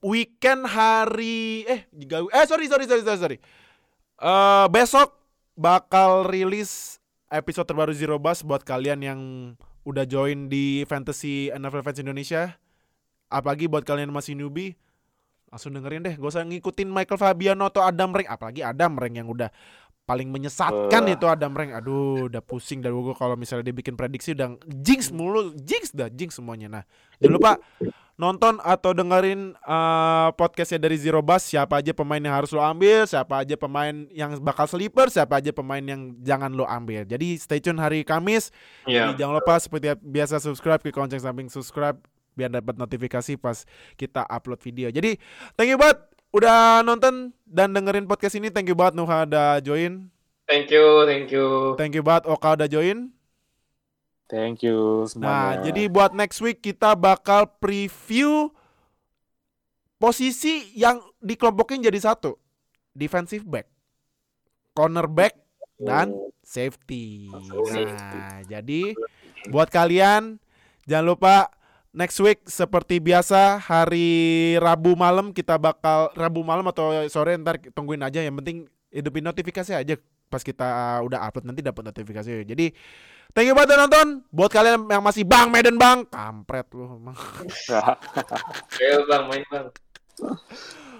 weekend 0.00 0.64
hari 0.64 1.64
eh 1.64 1.84
juga 1.90 2.24
eh 2.28 2.44
sorry 2.44 2.68
sorry 2.68 2.84
sorry 2.84 3.02
sorry 3.02 3.18
sorry. 3.18 3.38
Eh, 4.18 4.66
besok 4.68 5.16
bakal 5.56 6.28
rilis 6.28 7.00
episode 7.28 7.66
terbaru 7.66 7.92
Zero 7.96 8.20
Bus 8.20 8.44
buat 8.44 8.62
kalian 8.62 9.00
yang 9.00 9.20
udah 9.82 10.04
join 10.04 10.52
di 10.52 10.84
fantasy 10.84 11.48
NFL 11.48 11.80
Fans 11.84 12.00
Indonesia. 12.04 12.56
Apalagi 13.28 13.68
buat 13.68 13.84
kalian 13.84 14.08
yang 14.08 14.16
masih 14.16 14.32
newbie, 14.32 14.72
langsung 15.52 15.76
dengerin 15.76 16.00
deh. 16.00 16.14
Gak 16.16 16.32
usah 16.32 16.44
ngikutin 16.48 16.88
Michael 16.88 17.20
Fabiano 17.20 17.68
atau 17.68 17.84
Adam 17.84 18.12
Rank, 18.12 18.28
apalagi 18.28 18.64
Adam 18.64 18.96
Rank 18.96 19.14
yang 19.20 19.28
udah 19.28 19.52
paling 20.08 20.32
menyesatkan 20.32 21.04
Wah. 21.04 21.12
itu 21.12 21.28
Adam 21.28 21.52
Rank. 21.52 21.76
Aduh, 21.76 22.32
udah 22.32 22.40
pusing 22.40 22.80
dari 22.80 22.96
gue 22.96 23.12
kalau 23.12 23.36
misalnya 23.36 23.68
dia 23.68 23.76
bikin 23.76 23.92
prediksi 23.92 24.32
udah 24.32 24.56
jinx 24.64 25.12
mulu, 25.12 25.52
jinx 25.60 25.92
dah, 25.92 26.08
jinx 26.08 26.40
semuanya. 26.40 26.80
Nah, 26.80 26.82
jangan 27.20 27.34
lupa 27.36 27.52
nonton 28.18 28.58
atau 28.66 28.90
dengerin 28.90 29.54
uh, 29.62 30.34
podcastnya 30.34 30.82
dari 30.82 30.98
Zero 30.98 31.22
Bus 31.22 31.54
siapa 31.54 31.78
aja 31.78 31.94
pemain 31.94 32.18
yang 32.18 32.34
harus 32.34 32.50
lo 32.50 32.58
ambil 32.58 33.06
siapa 33.06 33.46
aja 33.46 33.54
pemain 33.54 33.94
yang 34.10 34.34
bakal 34.42 34.66
sleeper 34.66 35.06
siapa 35.06 35.38
aja 35.38 35.54
pemain 35.54 35.78
yang 35.78 36.18
jangan 36.18 36.50
lo 36.50 36.66
ambil 36.66 37.06
jadi 37.06 37.38
stay 37.38 37.62
tune 37.62 37.78
hari 37.78 38.02
Kamis 38.02 38.50
Iya. 38.90 39.14
Jadi 39.14 39.22
jangan 39.22 39.38
lupa 39.38 39.54
seperti 39.62 39.94
biasa 40.02 40.42
subscribe 40.42 40.82
ke 40.82 40.98
lonceng 40.98 41.22
samping 41.22 41.46
subscribe 41.46 41.94
biar 42.34 42.50
dapat 42.50 42.74
notifikasi 42.74 43.38
pas 43.38 43.62
kita 43.94 44.26
upload 44.26 44.58
video 44.66 44.90
jadi 44.90 45.14
thank 45.54 45.70
you 45.70 45.78
banget 45.78 46.02
udah 46.30 46.82
nonton 46.82 47.32
dan 47.44 47.72
dengerin 47.72 48.04
podcast 48.04 48.36
ini 48.36 48.48
thank 48.48 48.68
you 48.68 48.76
banget 48.76 48.94
Nuha 48.94 49.24
udah 49.24 49.58
join 49.60 50.12
Thank 50.44 50.72
you, 50.72 51.04
thank 51.04 51.28
you. 51.28 51.76
thank 51.76 51.92
you 51.92 52.00
banget 52.00 52.24
Oka 52.24 52.56
udah 52.56 52.66
join 52.66 53.12
Thank 54.24 54.60
you 54.60 55.08
Nah, 55.16 55.56
semuanya. 55.56 55.64
jadi 55.64 55.82
buat 55.88 56.12
next 56.12 56.40
week 56.40 56.60
kita 56.60 56.92
bakal 56.92 57.48
preview 57.56 58.52
posisi 59.96 60.68
yang 60.76 61.00
dikelompokin 61.18 61.80
jadi 61.80 61.96
satu. 61.96 62.36
Defensive 62.92 63.48
back, 63.48 63.72
cornerback, 64.72 65.32
dan 65.80 66.12
safety. 66.44 67.32
Nah, 67.32 68.44
jadi 68.44 68.92
buat 69.48 69.72
kalian 69.72 70.36
jangan 70.84 71.06
lupa 71.08 71.48
next 71.98 72.22
week 72.22 72.46
seperti 72.46 73.02
biasa 73.02 73.58
hari 73.58 74.54
Rabu 74.62 74.94
malam 74.94 75.34
kita 75.34 75.58
bakal 75.58 76.14
Rabu 76.14 76.46
malam 76.46 76.62
atau 76.70 76.94
sore 77.10 77.34
ntar 77.34 77.58
tungguin 77.74 77.98
aja 78.06 78.22
yang 78.22 78.38
penting 78.38 78.70
hidupin 78.94 79.26
notifikasi 79.26 79.74
aja 79.74 79.98
pas 80.30 80.46
kita 80.46 81.02
udah 81.02 81.26
upload 81.26 81.50
nanti 81.50 81.60
dapat 81.64 81.82
notifikasi. 81.90 82.46
Jadi 82.46 82.70
thank 83.34 83.50
you 83.50 83.56
buat 83.58 83.66
udah 83.66 83.88
nonton. 83.88 84.22
Buat 84.30 84.50
kalian 84.54 84.86
yang 84.86 85.02
masih 85.02 85.26
Bang 85.26 85.50
Medan 85.50 85.74
Bang, 85.74 86.06
kampret 86.06 86.70
lu 86.70 86.86
emang. 86.86 87.16
Ayo 88.78 89.02
bang, 89.10 89.24
main 89.26 89.44
bang. 89.50 89.66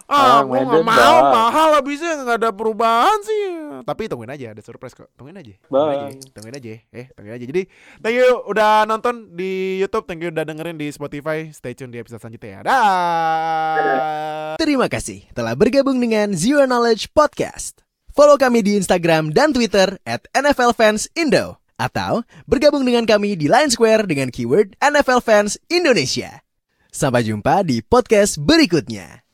Ah, 0.09 0.41
nggak 0.41 0.65
Medan, 0.65 0.89
mau 0.89 1.21
Bang. 1.21 1.33
mahal 1.37 1.69
habisnya 1.77 2.17
nggak 2.25 2.39
ada 2.41 2.49
perubahan 2.49 3.19
sih. 3.21 3.45
Tapi 3.85 4.09
tungguin 4.09 4.33
aja 4.33 4.57
ada 4.57 4.63
surprise 4.65 4.97
kok. 4.97 5.13
Tungguin 5.13 5.37
aja. 5.37 5.53
Tungguin 5.69 6.01
aja. 6.09 6.17
Tungguin 6.33 6.57
aja. 6.57 6.73
Eh, 6.91 7.07
tungguin 7.13 7.37
aja. 7.37 7.45
Jadi 7.45 7.63
thank 8.01 8.17
you 8.17 8.29
udah 8.49 8.89
nonton 8.89 9.37
di 9.37 9.77
YouTube, 9.77 10.09
thank 10.09 10.25
you 10.25 10.33
udah 10.33 10.49
dengerin 10.49 10.81
di 10.81 10.89
Spotify. 10.89 11.53
Stay 11.53 11.77
tune 11.77 11.93
di 11.93 12.01
episode 12.01 12.25
selanjutnya 12.25 12.51
ya. 12.51 12.61
Dah. 12.65 14.57
Terima 14.57 14.89
kasih 14.89 15.29
telah 15.33 15.53
bergabung 15.53 16.01
dengan 16.01 16.33
Zero 16.33 16.65
Knowledge 16.65 17.13
Podcast. 17.13 17.85
Follow 18.11 18.41
kami 18.41 18.65
di 18.65 18.75
Instagram 18.75 19.31
dan 19.31 19.53
Twitter 19.53 20.01
at 20.03 20.25
NFL 20.33 20.73
Fans 20.73 21.05
Indo. 21.13 21.61
Atau 21.77 22.27
bergabung 22.49 22.83
dengan 22.83 23.07
kami 23.07 23.37
di 23.37 23.47
Line 23.47 23.71
Square 23.71 24.09
dengan 24.11 24.33
keyword 24.33 24.75
NFL 24.81 25.23
Fans 25.23 25.61
Indonesia. 25.71 26.43
Sampai 26.91 27.23
jumpa 27.23 27.63
di 27.63 27.85
podcast 27.85 28.41
berikutnya. 28.41 29.28